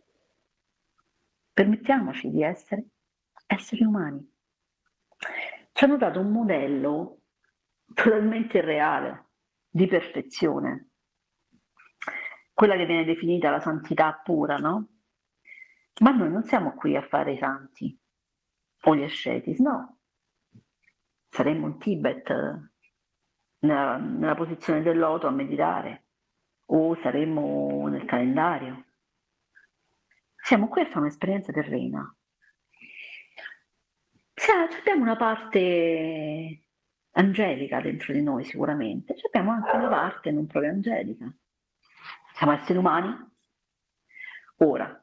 Permettiamoci 1.52 2.30
di 2.30 2.42
essere 2.42 2.86
esseri 3.46 3.84
umani. 3.84 4.30
Ci 5.72 5.84
hanno 5.84 5.96
dato 5.96 6.20
un 6.20 6.30
modello 6.30 7.20
totalmente 7.94 8.58
irreale 8.58 9.26
di 9.68 9.86
perfezione, 9.86 10.90
quella 12.52 12.76
che 12.76 12.86
viene 12.86 13.04
definita 13.04 13.50
la 13.50 13.60
santità 13.60 14.20
pura, 14.22 14.56
no? 14.56 14.88
Ma 16.00 16.10
noi 16.10 16.30
non 16.30 16.42
siamo 16.42 16.74
qui 16.74 16.96
a 16.96 17.02
fare 17.02 17.32
i 17.32 17.38
santi 17.38 18.01
o 18.84 18.96
gli 18.96 19.02
ascetis, 19.02 19.58
no. 19.58 19.98
Saremmo 21.28 21.66
in 21.66 21.78
Tibet 21.78 22.30
nella, 23.60 23.96
nella 23.96 24.34
posizione 24.34 24.82
del 24.82 24.98
loto 24.98 25.26
a 25.26 25.30
meditare 25.30 26.04
o 26.66 26.96
saremmo 26.96 27.86
nel 27.88 28.04
calendario. 28.04 28.84
Siamo 30.36 30.68
qui 30.68 30.82
a 30.82 30.86
fare 30.86 31.00
un'esperienza 31.00 31.52
terrena. 31.52 32.14
abbiamo 34.80 35.02
una 35.02 35.16
parte 35.16 36.62
angelica 37.12 37.80
dentro 37.80 38.12
di 38.12 38.22
noi 38.22 38.44
sicuramente, 38.44 39.14
abbiamo 39.24 39.52
anche 39.52 39.76
una 39.76 39.88
parte 39.88 40.30
non 40.30 40.46
proprio 40.46 40.72
angelica. 40.72 41.32
Siamo 42.34 42.52
esseri 42.52 42.78
umani. 42.78 43.30
Ora, 44.56 45.01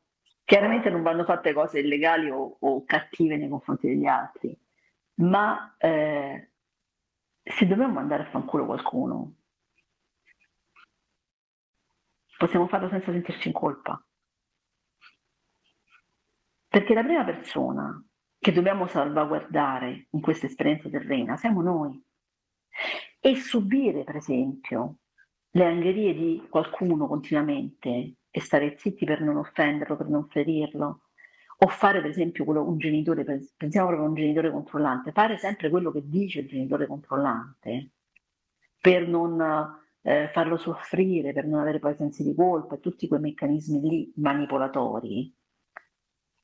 chiaramente 0.50 0.90
non 0.90 1.04
vanno 1.04 1.26
fatte 1.26 1.54
cose 1.54 1.78
illegali 1.78 2.32
o, 2.32 2.58
o 2.60 2.84
cattive 2.84 3.38
nei 3.38 3.48
confronti 3.48 3.86
degli 3.86 4.08
altri, 4.08 4.60
ma 5.18 5.76
eh, 5.78 6.54
se 7.44 7.68
dobbiamo 7.68 7.94
mandare 7.94 8.24
a 8.24 8.30
fanculo 8.32 8.66
qualcuno, 8.66 9.36
possiamo 12.36 12.68
farlo 12.68 12.90
senza 12.90 13.12
sentirci 13.12 13.50
in 13.50 13.54
colpa. 13.54 14.04
Perché 16.68 16.96
la 16.96 17.04
prima 17.04 17.24
persona 17.24 18.04
che 18.40 18.52
dobbiamo 18.52 18.88
salvaguardare 18.88 20.08
in 20.10 20.20
questa 20.20 20.48
esperienza 20.48 20.90
terrena 20.90 21.38
siamo 21.38 21.62
noi. 21.62 22.04
E 23.20 23.36
subire, 23.36 24.04
per 24.04 24.16
esempio, 24.16 24.96
le 25.52 25.66
angherie 25.66 26.14
di 26.14 26.46
qualcuno 26.50 27.08
continuamente 27.08 28.16
e 28.30 28.40
stare 28.42 28.78
zitti 28.78 29.06
per 29.06 29.22
non 29.22 29.38
offenderlo, 29.38 29.98
per 29.98 30.08
non 30.08 30.28
ferirlo, 30.28 31.02
o 31.62 31.68
fare 31.68 32.02
per 32.02 32.10
esempio 32.10 32.46
quello, 32.46 32.68
un 32.68 32.78
genitore, 32.78 33.24
pensiamo 33.24 33.88
proprio 33.88 34.06
a 34.06 34.10
un 34.10 34.16
genitore 34.16 34.52
controllante, 34.52 35.12
fare 35.12 35.38
sempre 35.38 35.70
quello 35.70 35.92
che 35.92 36.08
dice 36.08 36.40
il 36.42 36.48
genitore 36.48 36.88
controllante 36.88 37.92
per 38.80 39.08
non 39.08 39.42
eh, 40.02 40.30
farlo 40.32 40.58
soffrire, 40.58 41.34
per 41.34 41.46
non 41.46 41.60
avere 41.60 41.80
poi 41.80 41.96
sensi 41.96 42.24
di 42.24 42.34
colpa 42.34 42.76
e 42.76 42.80
tutti 42.80 43.08
quei 43.08 43.20
meccanismi 43.20 43.82
lì 43.82 44.14
manipolatori, 44.18 45.36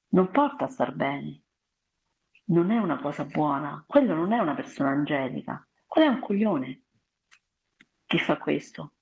non 0.10 0.32
porta 0.32 0.66
a 0.66 0.70
star 0.70 0.94
bene. 0.94 1.42
Non 2.48 2.72
è 2.72 2.78
una 2.78 3.00
cosa 3.00 3.26
buona. 3.26 3.84
Quello 3.88 4.14
non 4.14 4.32
è 4.32 4.40
una 4.40 4.54
persona 4.54 4.90
angelica. 4.90 5.66
Quello 5.86 6.08
è 6.08 6.14
un 6.14 6.20
coglione. 6.20 6.84
Chi 8.06 8.20
fa 8.20 8.38
questo? 8.38 8.95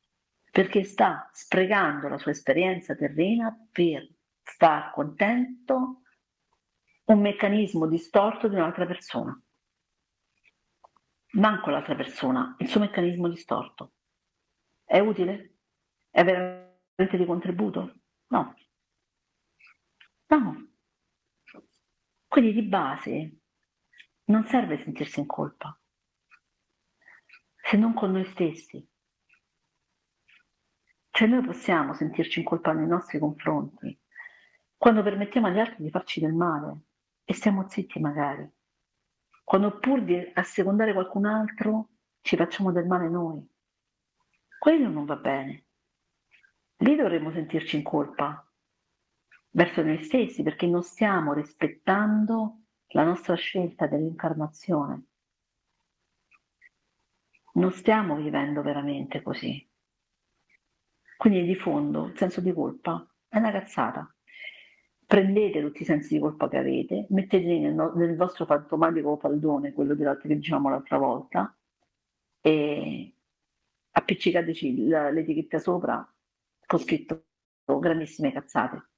Perché 0.54 0.84
sta 0.84 1.28
sprecando 1.34 2.08
la 2.08 2.20
sua 2.20 2.30
esperienza 2.30 2.94
terrena 2.94 3.52
per 3.72 4.08
far 4.44 4.92
contento 4.92 6.04
un 7.06 7.20
meccanismo 7.20 7.88
distorto 7.88 8.48
di 8.48 8.54
un'altra 8.54 8.86
persona. 8.86 9.36
Manco 11.32 11.72
l'altra 11.72 11.96
persona, 11.96 12.56
il 12.60 12.68
suo 12.68 12.82
meccanismo 12.82 13.28
distorto. 13.30 13.94
È 14.84 15.00
utile? 15.00 15.56
È 16.12 16.24
veramente 16.24 17.18
di 17.18 17.26
contributo? 17.26 17.96
No. 18.28 18.54
No. 20.28 20.68
Quindi 22.28 22.54
di 22.54 22.62
base 22.62 23.40
non 24.26 24.46
serve 24.46 24.84
sentirsi 24.84 25.20
in 25.20 25.26
colpa, 25.26 25.76
se 27.56 27.76
non 27.76 27.96
con 27.96 28.12
noi 28.12 28.26
stessi. 28.26 28.88
Cioè 31.16 31.28
noi 31.28 31.46
possiamo 31.46 31.94
sentirci 31.94 32.40
in 32.40 32.46
colpa 32.46 32.74
nei 32.74 32.88
nostri 32.88 33.20
confronti 33.20 33.96
quando 34.76 35.04
permettiamo 35.04 35.46
agli 35.46 35.60
altri 35.60 35.84
di 35.84 35.92
farci 35.92 36.20
del 36.20 36.34
male 36.34 36.86
e 37.24 37.36
stiamo 37.36 37.70
zitti 37.70 38.00
magari. 38.00 38.52
Quando 39.44 39.78
pur 39.78 40.02
di 40.02 40.32
assecondare 40.34 40.92
qualcun 40.92 41.26
altro 41.26 41.90
ci 42.22 42.36
facciamo 42.36 42.72
del 42.72 42.88
male 42.88 43.10
noi. 43.10 43.48
Quello 44.58 44.90
non 44.90 45.06
va 45.06 45.16
bene. 45.18 45.66
Lì 46.78 46.96
dovremmo 46.96 47.32
sentirci 47.32 47.76
in 47.76 47.84
colpa 47.84 48.52
verso 49.52 49.84
noi 49.84 50.02
stessi 50.02 50.42
perché 50.42 50.66
non 50.66 50.82
stiamo 50.82 51.34
rispettando 51.34 52.62
la 52.88 53.04
nostra 53.04 53.36
scelta 53.36 53.86
dell'incarnazione. 53.86 55.04
Non 57.54 57.72
stiamo 57.72 58.16
vivendo 58.16 58.64
veramente 58.64 59.22
così. 59.22 59.70
Quindi 61.18 61.44
di 61.44 61.56
fondo 61.56 62.08
il 62.08 62.18
senso 62.18 62.42
di 62.42 62.54
colpa 62.54 63.08
è 63.28 63.38
una 63.38 63.52
cazzata 63.52 64.14
prendete 65.14 65.62
tutti 65.62 65.84
i 65.84 65.86
sensi 65.86 66.16
di 66.16 66.20
colpa 66.20 66.50
che 66.50 66.58
avete, 66.58 67.06
metteteli 67.10 67.60
nel, 67.60 67.92
nel 67.96 68.16
vostro 68.16 68.46
fantomatico 68.46 69.16
faldone, 69.18 69.72
quello 69.72 69.96
che 69.96 70.36
dicevamo 70.36 70.70
l'altra 70.70 70.98
volta, 70.98 71.56
e 72.42 73.14
appiccicateci 73.92 74.88
l'etichetta 74.88 75.60
sopra 75.60 76.04
con 76.66 76.80
scritto 76.80 77.26
grandissime 77.64 78.32
cazzate. 78.32 78.90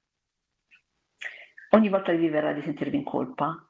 Ogni 1.72 1.90
volta 1.90 2.12
che 2.12 2.18
vi 2.18 2.30
verrà 2.30 2.54
di 2.54 2.62
sentirvi 2.62 2.96
in 2.96 3.04
colpa, 3.04 3.68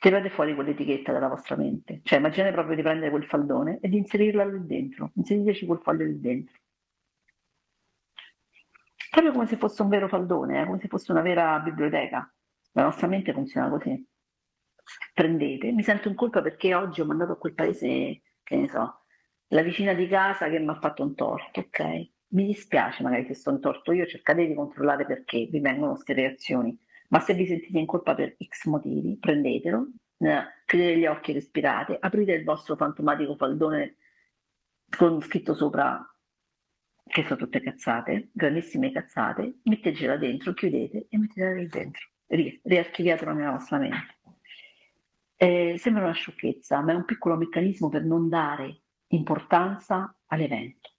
tirate 0.00 0.30
fuori 0.30 0.56
quell'etichetta 0.56 1.12
dalla 1.12 1.28
vostra 1.28 1.54
mente. 1.54 2.00
Cioè 2.02 2.18
immaginate 2.18 2.52
proprio 2.52 2.74
di 2.74 2.82
prendere 2.82 3.10
quel 3.10 3.24
faldone 3.24 3.78
e 3.80 3.88
di 3.88 3.98
inserirla 3.98 4.44
lì 4.44 4.66
dentro, 4.66 5.12
inseriteci 5.14 5.66
quel 5.66 5.78
foglio 5.78 6.06
lì 6.06 6.18
dentro 6.18 6.61
proprio 9.12 9.32
come 9.32 9.46
se 9.46 9.58
fosse 9.58 9.82
un 9.82 9.90
vero 9.90 10.08
faldone, 10.08 10.62
eh, 10.62 10.64
come 10.64 10.80
se 10.80 10.88
fosse 10.88 11.12
una 11.12 11.20
vera 11.20 11.58
biblioteca. 11.60 12.32
La 12.72 12.84
nostra 12.84 13.06
mente 13.08 13.34
funziona 13.34 13.68
così. 13.68 14.08
Prendete, 15.12 15.70
mi 15.70 15.82
sento 15.82 16.08
in 16.08 16.14
colpa 16.14 16.40
perché 16.40 16.74
oggi 16.74 17.02
ho 17.02 17.04
mandato 17.04 17.32
a 17.32 17.36
quel 17.36 17.52
paese, 17.52 18.22
che 18.42 18.56
ne 18.56 18.68
so, 18.68 19.02
la 19.48 19.62
vicina 19.62 19.92
di 19.92 20.08
casa 20.08 20.48
che 20.48 20.58
mi 20.58 20.70
ha 20.70 20.78
fatto 20.80 21.02
un 21.02 21.14
torto, 21.14 21.60
ok? 21.60 21.80
Mi 22.28 22.46
dispiace 22.46 23.02
magari 23.02 23.34
se 23.34 23.50
in 23.50 23.60
torto 23.60 23.92
io, 23.92 24.06
cercate 24.06 24.46
di 24.46 24.54
controllare 24.54 25.04
perché 25.04 25.44
vi 25.44 25.60
vengono 25.60 25.92
queste 25.92 26.14
reazioni, 26.14 26.74
ma 27.08 27.20
se 27.20 27.34
vi 27.34 27.44
sentite 27.44 27.78
in 27.78 27.84
colpa 27.84 28.14
per 28.14 28.34
X 28.42 28.64
motivi, 28.64 29.18
prendetelo, 29.18 29.88
eh, 30.20 30.42
chiudete 30.64 30.96
gli 30.96 31.04
occhi, 31.04 31.32
respirate, 31.32 31.98
aprite 32.00 32.32
il 32.32 32.44
vostro 32.44 32.76
fantomatico 32.76 33.36
faldone 33.36 33.96
con 34.96 35.20
scritto 35.20 35.54
sopra 35.54 36.02
che 37.04 37.24
sono 37.24 37.36
tutte 37.36 37.60
cazzate, 37.60 38.30
grandissime 38.32 38.92
cazzate, 38.92 39.58
mettetela 39.64 40.16
dentro, 40.16 40.52
chiudete 40.54 41.06
e 41.08 41.18
mettetela 41.18 41.54
lì 41.54 41.66
dentro, 41.66 42.08
Ri- 42.26 42.60
riarchiviatela 42.62 43.32
nella 43.32 43.50
vostra 43.52 43.78
mente. 43.78 44.18
Eh, 45.36 45.76
sembra 45.78 46.04
una 46.04 46.12
sciocchezza, 46.12 46.80
ma 46.80 46.92
è 46.92 46.94
un 46.94 47.04
piccolo 47.04 47.36
meccanismo 47.36 47.88
per 47.88 48.04
non 48.04 48.28
dare 48.28 48.82
importanza 49.08 50.14
all'evento, 50.26 50.90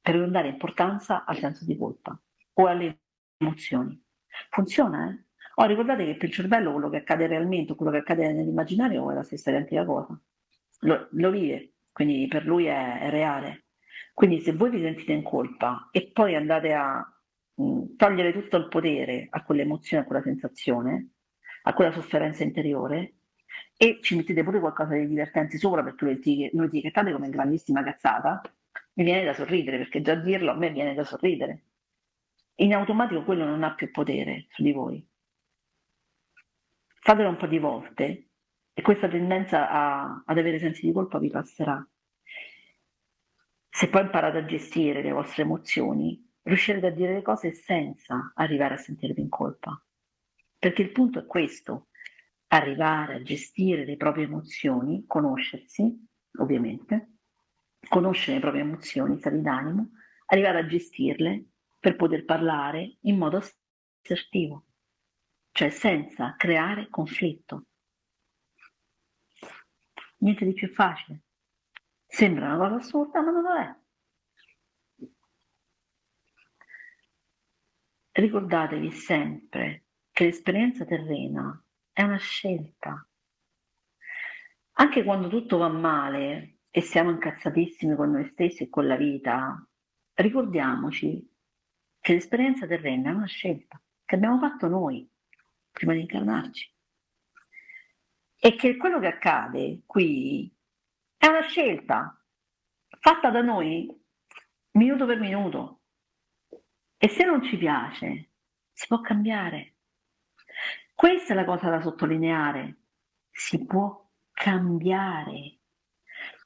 per 0.00 0.16
non 0.16 0.32
dare 0.32 0.48
importanza 0.48 1.24
al 1.24 1.36
senso 1.36 1.64
di 1.64 1.76
colpa 1.76 2.18
o 2.54 2.66
alle 2.66 3.00
emozioni. 3.36 4.02
Funziona, 4.48 5.10
eh? 5.10 5.24
Oh, 5.56 5.66
ricordate 5.66 6.06
che 6.06 6.16
per 6.16 6.28
il 6.28 6.34
cervello 6.34 6.72
quello 6.72 6.88
che 6.88 6.96
accade 6.98 7.26
realmente 7.26 7.74
quello 7.74 7.92
che 7.92 7.98
accade 7.98 8.32
nell'immaginario 8.32 9.10
è 9.10 9.14
la 9.14 9.22
stessa 9.22 9.50
identica 9.50 9.84
cosa. 9.84 10.18
Lo, 10.80 11.08
lo 11.10 11.30
vive, 11.30 11.74
quindi 11.92 12.26
per 12.28 12.46
lui 12.46 12.64
è, 12.64 13.00
è 13.00 13.10
reale. 13.10 13.66
Quindi 14.14 14.40
se 14.40 14.52
voi 14.52 14.70
vi 14.70 14.80
sentite 14.80 15.12
in 15.12 15.22
colpa 15.22 15.88
e 15.90 16.10
poi 16.12 16.34
andate 16.34 16.72
a 16.72 16.98
mh, 17.54 17.62
mm, 17.62 17.96
togliere 17.96 18.32
tutto 18.32 18.56
il 18.56 18.68
potere 18.68 19.28
a 19.30 19.42
quell'emozione, 19.42 20.02
a 20.02 20.06
quella 20.06 20.22
sensazione, 20.22 21.10
a 21.62 21.74
quella 21.74 21.92
sofferenza 21.92 22.42
interiore, 22.42 23.14
e 23.76 23.98
ci 24.02 24.16
mettete 24.16 24.42
pure 24.42 24.60
qualcosa 24.60 24.94
di 24.94 25.06
divertente 25.06 25.58
sopra 25.58 25.82
perché 25.82 26.50
lo 26.52 26.64
etichettate 26.64 27.12
come 27.12 27.30
grandissima 27.30 27.82
cazzata, 27.82 28.40
mi 28.94 29.04
viene 29.04 29.24
da 29.24 29.32
sorridere 29.32 29.78
perché 29.78 30.02
già 30.02 30.14
dirlo 30.14 30.50
a 30.50 30.54
me 30.54 30.70
viene 30.70 30.94
da 30.94 31.04
sorridere. 31.04 31.64
In 32.56 32.74
automatico 32.74 33.24
quello 33.24 33.44
non 33.44 33.62
ha 33.62 33.74
più 33.74 33.90
potere 33.90 34.46
su 34.50 34.62
di 34.62 34.72
voi. 34.72 35.06
Fatelo 36.84 37.30
un 37.30 37.36
po' 37.36 37.46
di 37.46 37.58
volte 37.58 38.28
e 38.74 38.82
questa 38.82 39.08
tendenza 39.08 39.70
a, 39.70 40.22
ad 40.26 40.38
avere 40.38 40.58
sensi 40.58 40.84
di 40.84 40.92
colpa 40.92 41.18
vi 41.18 41.30
passerà. 41.30 41.82
Se 43.72 43.88
poi 43.88 44.02
imparate 44.02 44.38
a 44.38 44.44
gestire 44.44 45.00
le 45.00 45.12
vostre 45.12 45.44
emozioni, 45.44 46.28
riuscirete 46.42 46.88
a 46.88 46.90
dire 46.90 47.14
le 47.14 47.22
cose 47.22 47.52
senza 47.54 48.32
arrivare 48.34 48.74
a 48.74 48.78
sentirvi 48.78 49.20
in 49.20 49.28
colpa. 49.28 49.80
Perché 50.58 50.82
il 50.82 50.90
punto 50.90 51.20
è 51.20 51.26
questo, 51.26 51.88
arrivare 52.48 53.14
a 53.14 53.22
gestire 53.22 53.84
le 53.84 53.96
proprie 53.96 54.24
emozioni, 54.24 55.04
conoscersi, 55.06 56.06
ovviamente, 56.38 57.18
conoscere 57.88 58.34
le 58.34 58.40
proprie 58.40 58.62
emozioni, 58.62 59.18
stati 59.18 59.40
d'animo, 59.40 59.90
arrivare 60.26 60.58
a 60.58 60.66
gestirle 60.66 61.44
per 61.78 61.96
poter 61.96 62.24
parlare 62.24 62.98
in 63.02 63.16
modo 63.16 63.38
assertivo, 63.38 64.66
cioè 65.52 65.70
senza 65.70 66.34
creare 66.36 66.88
conflitto. 66.90 67.66
Niente 70.18 70.44
di 70.44 70.52
più 70.52 70.68
facile. 70.68 71.22
Sembra 72.12 72.54
una 72.54 72.58
cosa 72.58 72.74
assurda, 72.74 73.22
ma 73.22 73.30
non 73.30 73.42
lo 73.42 73.54
è. 73.54 73.74
Ricordatevi 78.10 78.90
sempre 78.90 79.84
che 80.10 80.24
l'esperienza 80.24 80.84
terrena 80.84 81.64
è 81.92 82.02
una 82.02 82.18
scelta. 82.18 83.08
Anche 84.72 85.04
quando 85.04 85.28
tutto 85.28 85.58
va 85.58 85.68
male 85.68 86.58
e 86.68 86.80
siamo 86.80 87.10
incazzatissimi 87.10 87.94
con 87.94 88.10
noi 88.10 88.26
stessi 88.26 88.64
e 88.64 88.68
con 88.68 88.88
la 88.88 88.96
vita, 88.96 89.64
ricordiamoci 90.14 91.32
che 92.00 92.12
l'esperienza 92.12 92.66
terrena 92.66 93.10
è 93.10 93.14
una 93.14 93.26
scelta 93.26 93.80
che 94.04 94.14
abbiamo 94.16 94.38
fatto 94.40 94.66
noi 94.66 95.08
prima 95.70 95.92
di 95.92 96.00
incarnarci. 96.00 96.74
E 98.36 98.56
che 98.56 98.76
quello 98.76 98.98
che 98.98 99.06
accade 99.06 99.82
qui 99.86 100.52
è 101.20 101.26
una 101.26 101.42
scelta 101.42 102.18
fatta 102.98 103.28
da 103.28 103.42
noi 103.42 103.94
minuto 104.72 105.04
per 105.04 105.20
minuto. 105.20 105.82
E 106.96 107.08
se 107.08 107.24
non 107.24 107.42
ci 107.42 107.58
piace, 107.58 108.30
si 108.72 108.86
può 108.86 109.02
cambiare. 109.02 109.74
Questa 110.94 111.34
è 111.34 111.36
la 111.36 111.44
cosa 111.44 111.68
da 111.68 111.82
sottolineare. 111.82 112.78
Si 113.30 113.66
può 113.66 114.10
cambiare. 114.32 115.58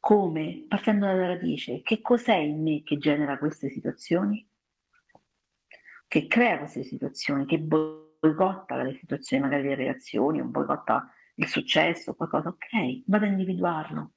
Come? 0.01 0.65
Partendo 0.67 1.07
dalla 1.07 1.29
radice. 1.29 1.81
Che 1.83 2.01
cos'è 2.01 2.35
in 2.35 2.61
me 2.61 2.83
che 2.83 2.99
genera 2.99 3.39
queste 3.39 3.71
situazioni? 3.71 4.45
che 6.15 6.29
crea 6.29 6.59
queste 6.59 6.85
situazioni, 6.85 7.45
che 7.45 7.59
boicotta 7.59 8.81
le 8.81 8.97
situazioni, 9.01 9.43
magari 9.43 9.65
le 9.65 9.75
reazioni, 9.75 10.41
o 10.41 10.45
boicotta 10.45 11.13
il 11.35 11.49
successo, 11.49 12.15
qualcosa, 12.15 12.51
ok, 12.51 13.03
vado 13.07 13.25
a 13.25 13.29
individuarlo. 13.29 14.13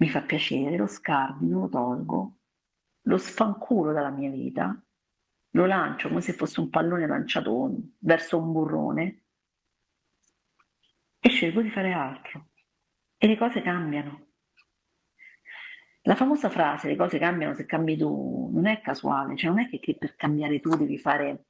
Mi 0.00 0.08
fa 0.08 0.22
piacere, 0.22 0.76
lo 0.76 0.86
scardino, 0.86 1.60
lo 1.60 1.68
tolgo, 1.68 2.38
lo 3.02 3.18
sfanculo 3.18 3.92
dalla 3.92 4.10
mia 4.10 4.30
vita, 4.30 4.82
lo 5.50 5.66
lancio 5.66 6.08
come 6.08 6.20
se 6.20 6.32
fosse 6.32 6.60
un 6.60 6.70
pallone 6.70 7.06
lanciato 7.06 7.74
verso 7.98 8.38
un 8.38 8.52
burrone 8.52 9.24
e 11.18 11.28
scelgo 11.28 11.60
di 11.60 11.70
fare 11.70 11.92
altro. 11.92 12.48
E 13.18 13.26
le 13.26 13.36
cose 13.36 13.60
cambiano. 13.60 14.28
La 16.04 16.14
famosa 16.14 16.48
frase 16.48 16.88
le 16.88 16.96
cose 16.96 17.18
cambiano 17.18 17.54
se 17.54 17.66
cambi 17.66 17.96
tu 17.96 18.50
non 18.54 18.66
è 18.66 18.80
casuale, 18.80 19.36
cioè 19.36 19.50
non 19.50 19.60
è 19.60 19.68
che, 19.68 19.80
che 19.80 19.96
per 19.98 20.16
cambiare 20.16 20.60
tu 20.60 20.74
devi 20.74 20.96
fare 20.96 21.44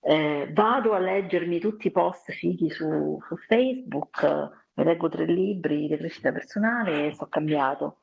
eh, 0.00 0.50
vado 0.52 0.92
a 0.92 0.98
leggermi 0.98 1.58
tutti 1.58 1.88
i 1.88 1.90
post 1.90 2.30
fighi 2.32 2.70
su, 2.70 3.18
su 3.26 3.36
Facebook, 3.36 4.65
leggo 4.84 5.08
tre 5.08 5.24
libri 5.24 5.88
di 5.88 5.96
crescita 5.96 6.32
personale 6.32 7.06
e 7.06 7.14
sto 7.14 7.26
cambiato. 7.28 8.02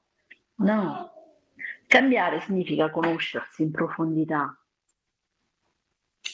No, 0.56 1.12
cambiare 1.88 2.42
significa 2.42 2.90
conoscersi 2.90 3.64
in 3.64 3.72
profondità, 3.72 4.58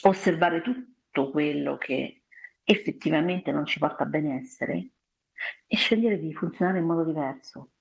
osservare 0.02 0.62
tutto 0.62 1.30
quello 1.30 1.76
che 1.76 2.22
effettivamente 2.64 3.50
non 3.52 3.66
ci 3.66 3.78
porta 3.78 4.04
a 4.04 4.06
benessere 4.06 4.90
e 5.66 5.76
scegliere 5.76 6.18
di 6.18 6.32
funzionare 6.34 6.78
in 6.78 6.84
modo 6.84 7.04
diverso. 7.04 7.72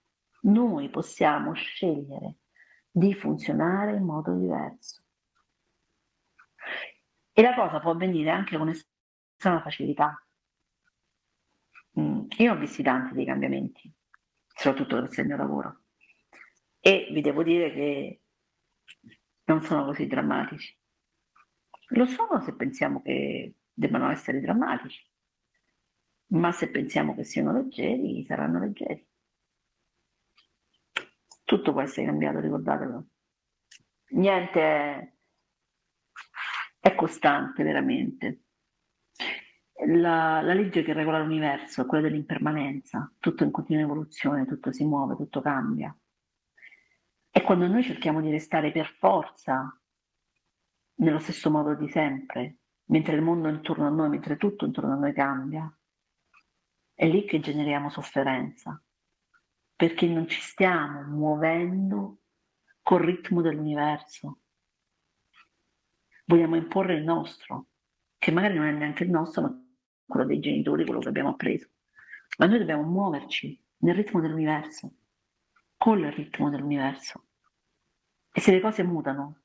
Noi 0.42 0.90
possiamo 0.90 1.54
scegliere 1.54 2.38
di 2.92 3.14
funzionare 3.14 3.96
in 3.96 4.04
modo 4.04 4.34
diverso. 4.34 5.04
E 7.32 7.42
la 7.42 7.54
cosa 7.54 7.80
può 7.80 7.92
avvenire 7.92 8.30
anche 8.30 8.58
con 8.58 8.70
estrema 8.70 9.62
facilità. 9.62 10.22
Mm, 12.00 12.28
io 12.38 12.54
ho 12.54 12.58
visto 12.58 12.82
tanti 12.82 13.14
dei 13.14 13.26
cambiamenti, 13.26 13.92
soprattutto 14.48 14.96
grazie 14.96 15.24
al 15.24 15.28
mio 15.28 15.38
lavoro, 15.38 15.82
e 16.80 17.10
vi 17.12 17.22
devo 17.22 17.44
dire 17.44 17.74
che 17.74 18.22
non 19.46 19.62
sono 19.62 19.84
così 19.84 20.08
drammatici. 20.08 20.78
Lo 21.94 22.06
sono 22.06 22.40
se 22.42 22.56
pensiamo 22.56 23.02
che 23.02 23.56
debbano 23.74 24.10
essere 24.12 24.40
drammatici, 24.40 25.06
ma 26.28 26.52
se 26.52 26.70
pensiamo 26.70 27.16
che 27.16 27.24
siano 27.24 27.52
leggeri, 27.52 28.24
saranno 28.26 28.60
leggeri. 28.60 29.06
Tutto 31.44 31.72
può 31.72 31.82
essere 31.82 32.06
cambiato, 32.06 32.40
ricordatelo. 32.40 33.08
Niente 34.12 34.62
è, 34.62 35.14
è 36.80 36.96
costante 36.96 37.64
veramente. 37.64 38.44
La, 39.86 40.42
la, 40.42 40.54
legge 40.54 40.84
che 40.84 40.92
regola 40.92 41.20
l'universo 41.20 41.82
è 41.82 41.86
quella 41.86 42.08
dell'impermanenza, 42.08 43.12
tutto 43.18 43.46
in 43.46 43.52
continua 43.52 43.84
evoluzione, 43.84 44.46
tutto 44.46 44.74
si 44.74 44.84
muove, 44.84 45.16
tutto 45.16 45.42
cambia. 45.42 45.96
E 47.32 47.42
quando 47.42 47.68
noi 47.68 47.84
cerchiamo 47.84 48.20
di 48.22 48.30
restare 48.30 48.72
per 48.72 48.88
forza 48.88 49.74
nello 50.96 51.20
stesso 51.20 51.50
modo 51.50 51.76
di 51.76 51.88
sempre, 51.88 52.58
mentre 52.86 53.16
il 53.16 53.22
mondo 53.22 53.48
intorno 53.48 53.88
a 53.88 53.90
noi, 53.90 54.10
mentre 54.10 54.36
tutto 54.36 54.66
intorno 54.66 54.94
a 54.94 54.98
noi 54.98 55.14
cambia, 55.14 55.74
è 56.94 57.08
lì 57.08 57.24
che 57.24 57.40
generiamo 57.40 57.90
sofferenza, 57.90 58.82
perché 59.76 60.08
non 60.08 60.28
ci 60.28 60.42
stiamo 60.42 61.04
muovendo 61.04 62.18
col 62.82 63.02
ritmo 63.02 63.42
dell'universo. 63.42 64.40
Vogliamo 66.26 66.58
imporre 66.58 66.96
il 66.96 67.04
nostro, 67.04 67.68
che 68.18 68.32
magari 68.32 68.56
non 68.56 68.68
è 68.68 68.72
neanche 68.72 69.06
il 69.06 69.10
nostro, 69.10 69.42
ma 69.44 69.64
quello 70.10 70.26
dei 70.26 70.40
genitori, 70.40 70.84
quello 70.84 71.00
che 71.00 71.08
abbiamo 71.08 71.30
appreso. 71.30 71.70
Ma 72.38 72.48
noi 72.48 72.58
dobbiamo 72.58 72.84
muoverci 72.84 73.64
nel 73.78 73.96
ritmo 73.96 74.20
dell'universo, 74.20 74.94
con 75.78 76.00
il 76.00 76.12
ritmo 76.12 76.50
dell'universo. 76.50 77.28
E 78.32 78.42
se 78.42 78.52
le 78.52 78.60
cose 78.60 78.84
mutano, 78.84 79.42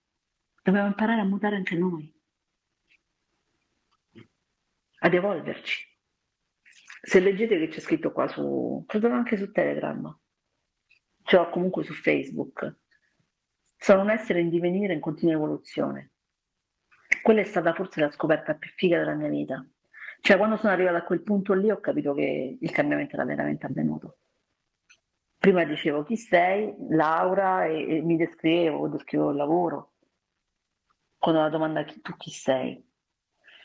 dobbiamo 0.63 0.89
imparare 0.89 1.21
a 1.21 1.25
mutare 1.25 1.57
anche 1.57 1.77
noi, 1.77 2.13
ad 5.01 5.15
evolverci. 5.15 5.87
Se 7.03 7.21
leggete 7.21 7.59
che 7.59 7.69
c'è 7.69 7.81
scritto 7.81 8.13
qua 8.13 8.27
su, 8.27 8.83
credo 8.87 9.09
anche 9.11 9.37
su 9.37 9.53
Telegram, 9.53 10.19
cioè 11.23 11.51
comunque 11.51 11.85
su 11.85 11.93
Facebook, 11.93 12.77
sono 13.77 14.01
un 14.01 14.11
essere 14.11 14.41
in 14.41 14.49
divenire 14.49 14.95
in 14.95 15.01
continua 15.01 15.35
evoluzione. 15.35 16.13
Quella 17.23 17.43
è 17.43 17.45
stata 17.45 17.75
forse 17.75 18.01
la 18.01 18.11
scoperta 18.11 18.55
più 18.55 18.71
figa 18.71 18.99
della 18.99 19.15
mia 19.15 19.29
vita. 19.29 19.67
Cioè, 20.27 20.39
quando 20.39 20.57
sono 20.57 20.73
arrivata 20.73 20.97
a 20.97 21.05
quel 21.05 21.21
punto 21.21 21.53
lì 21.53 21.71
ho 21.71 21.81
capito 21.81 22.15
che 22.15 22.57
il 22.59 22.71
cambiamento 22.71 23.15
era 23.15 23.27
veramente 23.27 23.67
avvenuto. 23.67 24.21
Prima 25.37 25.65
dicevo 25.65 26.03
chi 26.03 26.17
sei, 26.17 26.75
Laura, 26.89 27.67
e, 27.67 27.97
e 27.97 28.01
mi 28.01 28.17
descrivevo, 28.17 28.89
descrivevo 28.89 29.33
il 29.33 29.37
lavoro. 29.37 29.93
Quando 31.19 31.43
la 31.43 31.51
domanda 31.51 31.85
tu 31.85 32.17
chi 32.17 32.31
sei? 32.31 32.83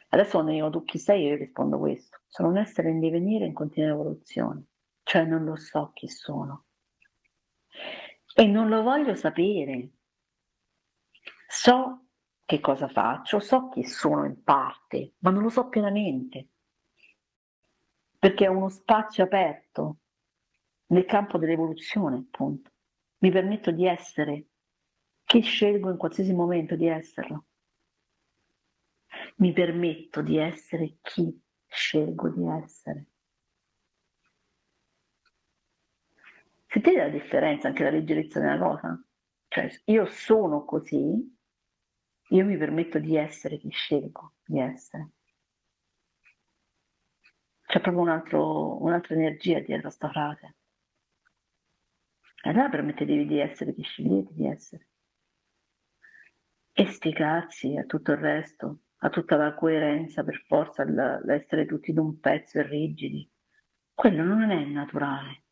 Adesso 0.09 0.31
quando 0.31 0.51
dico 0.51 0.69
tu 0.69 0.83
chi 0.83 0.97
sei, 0.97 1.27
io 1.27 1.37
rispondo 1.37 1.79
questo. 1.79 2.19
Sono 2.27 2.49
un 2.49 2.57
essere 2.57 2.89
in 2.89 2.99
divenire 2.99 3.45
in 3.45 3.53
continua 3.53 3.91
evoluzione, 3.91 4.65
cioè 5.03 5.23
non 5.23 5.45
lo 5.45 5.55
so 5.55 5.91
chi 5.93 6.09
sono. 6.09 6.65
E 8.35 8.45
non 8.47 8.67
lo 8.67 8.81
voglio 8.81 9.15
sapere. 9.15 9.91
So 11.47 12.08
che 12.49 12.59
cosa 12.59 12.87
faccio, 12.87 13.39
so 13.39 13.69
chi 13.69 13.83
sono 13.83 14.25
in 14.25 14.41
parte, 14.41 15.13
ma 15.19 15.29
non 15.29 15.43
lo 15.43 15.49
so 15.49 15.69
pienamente. 15.69 16.47
Perché 18.17 18.45
è 18.45 18.47
uno 18.47 18.69
spazio 18.69 19.23
aperto 19.23 19.97
nel 20.87 21.05
campo 21.05 21.37
dell'evoluzione, 21.37 22.17
appunto. 22.17 22.71
Mi 23.19 23.29
permetto 23.29 23.69
di 23.69 23.85
essere 23.85 24.47
chi 25.25 25.41
scelgo 25.41 25.91
in 25.91 25.97
qualsiasi 25.97 26.33
momento 26.33 26.75
di 26.75 26.87
esserlo 26.87 27.45
mi 29.35 29.53
permetto 29.53 30.23
di 30.23 30.37
essere 30.37 30.97
chi 31.03 31.39
scelgo 31.67 32.29
di 32.29 32.47
essere. 32.47 33.05
Sentite 36.65 36.97
la 36.97 37.09
differenza, 37.09 37.67
anche 37.67 37.83
la 37.83 37.91
leggerezza 37.91 38.39
della 38.39 38.57
cosa? 38.57 39.03
Cioè, 39.47 39.69
io 39.85 40.07
sono 40.07 40.65
così, 40.65 41.37
io 42.29 42.45
mi 42.45 42.57
permetto 42.57 42.99
di 42.99 43.15
essere 43.15 43.57
chi 43.57 43.69
scelgo 43.69 44.33
di 44.45 44.59
essere. 44.59 45.09
C'è 47.65 47.81
proprio 47.81 48.01
un 48.01 48.09
altro, 48.09 48.81
un'altra 48.81 49.15
energia 49.15 49.59
dietro 49.59 49.87
a 49.87 49.91
sta 49.91 50.09
frase. 50.09 50.55
E 52.41 52.49
allora 52.49 52.69
permettetevi 52.69 53.25
di 53.25 53.39
essere 53.39 53.73
chi 53.73 53.83
scegliete 53.83 54.33
di 54.33 54.47
essere. 54.47 54.87
E 56.71 56.85
sti 56.85 57.13
cazzi 57.13 57.77
a 57.77 57.83
tutto 57.83 58.11
il 58.11 58.17
resto 58.17 58.79
ha 59.01 59.09
tutta 59.09 59.35
la 59.35 59.53
coerenza 59.53 60.23
per 60.23 60.43
forza 60.45 60.83
l'essere 60.83 61.65
tutti 61.65 61.93
d'un 61.93 62.19
pezzo 62.19 62.59
e 62.59 62.63
rigidi. 62.63 63.29
Quello 63.93 64.23
non 64.23 64.49
è 64.49 64.63
naturale. 64.65 65.43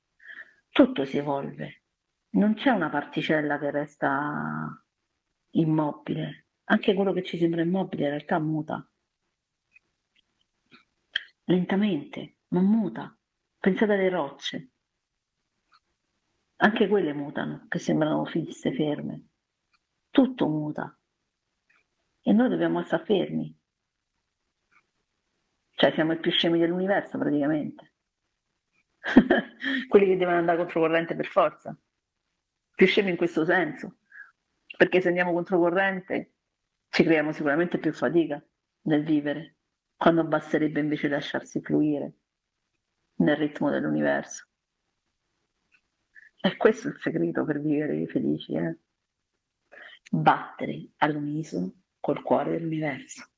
Tutto 0.69 1.05
si 1.05 1.17
evolve. 1.17 1.83
Non 2.31 2.55
c'è 2.55 2.69
una 2.69 2.89
particella 2.89 3.57
che 3.57 3.71
resta 3.71 4.83
immobile. 5.51 6.46
Anche 6.69 6.93
quello 6.93 7.13
che 7.13 7.23
ci 7.23 7.37
sembra 7.37 7.61
immobile 7.61 8.03
in 8.03 8.09
realtà 8.09 8.39
muta. 8.39 8.89
Lentamente, 11.45 12.37
ma 12.49 12.61
muta. 12.61 13.17
Pensate 13.57 13.93
alle 13.93 14.09
rocce. 14.09 14.71
Anche 16.57 16.87
quelle 16.87 17.13
mutano, 17.13 17.65
che 17.69 17.79
sembrano 17.79 18.25
fisse, 18.25 18.73
ferme. 18.73 19.27
Tutto 20.09 20.47
muta 20.47 20.97
e 22.27 22.33
noi 22.33 22.49
dobbiamo 22.49 22.83
stare 22.83 23.05
fermi. 23.05 23.57
Cioè 25.71 25.93
siamo 25.93 26.11
i 26.11 26.19
più 26.19 26.29
scemi 26.29 26.59
dell'universo 26.59 27.17
praticamente. 27.17 27.93
Quelli 29.87 30.07
che 30.07 30.17
devono 30.17 30.35
andare 30.35 30.57
controcorrente 30.57 31.15
per 31.15 31.27
forza. 31.27 31.77
Più 32.75 32.85
scemi 32.85 33.11
in 33.11 33.15
questo 33.15 33.45
senso. 33.45 33.99
Perché 34.75 34.99
se 34.99 35.07
andiamo 35.07 35.31
controcorrente 35.31 36.33
ci 36.97 37.03
creiamo 37.03 37.31
sicuramente 37.31 37.77
più 37.77 37.93
fatica 37.93 38.43
nel 38.85 39.03
vivere, 39.03 39.57
quando 39.95 40.25
basterebbe 40.25 40.79
invece 40.79 41.07
lasciarsi 41.07 41.61
fluire 41.61 42.13
nel 43.17 43.35
ritmo 43.35 43.69
dell'universo. 43.69 44.47
E 46.41 46.57
questo 46.57 46.87
è 46.87 46.91
il 46.93 46.99
segreto 46.99 47.45
per 47.45 47.61
vivere 47.61 48.07
felici, 48.07 48.55
eh? 48.55 48.79
Battere 50.09 50.93
all'unisono 50.97 51.83
col 51.99 52.23
cuore 52.23 52.53
dell'universo. 52.53 53.29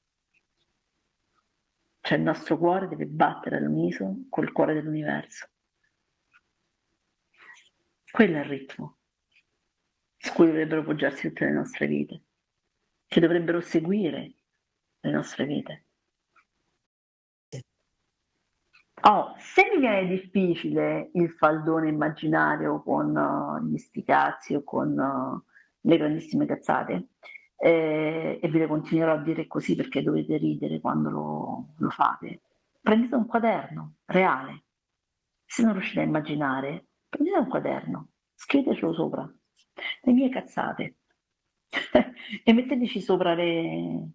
Cioè 1.99 2.17
il 2.17 2.23
nostro 2.23 2.57
cuore 2.57 2.87
deve 2.87 3.07
battere 3.07 3.57
all'unisono 3.57 4.27
col 4.29 4.53
cuore 4.53 4.73
dell'universo. 4.73 5.49
Quello 8.09 8.37
è 8.37 8.39
il 8.39 8.45
ritmo 8.45 8.99
su 10.15 10.31
cui 10.31 10.45
dovrebbero 10.45 10.81
poggiarsi 10.81 11.27
tutte 11.27 11.43
le 11.43 11.51
nostre 11.51 11.87
vite, 11.87 12.23
che 13.09 13.19
dovrebbero 13.19 13.59
seguire 13.59 14.35
le 15.01 15.11
nostre 15.11 15.45
vite. 15.45 15.85
Oh, 19.01 19.33
se 19.37 19.67
mi 19.73 19.79
viene 19.79 20.07
difficile 20.07 21.09
il 21.13 21.31
faldone 21.31 21.89
immaginario 21.89 22.83
con 22.83 23.15
uh, 23.15 23.65
gli 23.65 23.77
sticazzi 23.77 24.53
o 24.53 24.63
con 24.63 24.91
uh, 24.91 25.41
le 25.81 25.97
grandissime 25.97 26.45
cazzate, 26.45 27.07
eh, 27.55 28.39
e 28.41 28.47
ve 28.47 28.59
le 28.59 28.67
continuerò 28.67 29.13
a 29.13 29.21
dire 29.21 29.47
così 29.47 29.75
perché 29.75 30.03
dovete 30.03 30.37
ridere 30.37 30.79
quando 30.79 31.09
lo, 31.09 31.73
lo 31.77 31.89
fate, 31.89 32.41
prendete 32.81 33.15
un 33.15 33.25
quaderno 33.25 33.95
reale. 34.05 34.65
Se 35.45 35.63
non 35.63 35.73
riuscite 35.73 36.01
a 36.01 36.03
immaginare, 36.03 36.89
prendete 37.07 37.37
un 37.37 37.47
quaderno, 37.47 38.09
scrivetecelo 38.35 38.93
sopra, 38.93 39.33
le 40.01 40.11
mie 40.11 40.29
cazzate, 40.29 40.98
e 42.43 42.53
metteteci 42.53 43.01
sopra 43.01 43.33
le, 43.33 44.11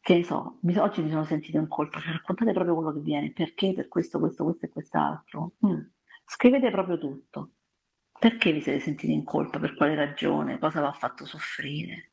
che 0.00 0.14
ne 0.14 0.24
so, 0.24 0.58
mi, 0.62 0.76
oggi 0.78 1.02
mi 1.02 1.10
sono 1.10 1.24
sentita 1.24 1.58
in 1.58 1.68
colpa, 1.68 2.00
cioè 2.00 2.12
raccontate 2.12 2.52
proprio 2.52 2.74
quello 2.74 2.92
che 2.92 3.00
viene, 3.00 3.32
perché, 3.32 3.72
per 3.74 3.88
questo, 3.88 4.18
questo, 4.18 4.44
questo 4.44 4.66
e 4.66 4.68
quest'altro. 4.70 5.52
Mm. 5.66 5.80
Scrivete 6.24 6.70
proprio 6.70 6.98
tutto. 6.98 7.52
Perché 8.18 8.52
vi 8.52 8.60
siete 8.60 8.80
sentiti 8.80 9.12
in 9.12 9.24
colpa? 9.24 9.58
Per 9.58 9.74
quale 9.74 9.94
ragione? 9.94 10.58
Cosa 10.58 10.80
vi 10.80 10.86
ha 10.86 10.92
fatto 10.92 11.24
soffrire? 11.26 12.12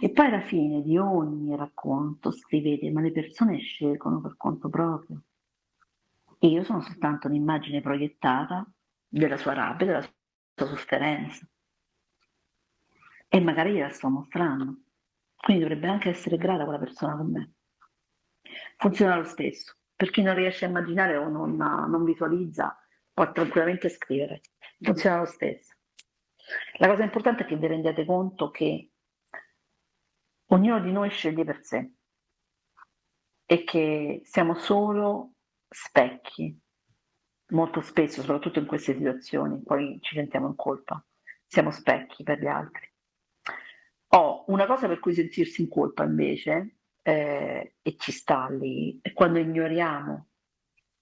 E 0.00 0.10
poi 0.10 0.26
alla 0.26 0.40
fine 0.40 0.82
di 0.82 0.96
ogni 0.96 1.56
racconto 1.56 2.30
scrivete, 2.30 2.90
ma 2.90 3.00
le 3.00 3.12
persone 3.12 3.58
scelgono 3.58 4.20
per 4.20 4.36
conto 4.36 4.68
proprio. 4.68 5.22
E 6.38 6.46
io 6.46 6.64
sono 6.64 6.80
soltanto 6.80 7.26
un'immagine 7.26 7.80
proiettata 7.80 8.66
della 9.08 9.36
sua 9.36 9.54
rabbia, 9.54 9.86
della 9.86 10.02
sua 10.02 10.66
sofferenza. 10.66 11.46
E 13.34 13.40
magari 13.40 13.72
gliela 13.72 13.88
sto 13.88 14.10
mostrando. 14.10 14.82
Quindi 15.34 15.62
dovrebbe 15.62 15.88
anche 15.88 16.10
essere 16.10 16.36
grata 16.36 16.64
quella 16.64 16.78
persona 16.78 17.16
con 17.16 17.30
me. 17.30 17.52
Funziona 18.76 19.16
lo 19.16 19.24
stesso. 19.24 19.78
Per 19.96 20.10
chi 20.10 20.20
non 20.20 20.34
riesce 20.34 20.66
a 20.66 20.68
immaginare 20.68 21.16
o 21.16 21.30
non, 21.30 21.56
non 21.56 22.04
visualizza, 22.04 22.78
può 23.10 23.32
tranquillamente 23.32 23.88
scrivere. 23.88 24.42
Funziona 24.78 25.20
lo 25.20 25.24
stesso. 25.24 25.74
La 26.76 26.88
cosa 26.88 27.04
importante 27.04 27.44
è 27.44 27.46
che 27.46 27.56
vi 27.56 27.66
rendiate 27.68 28.04
conto 28.04 28.50
che 28.50 28.90
ognuno 30.48 30.80
di 30.80 30.92
noi 30.92 31.08
sceglie 31.08 31.44
per 31.44 31.64
sé 31.64 31.90
e 33.46 33.64
che 33.64 34.20
siamo 34.24 34.56
solo 34.56 35.36
specchi, 35.70 36.54
molto 37.52 37.80
spesso, 37.80 38.20
soprattutto 38.20 38.58
in 38.58 38.66
queste 38.66 38.92
situazioni, 38.92 39.62
poi 39.62 39.98
ci 40.02 40.16
sentiamo 40.16 40.48
in 40.48 40.54
colpa, 40.54 41.02
siamo 41.46 41.70
specchi 41.70 42.24
per 42.24 42.38
gli 42.38 42.46
altri. 42.46 42.91
Una 44.46 44.66
cosa 44.66 44.88
per 44.88 44.98
cui 44.98 45.14
sentirsi 45.14 45.62
in 45.62 45.68
colpa 45.68 46.04
invece, 46.04 46.76
eh, 47.02 47.76
e 47.82 47.96
ci 47.96 48.12
sta 48.12 48.48
lì, 48.48 48.98
è 49.02 49.12
quando 49.12 49.38
ignoriamo 49.38 50.28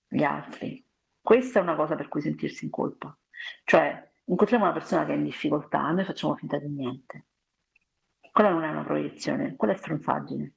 gli 0.08 0.22
altri. 0.22 0.84
Questa 1.20 1.60
è 1.60 1.62
una 1.62 1.76
cosa 1.76 1.94
per 1.94 2.08
cui 2.08 2.20
sentirsi 2.20 2.64
in 2.64 2.70
colpa. 2.70 3.16
Cioè, 3.64 4.12
incontriamo 4.24 4.64
una 4.64 4.72
persona 4.72 5.04
che 5.04 5.12
è 5.12 5.16
in 5.16 5.24
difficoltà, 5.24 5.90
noi 5.90 6.04
facciamo 6.04 6.34
finta 6.36 6.58
di 6.58 6.68
niente. 6.68 7.26
Quella 8.32 8.50
non 8.50 8.64
è 8.64 8.70
una 8.70 8.84
proiezione, 8.84 9.56
quella 9.56 9.74
è 9.74 9.76
stronzaggine. 9.76 10.54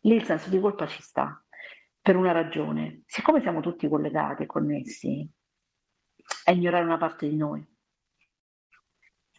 Lì 0.00 0.14
il 0.14 0.24
senso 0.24 0.48
di 0.50 0.60
colpa 0.60 0.86
ci 0.86 1.02
sta, 1.02 1.42
per 2.00 2.16
una 2.16 2.32
ragione. 2.32 3.02
Siccome 3.06 3.40
siamo 3.40 3.60
tutti 3.60 3.88
collegati 3.88 4.44
e 4.44 4.46
connessi, 4.46 5.28
è 6.44 6.50
ignorare 6.52 6.84
una 6.84 6.98
parte 6.98 7.28
di 7.28 7.36
noi 7.36 7.66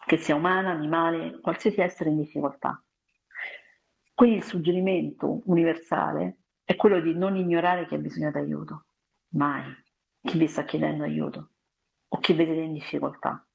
che 0.10 0.18
sia 0.18 0.34
umana, 0.34 0.72
animale, 0.72 1.40
qualsiasi 1.40 1.82
essere 1.82 2.10
in 2.10 2.18
difficoltà. 2.18 2.84
Quindi 4.16 4.38
il 4.38 4.44
suggerimento 4.44 5.44
universale 5.46 6.46
è 6.64 6.76
quello 6.76 7.00
di 7.00 7.14
non 7.14 7.36
ignorare 7.36 7.86
chi 7.86 7.94
ha 7.94 8.00
bisogno 8.00 8.32
di 8.32 8.40
aiuto, 8.40 8.86
mai, 9.34 9.72
chi 10.24 10.40
vi 10.40 10.48
sta 10.48 10.64
chiedendo 10.64 11.04
aiuto 11.04 11.52
o 12.08 12.18
chi 12.18 12.34
vedete 12.34 12.62
in 12.62 12.74
difficoltà. 12.74 13.48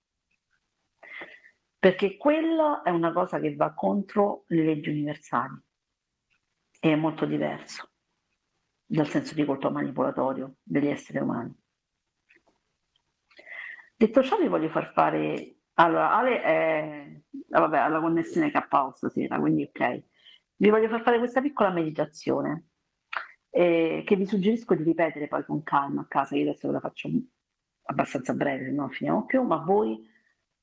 Perché 1.76 2.16
quella 2.16 2.82
è 2.82 2.90
una 2.90 3.12
cosa 3.12 3.40
che 3.40 3.56
va 3.56 3.74
contro 3.74 4.44
le 4.46 4.62
leggi 4.62 4.90
universali 4.90 5.60
e 6.78 6.92
è 6.92 6.94
molto 6.94 7.26
diverso 7.26 7.90
dal 8.86 9.08
senso 9.08 9.34
di 9.34 9.44
colpa 9.44 9.70
manipolatorio 9.70 10.58
degli 10.62 10.86
esseri 10.86 11.18
umani. 11.18 11.52
Detto 13.96 14.22
ciò 14.22 14.38
vi 14.38 14.46
voglio 14.46 14.68
far 14.68 14.92
fare 14.92 15.53
allora, 15.74 16.14
Ale 16.14 16.42
è... 16.42 17.20
Ah, 17.50 17.60
vabbè, 17.60 17.78
ha 17.78 17.88
la 17.88 18.00
connessione 18.00 18.50
KO 18.50 18.92
stasera, 18.94 19.38
quindi 19.38 19.64
ok. 19.64 20.02
Vi 20.56 20.70
voglio 20.70 20.88
far 20.88 21.02
fare 21.02 21.18
questa 21.18 21.40
piccola 21.40 21.70
meditazione 21.70 22.68
eh, 23.50 24.02
che 24.06 24.16
vi 24.16 24.26
suggerisco 24.26 24.74
di 24.74 24.84
ripetere 24.84 25.28
poi 25.28 25.44
con 25.44 25.62
calma 25.62 26.02
a 26.02 26.06
casa. 26.06 26.36
Io 26.36 26.42
adesso 26.42 26.68
ve 26.68 26.74
la 26.74 26.80
faccio 26.80 27.08
abbastanza 27.84 28.34
breve, 28.34 28.66
se 28.66 28.70
no 28.72 28.88
finiamo 28.88 29.24
più, 29.26 29.42
ma 29.42 29.56
voi 29.56 30.08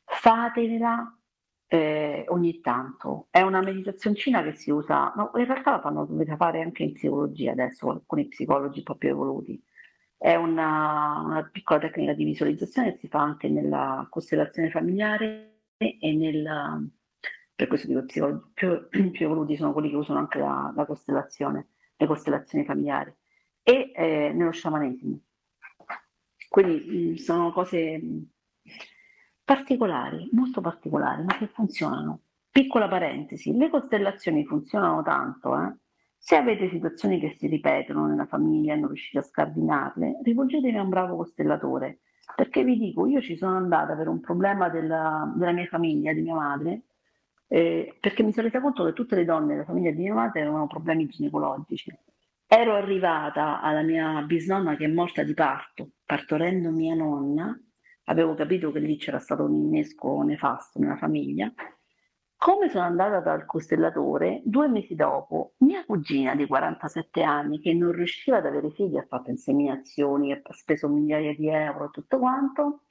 fatela 0.04 1.18
eh, 1.68 2.26
ogni 2.30 2.60
tanto. 2.62 3.28
È 3.30 3.42
una 3.42 3.62
meditazioncina 3.62 4.44
che 4.44 4.54
si 4.54 4.72
usa, 4.72 5.14
no, 5.16 5.32
in 5.36 5.46
realtà 5.46 5.72
la 5.72 5.82
fanno, 5.82 6.06
dovete 6.06 6.36
fare 6.36 6.62
anche 6.62 6.84
in 6.84 6.94
psicologia 6.94 7.52
adesso, 7.52 7.90
alcuni 7.90 8.28
psicologi 8.28 8.80
un 8.80 8.84
po' 8.86 8.96
più 8.96 9.10
evoluti 9.10 9.62
è 10.22 10.36
una, 10.36 11.20
una, 11.26 11.50
piccola 11.52 11.80
tecnica 11.80 12.14
di 12.14 12.26
visualizzazione 12.26 12.92
che 12.92 13.00
si 13.00 13.08
fa 13.08 13.22
anche 13.22 13.50
nella 13.50 14.06
costellazione 14.08 14.70
familiare 14.70 15.62
e 15.78 16.14
nel, 16.14 16.92
per 17.56 17.68
questo 17.68 17.88
dico 17.88 18.06
psicologi 18.06 18.52
più, 18.54 18.88
più 19.10 19.26
evoluti 19.26 19.56
sono 19.56 19.74
quelli 19.74 19.90
che 19.90 19.96
usano 19.96 20.20
anche 20.20 20.38
la, 20.38 20.72
la 20.76 20.86
costellazione, 20.86 21.70
le 21.98 22.06
costellazioni 22.06 22.64
familiari 22.66 23.12
e 23.64 23.92
eh, 23.96 24.32
nello 24.32 24.52
sciamanesimo. 24.52 25.20
Quindi 26.48 26.86
mh, 26.86 27.10
mm, 27.10 27.16
sono 27.16 27.52
cose 27.52 28.00
mm, 28.00 28.22
particolari, 29.44 30.30
molto 30.34 30.62
particolari, 30.62 31.24
ma 31.24 31.36
che 31.36 31.48
funzionano. 31.48 32.22
Piccola 32.52 32.88
parentesi, 32.88 33.58
le 33.58 33.72
costellazioni 33.72 34.46
funzionano 34.46 35.02
tanto, 35.02 35.58
eh, 35.58 35.74
se 36.24 36.36
avete 36.36 36.70
situazioni 36.70 37.20
che 37.20 37.36
si 37.40 37.48
ripetono 37.48 38.06
nella 38.06 38.28
famiglia 38.28 38.74
e 38.74 38.78
non 38.78 38.90
riuscite 38.90 39.18
a 39.18 39.24
scardinarle, 39.24 40.20
rivolgetevi 40.22 40.78
a 40.78 40.84
un 40.84 40.90
bravo 40.90 41.16
costellatore, 41.16 42.02
perché 42.36 42.64
vi 42.64 42.78
dico, 42.78 43.08
io 43.08 43.22
ci 43.22 43.36
sono 43.36 43.58
andata 43.58 43.96
per 43.96 44.08
un 44.08 44.20
problema 44.20 44.70
della, 44.70 45.34
della 45.36 45.52
mia 45.52 45.66
famiglia, 45.66 46.14
di 46.14 46.22
mia 46.22 46.36
madre, 46.36 46.84
eh, 47.48 47.98
perché 48.00 48.22
mi 48.22 48.32
sono 48.32 48.46
resa 48.46 48.62
conto 48.62 48.86
che 48.86 48.94
tutte 48.94 49.16
le 49.16 49.26
donne 49.26 49.54
della 49.54 49.66
famiglia 49.66 49.90
di 49.90 50.04
mia 50.04 50.14
madre 50.14 50.42
avevano 50.42 50.68
problemi 50.68 51.08
ginecologici. 51.08 51.92
Ero 52.46 52.76
arrivata 52.76 53.60
alla 53.60 53.82
mia 53.82 54.22
bisnonna 54.22 54.76
che 54.76 54.86
è 54.86 54.90
morta 54.90 55.24
di 55.24 55.34
parto, 55.34 55.94
partorendo 56.06 56.70
mia 56.70 56.94
nonna, 56.94 57.60
avevo 58.06 58.36
capito 58.36 58.72
che 58.72 58.80
lì 58.80 58.96
c'era 58.96 59.18
stato 59.18 59.44
un 59.44 59.56
innesco 59.56 60.22
nefasto 60.22 60.78
nella 60.78 60.98
famiglia 60.98 61.52
come 62.42 62.70
sono 62.70 62.86
andata 62.86 63.20
dal 63.20 63.46
costellatore, 63.46 64.42
due 64.44 64.68
mesi 64.68 64.96
dopo, 64.96 65.54
mia 65.58 65.86
cugina 65.86 66.34
di 66.34 66.48
47 66.48 67.22
anni, 67.22 67.60
che 67.60 67.72
non 67.72 67.92
riusciva 67.92 68.38
ad 68.38 68.48
avere 68.48 68.72
figli, 68.72 68.98
ha 68.98 69.06
fatto 69.08 69.30
inseminazioni, 69.30 70.32
ha 70.32 70.42
speso 70.50 70.90
migliaia 70.90 71.36
di 71.36 71.50
euro 71.50 71.86
e 71.86 71.90
tutto 71.92 72.18
quanto, 72.18 72.82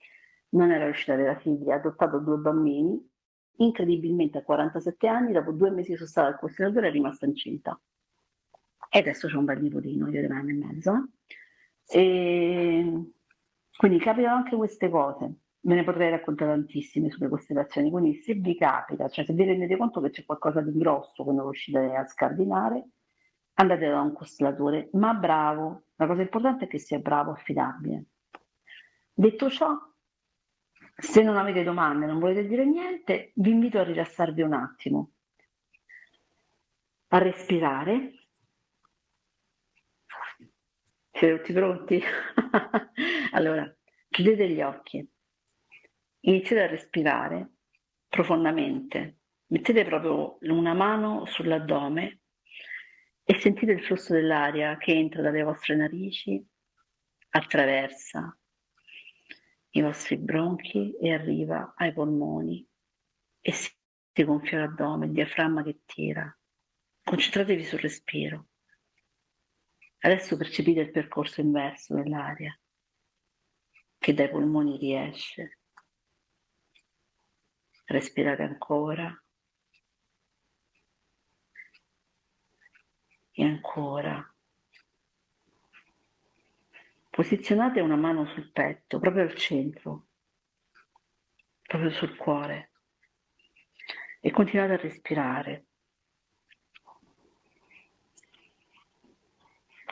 non 0.51 0.71
era 0.71 0.85
riuscita 0.85 1.15
ad 1.15 1.19
avere 1.19 1.41
figli, 1.41 1.69
ha 1.69 1.75
adottato 1.75 2.21
due 2.21 2.37
bambini, 2.37 3.05
incredibilmente 3.57 4.39
a 4.39 4.45
47 4.45 5.09
anni, 5.09 5.33
dopo 5.33 5.51
due 5.51 5.71
mesi 5.71 5.97
sono 5.97 6.07
stata 6.07 6.29
al 6.29 6.39
costellatore 6.39 6.87
è 6.87 6.93
rimasta 6.93 7.27
incinta. 7.27 7.77
E 8.89 8.99
adesso 9.01 9.27
c'è 9.27 9.35
un 9.35 9.47
bel 9.47 9.61
nipotino, 9.61 10.07
io 10.11 10.21
di 10.21 10.27
un 10.27 10.33
anno 10.33 10.51
e 10.51 10.53
mezzo. 10.53 11.09
E 11.89 13.03
quindi 13.77 13.99
capitano 13.99 14.37
anche 14.37 14.55
queste 14.55 14.89
cose 14.89 15.35
me 15.63 15.75
ne 15.75 15.85
potrei 15.85 16.11
raccontare 16.11 16.53
tantissime 16.53 17.11
sulle 17.11 17.29
costellazioni, 17.29 17.91
quindi 17.91 18.15
se 18.15 18.35
vi 18.35 18.57
capita, 18.57 19.09
cioè 19.09 19.25
se 19.25 19.33
vi 19.35 19.45
rendete 19.45 19.77
conto 19.77 20.01
che 20.01 20.11
c'è 20.11 20.25
qualcosa 20.25 20.61
di 20.63 20.77
grosso 20.79 21.25
non 21.25 21.43
riuscite 21.43 21.79
a 21.95 22.07
scardinare, 22.07 22.89
andate 23.55 23.89
da 23.89 24.01
un 24.01 24.13
costellatore, 24.15 24.89
ma 24.93 25.13
bravo, 25.13 25.85
la 25.97 26.07
cosa 26.07 26.23
importante 26.23 26.65
è 26.65 26.69
che 26.69 26.79
sia 26.79 26.99
bravo, 26.99 27.33
affidabile. 27.33 28.07
Detto 29.13 29.51
ciò, 29.51 29.77
se 30.97 31.23
non 31.23 31.37
avete 31.37 31.63
domande, 31.63 32.07
non 32.07 32.19
volete 32.19 32.47
dire 32.47 32.65
niente, 32.65 33.33
vi 33.35 33.51
invito 33.51 33.79
a 33.79 33.85
rilassarvi 33.85 34.41
un 34.41 34.55
attimo, 34.55 35.11
a 37.09 37.19
respirare. 37.19 38.15
Siete 41.13 41.37
tutti 41.37 41.53
pronti? 41.53 42.01
allora, 43.33 43.71
chiudete 44.09 44.49
gli 44.49 44.63
occhi 44.63 45.07
iniziate 46.21 46.63
a 46.63 46.67
respirare 46.67 47.51
profondamente. 48.09 49.19
Mettete 49.47 49.85
proprio 49.85 50.39
una 50.43 50.75
mano 50.75 51.27
sull'addome 51.27 52.21
e 53.25 53.39
sentite 53.39 53.73
il 53.73 53.83
flusso 53.83 54.13
dell'aria 54.13 54.77
che 54.77 54.93
entra 54.93 55.23
dalle 55.23 55.43
vostre 55.43 55.77
narici, 55.77 56.45
attraversa 57.31 58.37
i 59.71 59.81
vostri 59.81 60.17
bronchi 60.17 60.97
e 60.97 61.13
arriva 61.13 61.75
ai 61.77 61.93
polmoni 61.93 62.67
e 63.41 63.53
si 63.53 63.73
gonfia 64.25 64.59
l'addome, 64.59 65.07
il 65.07 65.13
diaframma 65.13 65.63
che 65.63 65.81
tira, 65.87 66.37
concentratevi 67.03 67.65
sul 67.65 67.79
respiro. 67.79 68.49
Adesso 70.01 70.37
percepite 70.37 70.81
il 70.81 70.91
percorso 70.91 71.41
inverso 71.41 71.95
dell'aria 71.95 72.59
che 73.99 74.15
dai 74.15 74.31
polmoni 74.31 74.77
riesce. 74.79 75.60
Respirate 77.91 78.43
ancora. 78.45 79.21
E 83.33 83.45
ancora. 83.45 84.33
Posizionate 87.11 87.81
una 87.81 87.97
mano 87.97 88.27
sul 88.27 88.53
petto, 88.53 89.01
proprio 89.01 89.25
al 89.25 89.35
centro, 89.35 90.07
proprio 91.63 91.91
sul 91.91 92.15
cuore. 92.15 92.71
E 94.21 94.31
continuate 94.31 94.75
a 94.75 94.77
respirare. 94.77 95.67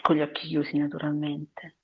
Con 0.01 0.15
gli 0.15 0.21
occhi 0.21 0.47
chiusi 0.47 0.79
naturalmente. 0.79 1.79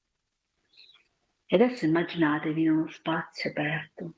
E 1.44 1.56
adesso 1.56 1.84
immaginatevi 1.86 2.62
in 2.62 2.70
uno 2.70 2.88
spazio 2.88 3.50
aperto, 3.50 4.14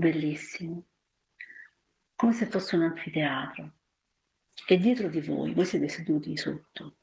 bellissimo, 0.00 0.86
come 2.16 2.32
se 2.32 2.46
fosse 2.46 2.74
un 2.74 2.82
anfiteatro. 2.82 3.74
E 4.66 4.78
dietro 4.78 5.08
di 5.08 5.20
voi, 5.20 5.54
voi 5.54 5.64
siete 5.64 5.88
seduti 5.88 6.36
sotto, 6.36 6.96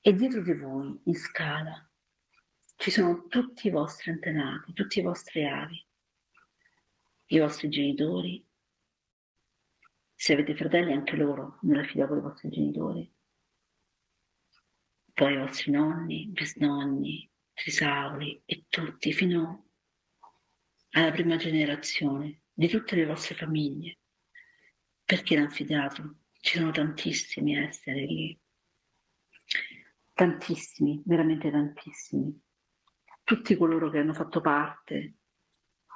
e 0.00 0.14
dietro 0.14 0.42
di 0.42 0.52
voi, 0.52 1.00
in 1.04 1.14
scala, 1.14 1.90
ci 2.76 2.90
sono 2.90 3.26
tutti 3.28 3.68
i 3.68 3.70
vostri 3.70 4.10
antenati, 4.10 4.72
tutti 4.72 4.98
i 4.98 5.02
vostri 5.02 5.46
avi, 5.46 5.86
i 7.26 7.38
vostri 7.38 7.68
genitori, 7.68 8.46
se 10.14 10.32
avete 10.34 10.54
fratelli 10.54 10.92
anche 10.92 11.16
loro 11.16 11.58
nella 11.62 11.84
fila 11.84 12.06
con 12.06 12.18
i 12.18 12.22
vostri 12.22 12.50
genitori, 12.50 13.12
poi 15.12 15.32
i 15.34 15.38
vostri 15.38 15.70
nonni, 15.70 16.26
bisnonni, 16.26 17.30
Trisauri 17.52 18.40
e 18.46 18.64
tutti 18.70 19.12
fino 19.12 19.69
alla 20.92 21.10
prima 21.12 21.36
generazione 21.36 22.42
di 22.52 22.68
tutte 22.68 22.96
le 22.96 23.06
vostre 23.06 23.34
famiglie, 23.34 23.98
perché 25.04 25.36
l'anfiteatro 25.36 26.16
ci 26.40 26.58
sono 26.58 26.70
tantissimi 26.72 27.56
esseri 27.56 28.06
lì, 28.06 28.40
tantissimi, 30.14 31.02
veramente 31.04 31.50
tantissimi, 31.50 32.40
tutti 33.22 33.56
coloro 33.56 33.90
che 33.90 33.98
hanno 33.98 34.14
fatto 34.14 34.40
parte 34.40 35.14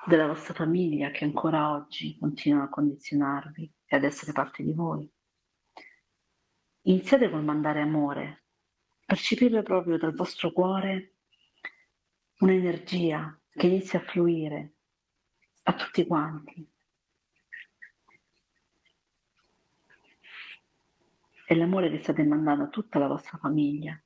della 0.06 0.26
vostra 0.26 0.54
famiglia 0.54 1.10
che 1.10 1.24
ancora 1.24 1.72
oggi 1.72 2.16
continuano 2.18 2.64
a 2.64 2.68
condizionarvi 2.68 3.72
e 3.86 3.96
ad 3.96 4.04
essere 4.04 4.32
parte 4.32 4.62
di 4.62 4.72
voi. 4.72 5.10
Iniziate 6.82 7.30
col 7.30 7.42
mandare 7.42 7.80
amore, 7.80 8.44
percepire 9.04 9.62
proprio 9.62 9.96
dal 9.96 10.14
vostro 10.14 10.52
cuore 10.52 11.14
un'energia 12.38 13.40
che 13.50 13.66
inizia 13.66 13.98
a 14.00 14.02
fluire 14.02 14.73
a 15.64 15.74
tutti 15.74 16.06
quanti. 16.06 16.66
È 21.46 21.54
l'amore 21.54 21.90
che 21.90 22.02
state 22.02 22.22
mandando 22.24 22.64
a 22.64 22.68
tutta 22.68 22.98
la 22.98 23.06
vostra 23.06 23.38
famiglia. 23.38 24.00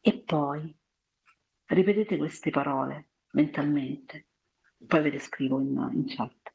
E 0.00 0.18
poi 0.20 0.76
ripetete 1.66 2.16
queste 2.16 2.50
parole 2.50 3.08
mentalmente, 3.30 4.28
poi 4.86 5.02
ve 5.02 5.10
le 5.10 5.18
scrivo 5.18 5.60
in, 5.60 5.90
in 5.92 6.04
chat. 6.06 6.52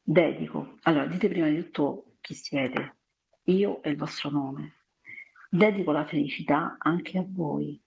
Dedico, 0.00 0.78
allora 0.82 1.06
dite 1.06 1.28
prima 1.28 1.48
di 1.48 1.56
tutto 1.56 2.16
chi 2.20 2.34
siete, 2.34 2.96
io 3.44 3.82
e 3.82 3.90
il 3.90 3.96
vostro 3.96 4.30
nome, 4.30 4.84
dedico 5.50 5.90
la 5.92 6.06
felicità 6.06 6.76
anche 6.78 7.18
a 7.18 7.24
voi. 7.26 7.81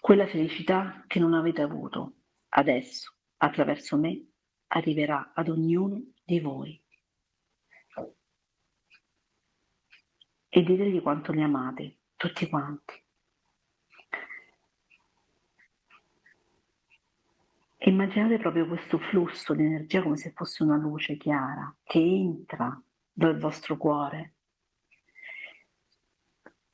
Quella 0.00 0.26
felicità 0.26 1.04
che 1.06 1.18
non 1.18 1.34
avete 1.34 1.60
avuto 1.60 2.14
adesso, 2.50 3.14
attraverso 3.38 3.96
me, 3.96 4.26
arriverà 4.68 5.32
ad 5.34 5.48
ognuno 5.48 6.02
di 6.24 6.40
voi. 6.40 6.82
E 10.50 10.62
ditegli 10.62 11.02
quanto 11.02 11.32
li 11.32 11.42
amate, 11.42 11.98
tutti 12.16 12.48
quanti. 12.48 13.04
Immaginate 17.80 18.38
proprio 18.38 18.66
questo 18.66 18.98
flusso 18.98 19.54
di 19.54 19.64
energia 19.64 20.02
come 20.02 20.16
se 20.16 20.32
fosse 20.32 20.62
una 20.62 20.76
luce 20.76 21.16
chiara 21.16 21.74
che 21.84 21.98
entra 21.98 22.80
dal 23.12 23.38
vostro 23.38 23.76
cuore 23.76 24.37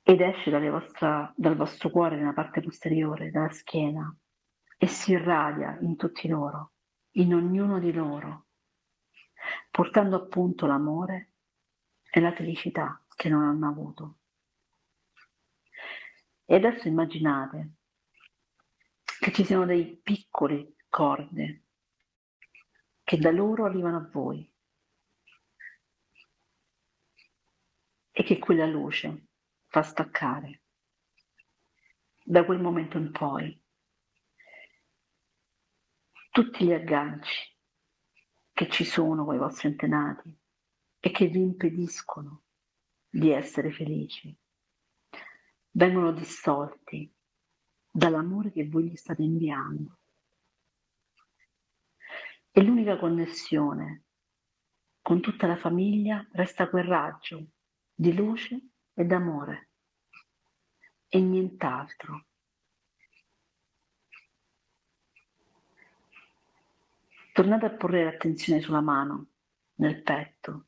ed 0.07 0.21
esce 0.21 0.51
vostra, 0.69 1.33
dal 1.35 1.57
vostro 1.57 1.89
cuore 1.89 2.17
nella 2.17 2.35
parte 2.35 2.61
posteriore, 2.61 3.31
dalla 3.31 3.49
schiena, 3.49 4.15
e 4.77 4.87
si 4.87 5.13
irradia 5.13 5.79
in 5.81 5.97
tutti 5.97 6.29
loro, 6.29 6.73
in 7.13 7.33
ognuno 7.33 7.79
di 7.79 7.91
loro, 7.91 8.49
portando 9.71 10.17
appunto 10.17 10.67
l'amore 10.67 11.33
e 12.11 12.21
la 12.21 12.35
felicità 12.35 13.03
che 13.17 13.31
non 13.31 13.45
hanno 13.45 13.67
avuto. 13.67 14.19
E 16.45 16.55
adesso 16.55 16.87
immaginate 16.87 17.77
che 19.21 19.33
ci 19.33 19.43
siano 19.43 19.65
dei 19.65 19.99
piccoli 20.03 20.77
corde 20.91 21.63
che 23.03 23.17
da 23.17 23.31
loro 23.31 23.65
arrivano 23.65 23.97
a 23.97 24.09
voi 24.13 24.53
e 28.11 28.23
che 28.23 28.39
quella 28.39 28.67
luce 28.67 29.29
fa 29.75 29.83
staccare. 29.83 30.63
Da 32.23 32.45
quel 32.45 32.61
momento 32.61 32.97
in 32.97 33.11
poi 33.11 33.61
tutti 36.31 36.65
gli 36.65 36.73
agganci 36.73 37.59
che 38.53 38.71
ci 38.71 38.85
sono 38.85 39.25
con 39.25 39.35
i 39.35 39.39
vostri 39.39 39.67
antenati 39.67 40.39
e 41.01 41.11
che 41.11 41.27
vi 41.27 41.41
impediscono 41.41 42.45
di 43.09 43.31
essere 43.31 43.73
felici 43.73 44.39
vengono 45.73 46.13
dissolti 46.13 47.13
dall'amore 47.91 48.53
che 48.53 48.69
voi 48.69 48.91
gli 48.91 48.97
state 48.97 49.23
inviando. 49.23 49.99
E 52.53 52.63
l'unica 52.63 52.97
connessione 52.97 54.05
con 55.03 55.21
tutta 55.21 55.49
la 55.49 55.57
famiglia 55.57 56.25
resta 56.31 56.71
quel 56.71 56.85
raggio 56.85 57.49
di 57.93 58.15
luce 58.15 58.69
ed 58.95 59.13
amore 59.13 59.71
e 61.09 61.21
nient'altro. 61.21 62.27
Tornate 67.33 67.67
a 67.67 67.71
porre 67.71 68.05
l'attenzione 68.05 68.61
sulla 68.61 68.81
mano, 68.81 69.31
nel 69.77 70.03
petto 70.03 70.67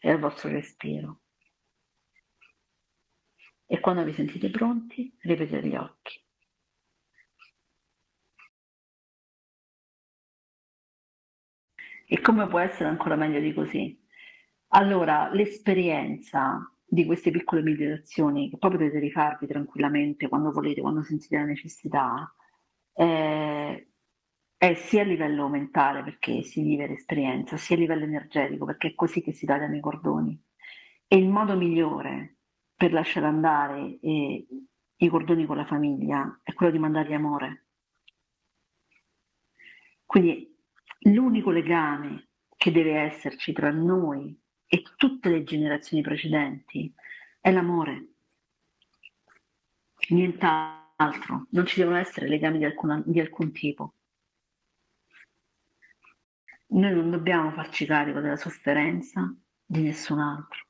e 0.00 0.10
al 0.10 0.18
vostro 0.18 0.48
respiro. 0.48 1.20
E 3.66 3.78
quando 3.78 4.02
vi 4.02 4.14
sentite 4.14 4.50
pronti, 4.50 5.14
ripetete 5.20 5.66
gli 5.66 5.76
occhi. 5.76 6.24
E 12.06 12.20
come 12.20 12.48
può 12.48 12.58
essere 12.58 12.88
ancora 12.88 13.14
meglio 13.14 13.38
di 13.38 13.52
così? 13.52 13.96
Allora, 14.68 15.30
l'esperienza 15.30 16.58
di 16.92 17.04
queste 17.06 17.30
piccole 17.30 17.62
meditazioni 17.62 18.50
che 18.50 18.58
poi 18.58 18.72
potete 18.72 18.98
rifarvi 18.98 19.46
tranquillamente 19.46 20.28
quando 20.28 20.50
volete, 20.50 20.80
quando 20.80 21.04
sentite 21.04 21.36
la 21.36 21.44
necessità, 21.44 22.34
eh, 22.94 23.88
è 24.56 24.74
sia 24.74 25.02
a 25.02 25.04
livello 25.04 25.48
mentale 25.48 26.02
perché 26.02 26.42
si 26.42 26.62
vive 26.62 26.88
l'esperienza, 26.88 27.56
sia 27.56 27.76
a 27.76 27.78
livello 27.78 28.04
energetico 28.04 28.64
perché 28.64 28.88
è 28.88 28.94
così 28.96 29.22
che 29.22 29.32
si 29.32 29.46
tagliano 29.46 29.76
i 29.76 29.80
cordoni. 29.80 30.42
E 31.06 31.16
il 31.16 31.28
modo 31.28 31.56
migliore 31.56 32.38
per 32.74 32.92
lasciare 32.92 33.26
andare 33.26 33.98
eh, 34.00 34.46
i 34.96 35.08
cordoni 35.08 35.46
con 35.46 35.56
la 35.56 35.66
famiglia 35.66 36.40
è 36.42 36.52
quello 36.54 36.72
di 36.72 36.78
mandargli 36.78 37.12
amore. 37.12 37.66
Quindi 40.04 40.58
l'unico 41.02 41.50
legame 41.50 42.30
che 42.56 42.72
deve 42.72 42.98
esserci 42.98 43.52
tra 43.52 43.70
noi 43.70 44.36
e 44.72 44.84
tutte 44.96 45.28
le 45.28 45.42
generazioni 45.42 46.00
precedenti 46.00 46.94
è 47.40 47.50
l'amore. 47.50 48.06
Nient'altro, 50.10 51.48
non 51.50 51.66
ci 51.66 51.80
devono 51.80 51.96
essere 51.96 52.28
legami 52.28 52.58
di, 52.58 52.64
alcuna, 52.64 53.02
di 53.04 53.18
alcun 53.18 53.50
tipo. 53.50 53.94
Noi 56.68 56.94
non 56.94 57.10
dobbiamo 57.10 57.50
farci 57.50 57.84
carico 57.84 58.20
della 58.20 58.36
sofferenza 58.36 59.34
di 59.66 59.82
nessun 59.82 60.20
altro. 60.20 60.64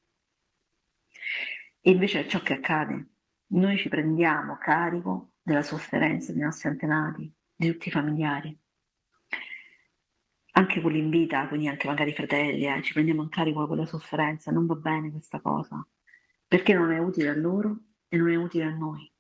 E 1.82 1.90
invece 1.90 2.20
è 2.20 2.26
ciò 2.26 2.40
che 2.40 2.54
accade. 2.54 3.06
Noi 3.48 3.76
ci 3.76 3.90
prendiamo 3.90 4.56
carico 4.56 5.32
della 5.42 5.62
sofferenza 5.62 6.32
dei 6.32 6.40
nostri 6.40 6.70
antenati, 6.70 7.30
di 7.54 7.70
tutti 7.70 7.88
i 7.88 7.92
familiari. 7.92 8.58
Anche 10.70 10.80
quelli 10.80 10.98
in 10.98 11.10
vita, 11.10 11.48
quindi 11.48 11.66
anche 11.66 11.88
magari 11.88 12.12
fratelli, 12.12 12.66
eh, 12.66 12.80
ci 12.82 12.92
prendiamo 12.92 13.22
in 13.22 13.28
carico 13.28 13.66
quella 13.66 13.86
sofferenza, 13.86 14.52
non 14.52 14.66
va 14.66 14.76
bene 14.76 15.10
questa 15.10 15.40
cosa, 15.40 15.84
perché 16.46 16.72
non 16.72 16.92
è 16.92 16.98
utile 16.98 17.28
a 17.30 17.34
loro 17.34 17.76
e 18.08 18.16
non 18.16 18.30
è 18.30 18.36
utile 18.36 18.64
a 18.64 18.70
noi. 18.70 19.12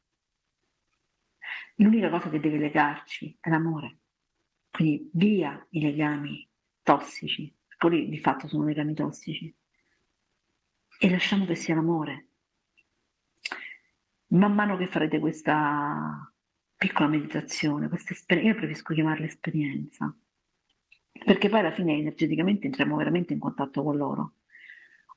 L'unica 1.76 2.08
cosa 2.08 2.30
che 2.30 2.38
deve 2.38 2.58
legarci 2.58 3.36
è 3.40 3.50
l'amore, 3.50 3.98
quindi 4.70 5.10
via 5.14 5.66
i 5.70 5.80
legami 5.80 6.48
tossici, 6.82 7.52
poi 7.76 8.08
di 8.08 8.18
fatto 8.18 8.46
sono 8.46 8.64
legami 8.64 8.94
tossici, 8.94 9.52
e 11.02 11.10
lasciamo 11.10 11.46
che 11.46 11.56
sia 11.56 11.74
l'amore. 11.74 12.26
Man 14.28 14.54
mano 14.54 14.76
che 14.76 14.86
farete 14.86 15.18
questa 15.18 16.32
piccola 16.76 17.08
meditazione, 17.08 17.88
questa 17.88 18.12
esperienza, 18.12 18.52
io 18.52 18.56
preferisco 18.56 18.94
chiamarla 18.94 19.26
esperienza, 19.26 20.14
perché 21.24 21.48
poi 21.48 21.60
alla 21.60 21.72
fine 21.72 21.98
energeticamente 21.98 22.66
entriamo 22.66 22.96
veramente 22.96 23.32
in 23.32 23.38
contatto 23.38 23.82
con 23.82 23.96
loro. 23.96 24.34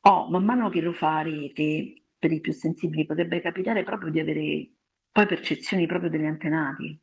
O 0.02 0.10
oh, 0.10 0.30
man 0.30 0.44
mano 0.44 0.70
che 0.70 0.82
lo 0.82 0.92
farete, 0.92 2.04
per 2.18 2.32
i 2.32 2.42
più 2.42 2.54
sensibili 2.54 3.06
potrebbe 3.06 3.42
capitare 3.42 3.84
proprio 3.84 4.12
di 4.12 4.20
avere 4.20 4.70
poi 5.12 5.26
percezioni 5.26 5.86
proprio 5.86 6.10
degli 6.10 6.26
antenati. 6.26 7.00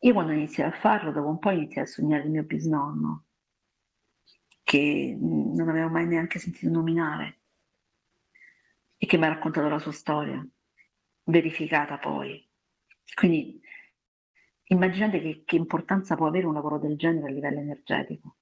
Io 0.00 0.12
quando 0.12 0.32
iniziai 0.32 0.68
a 0.68 0.72
farlo, 0.72 1.12
dopo 1.12 1.28
un 1.28 1.38
po' 1.38 1.50
iniziai 1.50 1.84
a 1.84 1.88
sognare 1.88 2.24
il 2.24 2.30
mio 2.30 2.44
bisnonno, 2.44 3.24
che 4.62 5.16
non 5.18 5.68
avevo 5.68 5.88
mai 5.88 6.06
neanche 6.06 6.38
sentito 6.38 6.70
nominare 6.70 7.40
e 8.96 9.06
che 9.06 9.16
mi 9.16 9.24
ha 9.24 9.28
raccontato 9.28 9.68
la 9.68 9.78
sua 9.78 9.92
storia, 9.92 10.44
verificata 11.24 11.98
poi. 11.98 12.46
Quindi 13.14 13.60
immaginate 14.68 15.20
che, 15.20 15.42
che 15.44 15.56
importanza 15.56 16.16
può 16.16 16.26
avere 16.26 16.46
un 16.46 16.54
lavoro 16.54 16.78
del 16.78 16.96
genere 16.96 17.28
a 17.28 17.32
livello 17.32 17.60
energetico. 17.60 18.36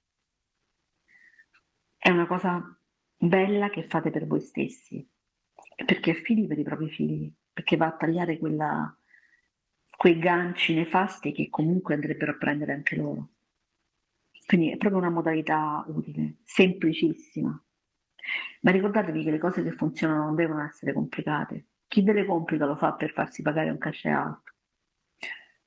È 1.96 2.10
una 2.10 2.26
cosa 2.26 2.62
bella 3.16 3.70
che 3.70 3.86
fate 3.88 4.10
per 4.10 4.26
voi 4.26 4.40
stessi, 4.40 5.08
perché 5.84 6.12
è 6.12 6.14
figli 6.22 6.46
per 6.46 6.58
i 6.58 6.62
propri 6.62 6.88
figli, 6.88 7.32
perché 7.52 7.76
va 7.76 7.86
a 7.86 7.96
tagliare 7.96 8.38
quella, 8.38 8.96
quei 9.96 10.18
ganci 10.18 10.74
nefasti 10.74 11.32
che 11.32 11.48
comunque 11.48 11.94
andrebbero 11.94 12.32
a 12.32 12.36
prendere 12.36 12.72
anche 12.72 12.96
loro. 12.96 13.30
Quindi 14.46 14.70
è 14.70 14.76
proprio 14.76 15.00
una 15.00 15.10
modalità 15.10 15.84
utile, 15.88 16.36
semplicissima. 16.44 17.60
Ma 18.60 18.70
ricordatevi 18.70 19.24
che 19.24 19.30
le 19.30 19.38
cose 19.38 19.62
che 19.62 19.72
funzionano 19.72 20.24
non 20.24 20.34
devono 20.34 20.64
essere 20.64 20.92
complicate. 20.92 21.66
Chi 21.88 22.02
ve 22.02 22.12
le 22.12 22.24
complica 22.24 22.66
lo 22.66 22.76
fa 22.76 22.92
per 22.94 23.12
farsi 23.12 23.42
pagare 23.42 23.70
un 23.70 23.78
cachet 23.78 24.12
alto. 24.12 24.55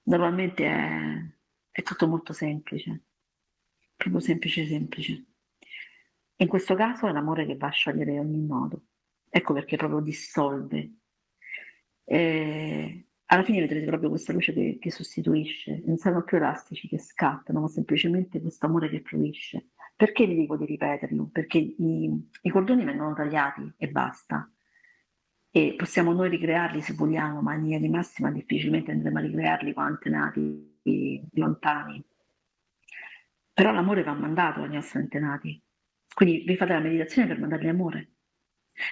Normalmente 0.10 0.66
è, 0.66 1.24
è 1.70 1.84
tutto 1.84 2.08
molto 2.08 2.34
semplice, 2.34 3.04
proprio 3.96 4.20
semplice 4.20 4.66
semplice. 4.66 5.26
In 6.38 6.48
questo 6.48 6.74
caso 6.74 7.08
è 7.08 7.12
l'amore 7.12 7.46
che 7.46 7.56
va 7.56 7.68
a 7.68 7.72
sciogliere 7.72 8.18
ogni 8.18 8.44
nodo. 8.44 8.86
Ecco 9.30 9.54
perché 9.54 9.78
proprio 9.78 10.00
dissolve. 10.00 10.94
E 12.06 13.08
alla 13.26 13.44
fine 13.44 13.60
vedrete 13.60 13.86
proprio 13.86 14.10
questa 14.10 14.34
luce 14.34 14.52
che, 14.52 14.78
che 14.82 14.90
sostituisce, 14.90 15.84
non 15.86 15.98
saranno 15.98 16.24
più 16.24 16.38
elastici 16.38 16.88
che 16.88 16.98
scattano, 16.98 17.60
ma 17.62 17.68
semplicemente 17.68 18.42
questo 18.42 18.66
amore 18.66 18.90
che 18.90 19.02
fluisce. 19.02 19.68
Perché 19.96 20.26
vi 20.26 20.34
dico 20.34 20.58
di 20.58 20.66
ripeterlo? 20.66 21.30
Perché 21.32 21.60
i, 21.60 22.30
i 22.42 22.50
cordoni 22.50 22.84
vengono 22.84 23.14
tagliati 23.14 23.74
e 23.78 23.90
basta. 23.90 24.52
E 25.52 25.74
possiamo 25.76 26.14
noi 26.14 26.30
ricrearli 26.30 26.82
se 26.82 26.94
vogliamo, 26.94 27.42
ma 27.42 27.56
in 27.56 27.64
linea 27.64 27.80
di 27.80 27.90
massima 27.90 28.32
difficilmente 28.32 28.92
andremo 28.92 29.18
a 29.18 29.22
ricrearli 29.22 29.74
con 29.74 29.84
antenati 29.84 31.28
lontani. 31.34 32.04
Però 33.54 33.72
l'amore 33.72 34.04
va 34.04 34.14
mandato 34.14 34.62
agli 34.62 34.76
nostri 34.76 35.00
antenati. 35.00 35.62
Quindi 36.14 36.44
vi 36.46 36.56
fate 36.56 36.74
la 36.74 36.80
meditazione 36.80 37.28
per 37.28 37.40
mandargli 37.40 37.68
amore, 37.68 38.12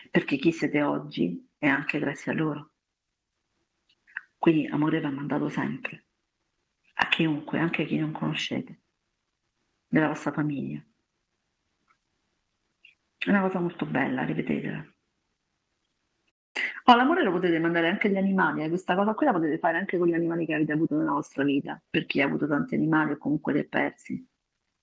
perché 0.09 0.37
chi 0.37 0.51
siete 0.51 0.81
oggi 0.81 1.49
è 1.57 1.67
anche 1.67 1.99
grazie 1.99 2.31
a 2.31 2.35
loro. 2.35 2.71
Quindi 4.37 4.67
amore 4.67 4.99
va 4.99 5.09
mandato 5.09 5.49
sempre, 5.49 6.05
a 6.95 7.07
chiunque, 7.07 7.59
anche 7.59 7.83
a 7.83 7.85
chi 7.85 7.97
non 7.97 8.11
conoscete, 8.11 8.81
della 9.87 10.07
vostra 10.07 10.31
famiglia. 10.31 10.83
È 13.17 13.29
una 13.29 13.41
cosa 13.41 13.59
molto 13.59 13.85
bella, 13.85 14.23
ripetetela. 14.23 14.96
Oh, 16.89 16.95
l'amore 16.95 17.21
lo 17.21 17.31
potete 17.31 17.59
mandare 17.59 17.89
anche 17.89 18.07
agli 18.07 18.15
animali, 18.15 18.63
eh? 18.63 18.69
questa 18.69 18.95
cosa 18.95 19.13
qui 19.13 19.25
la 19.25 19.33
potete 19.33 19.57
fare 19.57 19.77
anche 19.77 19.97
con 19.97 20.07
gli 20.07 20.13
animali 20.13 20.45
che 20.45 20.53
avete 20.53 20.71
avuto 20.71 20.95
nella 20.95 21.11
vostra 21.11 21.43
vita, 21.43 21.81
per 21.89 22.05
chi 22.05 22.21
ha 22.21 22.25
avuto 22.25 22.47
tanti 22.47 22.75
animali 22.75 23.11
o 23.11 23.17
comunque 23.17 23.51
li 23.51 23.59
ha 23.59 23.65
persi. 23.67 24.25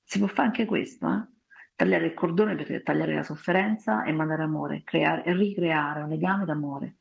Si 0.03 0.19
può 0.19 0.27
fare 0.27 0.49
anche 0.49 0.67
questo, 0.67 1.11
eh? 1.11 1.27
tagliare 1.75 2.05
il 2.05 2.13
cordone 2.13 2.57
per 2.57 2.83
tagliare 2.83 3.15
la 3.15 3.23
sofferenza 3.23 4.05
e 4.05 4.13
mandare 4.13 4.43
amore, 4.43 4.83
creare, 4.85 5.33
ricreare 5.33 6.03
un 6.03 6.11
legame 6.11 6.45
d'amore. 6.45 6.97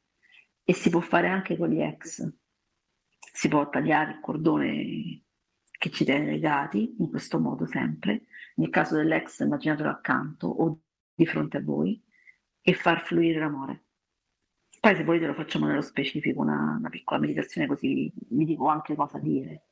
E 0.63 0.73
si 0.73 0.89
può 0.89 1.01
fare 1.01 1.27
anche 1.27 1.57
con 1.57 1.67
gli 1.67 1.81
ex. 1.81 2.25
Si 3.19 3.49
può 3.49 3.67
tagliare 3.67 4.11
il 4.11 4.19
cordone 4.21 5.23
che 5.69 5.89
ci 5.89 6.05
tiene 6.05 6.31
legati, 6.31 6.95
in 6.99 7.09
questo 7.09 7.41
modo 7.41 7.65
sempre. 7.65 8.21
Nel 8.55 8.69
caso 8.69 8.95
dell'ex 8.95 9.39
immaginatelo 9.39 9.89
accanto 9.89 10.47
o 10.47 10.79
di 11.13 11.25
fronte 11.25 11.57
a 11.57 11.61
voi 11.61 12.01
e 12.61 12.73
far 12.73 13.03
fluire 13.03 13.39
l'amore. 13.39 13.83
Poi 14.83 14.97
se 14.97 15.05
volete 15.05 15.27
lo 15.27 15.33
facciamo 15.33 15.65
nello 15.65 15.81
specifico, 15.81 16.41
una, 16.41 16.75
una 16.77 16.89
piccola 16.89 17.21
meditazione 17.21 17.67
così 17.67 18.11
vi, 18.27 18.43
dico 18.43 18.67
anche 18.67 18.95
cosa 18.95 19.17
dire. 19.17 19.67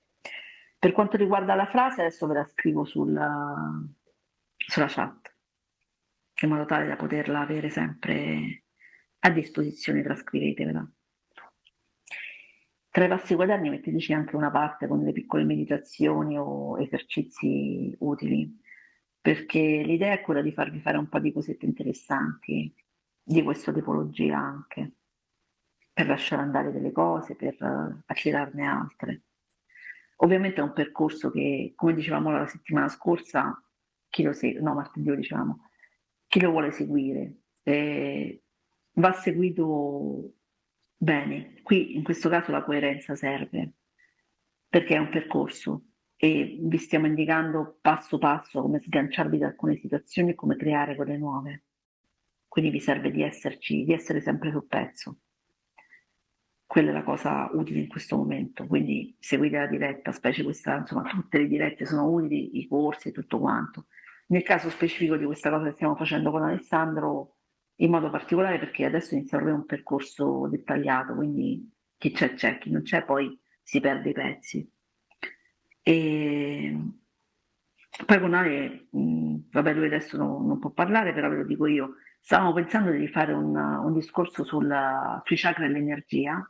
Per 0.80 0.94
quanto 0.94 1.18
riguarda 1.18 1.54
la 1.54 1.66
frase, 1.66 2.00
adesso 2.00 2.28
ve 2.28 2.36
la 2.36 2.46
scrivo 2.46 2.86
sulla, 2.86 3.54
sulla 4.56 4.88
chat, 4.88 5.36
in 6.44 6.50
modo 6.50 6.64
tale 6.64 6.88
da 6.88 6.96
poterla 6.96 7.42
avere 7.42 7.70
sempre 7.70 8.64
a 9.20 9.30
disposizione, 9.32 10.02
trascrivetevela. 10.02 10.90
Tra 12.90 13.04
i 13.04 13.10
passi 13.10 13.36
quaderni 13.36 13.70
metteteci 13.70 14.14
anche 14.14 14.38
una 14.38 14.50
parte 14.50 14.88
con 14.88 15.00
delle 15.00 15.12
piccole 15.12 15.44
meditazioni 15.44 16.38
o 16.38 16.80
esercizi 16.80 17.94
utili, 18.00 18.62
perché 19.20 19.60
l'idea 19.60 20.14
è 20.14 20.22
quella 20.22 20.42
di 20.42 20.54
farvi 20.54 20.80
fare 20.80 20.98
un 20.98 21.10
po' 21.10 21.20
di 21.20 21.34
cosette 21.34 21.66
interessanti 21.66 22.74
di 23.22 23.44
questa 23.44 23.74
tipologia 23.74 24.38
anche, 24.38 24.94
per 25.94 26.08
lasciare 26.08 26.42
andare 26.42 26.72
delle 26.72 26.92
cose, 26.92 27.36
per 27.36 27.56
attirarne 28.06 28.66
altre. 28.66 29.22
Ovviamente 30.18 30.62
è 30.62 30.64
un 30.64 30.74
percorso 30.74 31.32
che, 31.32 31.74
come 31.76 31.94
dicevamo 31.94 32.32
la 32.32 32.48
settimana 32.48 32.88
scorsa, 32.88 33.60
chi 34.08 34.24
lo 34.24 34.34
segue, 34.34 34.62
no, 34.62 34.74
martedì 34.74 35.16
diciamo, 35.16 35.70
chi 36.28 36.40
lo 36.40 36.52
vuole 36.52 36.72
seguire, 36.72 37.42
eh, 37.64 38.44
va 38.94 39.12
seguito 39.14 40.34
bene. 40.96 41.62
Qui 41.64 41.96
in 41.96 42.04
questo 42.04 42.30
caso 42.30 42.52
la 42.52 42.64
coerenza 42.64 43.16
serve, 43.16 43.74
perché 44.68 44.96
è 44.96 45.00
un 45.00 45.10
percorso 45.10 45.86
e 46.16 46.58
vi 46.62 46.78
stiamo 46.78 47.08
indicando 47.08 47.80
passo 47.82 48.20
passo 48.20 48.62
come 48.62 48.80
sganciarvi 48.80 49.40
da 49.40 49.48
alcune 49.48 49.76
situazioni 49.78 50.32
e 50.32 50.36
come 50.36 50.56
creare 50.56 50.96
quelle 50.96 51.18
nuove. 51.18 51.64
Quindi 52.48 52.70
vi 52.70 52.80
serve 52.80 53.10
di, 53.10 53.24
esserci, 53.24 53.84
di 53.84 53.94
essere 53.94 54.22
sempre 54.22 54.52
sul 54.52 54.68
pezzo. 54.68 55.18
Quella 56.72 56.92
è 56.92 56.94
la 56.94 57.04
cosa 57.04 57.50
utile 57.52 57.82
in 57.82 57.90
questo 57.90 58.16
momento, 58.16 58.66
quindi 58.66 59.14
seguite 59.20 59.58
la 59.58 59.68
diretta, 59.68 60.14
specie 60.14 60.42
questa, 60.42 60.78
insomma, 60.78 61.04
tutte 61.04 61.40
le 61.40 61.48
dirette 61.48 61.86
sono 61.86 62.10
utili, 62.10 62.60
i 62.60 62.68
corsi 62.70 63.10
e 63.10 63.12
tutto 63.12 63.40
quanto. 63.40 63.88
Nel 64.28 64.42
caso 64.44 64.70
specifico 64.70 65.18
di 65.18 65.26
questa 65.26 65.50
cosa 65.50 65.66
che 65.66 65.74
stiamo 65.74 65.98
facendo 65.98 66.32
con 66.32 66.44
Alessandro, 66.44 67.36
in 67.82 67.90
modo 67.90 68.10
particolare 68.10 68.58
perché 68.58 68.86
adesso 68.86 69.16
inizia 69.16 69.38
proprio 69.38 69.58
un 69.58 69.66
percorso 69.66 70.48
dettagliato, 70.48 71.14
quindi 71.14 71.70
chi 71.98 72.12
c'è 72.12 72.36
c'è, 72.36 72.58
chi 72.58 72.72
non 72.72 72.84
c'è 72.84 73.04
poi 73.04 73.38
si 73.62 73.82
perde 73.82 74.10
i 74.12 74.14
pezzi. 74.14 74.72
E 75.84 76.78
poi 78.06 78.20
con 78.22 78.34
Ale, 78.34 78.88
mh, 78.92 79.36
vabbè 79.52 79.74
lui 79.74 79.88
adesso 79.88 80.16
non, 80.16 80.48
non, 80.48 80.58
può 80.58 80.70
parlare, 80.70 81.14
però 81.14 81.28
ve 81.28 81.36
lo 81.36 81.46
dico 81.46 81.66
io, 81.66 81.96
stavamo 82.22 82.54
pensando 82.54 82.92
di 82.92 83.10
fare 83.10 83.34
un, 83.34 83.54
un 83.58 83.94
discorso 83.94 84.46
sulla, 84.46 85.22
sui 85.26 85.36
chakra 85.36 85.66
e 85.66 85.68
l'energia, 85.68 86.50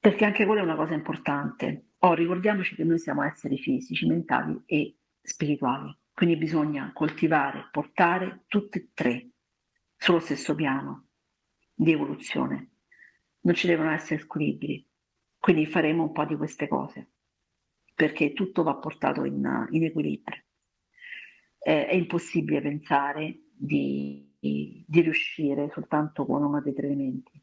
perché 0.00 0.24
anche 0.24 0.46
quella 0.46 0.62
è 0.62 0.64
una 0.64 0.76
cosa 0.76 0.94
importante. 0.94 1.90
Oh, 1.98 2.14
ricordiamoci 2.14 2.74
che 2.74 2.84
noi 2.84 2.98
siamo 2.98 3.22
esseri 3.22 3.58
fisici, 3.58 4.06
mentali 4.06 4.58
e 4.64 4.96
spirituali. 5.20 5.94
Quindi 6.14 6.36
bisogna 6.36 6.90
coltivare, 6.94 7.68
portare 7.70 8.44
tutte 8.48 8.78
e 8.78 8.88
tre 8.94 9.28
sullo 9.96 10.20
stesso 10.20 10.54
piano 10.54 11.08
di 11.74 11.92
evoluzione. 11.92 12.70
Non 13.40 13.54
ci 13.54 13.66
devono 13.66 13.90
essere 13.90 14.20
squilibri. 14.20 14.86
Quindi 15.38 15.66
faremo 15.66 16.04
un 16.04 16.12
po' 16.12 16.24
di 16.24 16.36
queste 16.36 16.66
cose, 16.66 17.12
perché 17.94 18.32
tutto 18.32 18.62
va 18.62 18.76
portato 18.76 19.24
in, 19.24 19.66
in 19.70 19.84
equilibrio. 19.84 20.42
Eh, 21.58 21.86
è 21.86 21.94
impossibile 21.94 22.62
pensare 22.62 23.38
di, 23.54 24.34
di, 24.38 24.84
di 24.86 25.00
riuscire 25.02 25.70
soltanto 25.70 26.24
con 26.24 26.42
uno 26.42 26.60
dei 26.62 26.74
tre 26.74 26.86
elementi. 26.86 27.39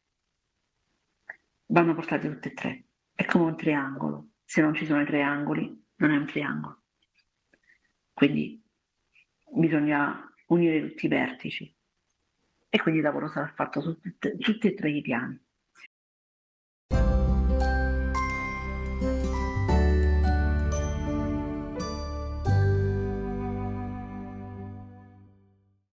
Vanno 1.67 1.93
portati 1.93 2.27
tutti 2.27 2.47
e 2.47 2.53
tre. 2.53 2.85
È 3.13 3.25
come 3.25 3.45
un 3.45 3.57
triangolo. 3.57 4.29
Se 4.43 4.61
non 4.61 4.73
ci 4.73 4.85
sono 4.85 5.01
i 5.01 5.05
triangoli, 5.05 5.85
non 5.97 6.11
è 6.11 6.17
un 6.17 6.25
triangolo. 6.25 6.83
quindi 8.13 8.63
bisogna 9.53 10.33
unire 10.47 10.89
tutti 10.89 11.05
i 11.05 11.09
vertici 11.09 11.75
e 12.69 12.81
quindi 12.81 12.99
il 12.99 13.05
lavoro 13.05 13.27
sarà 13.29 13.47
fatto 13.55 13.81
su 13.81 13.99
tutti 13.99 14.67
e 14.67 14.73
tre 14.73 14.91
i 14.91 15.01
piani. 15.01 15.39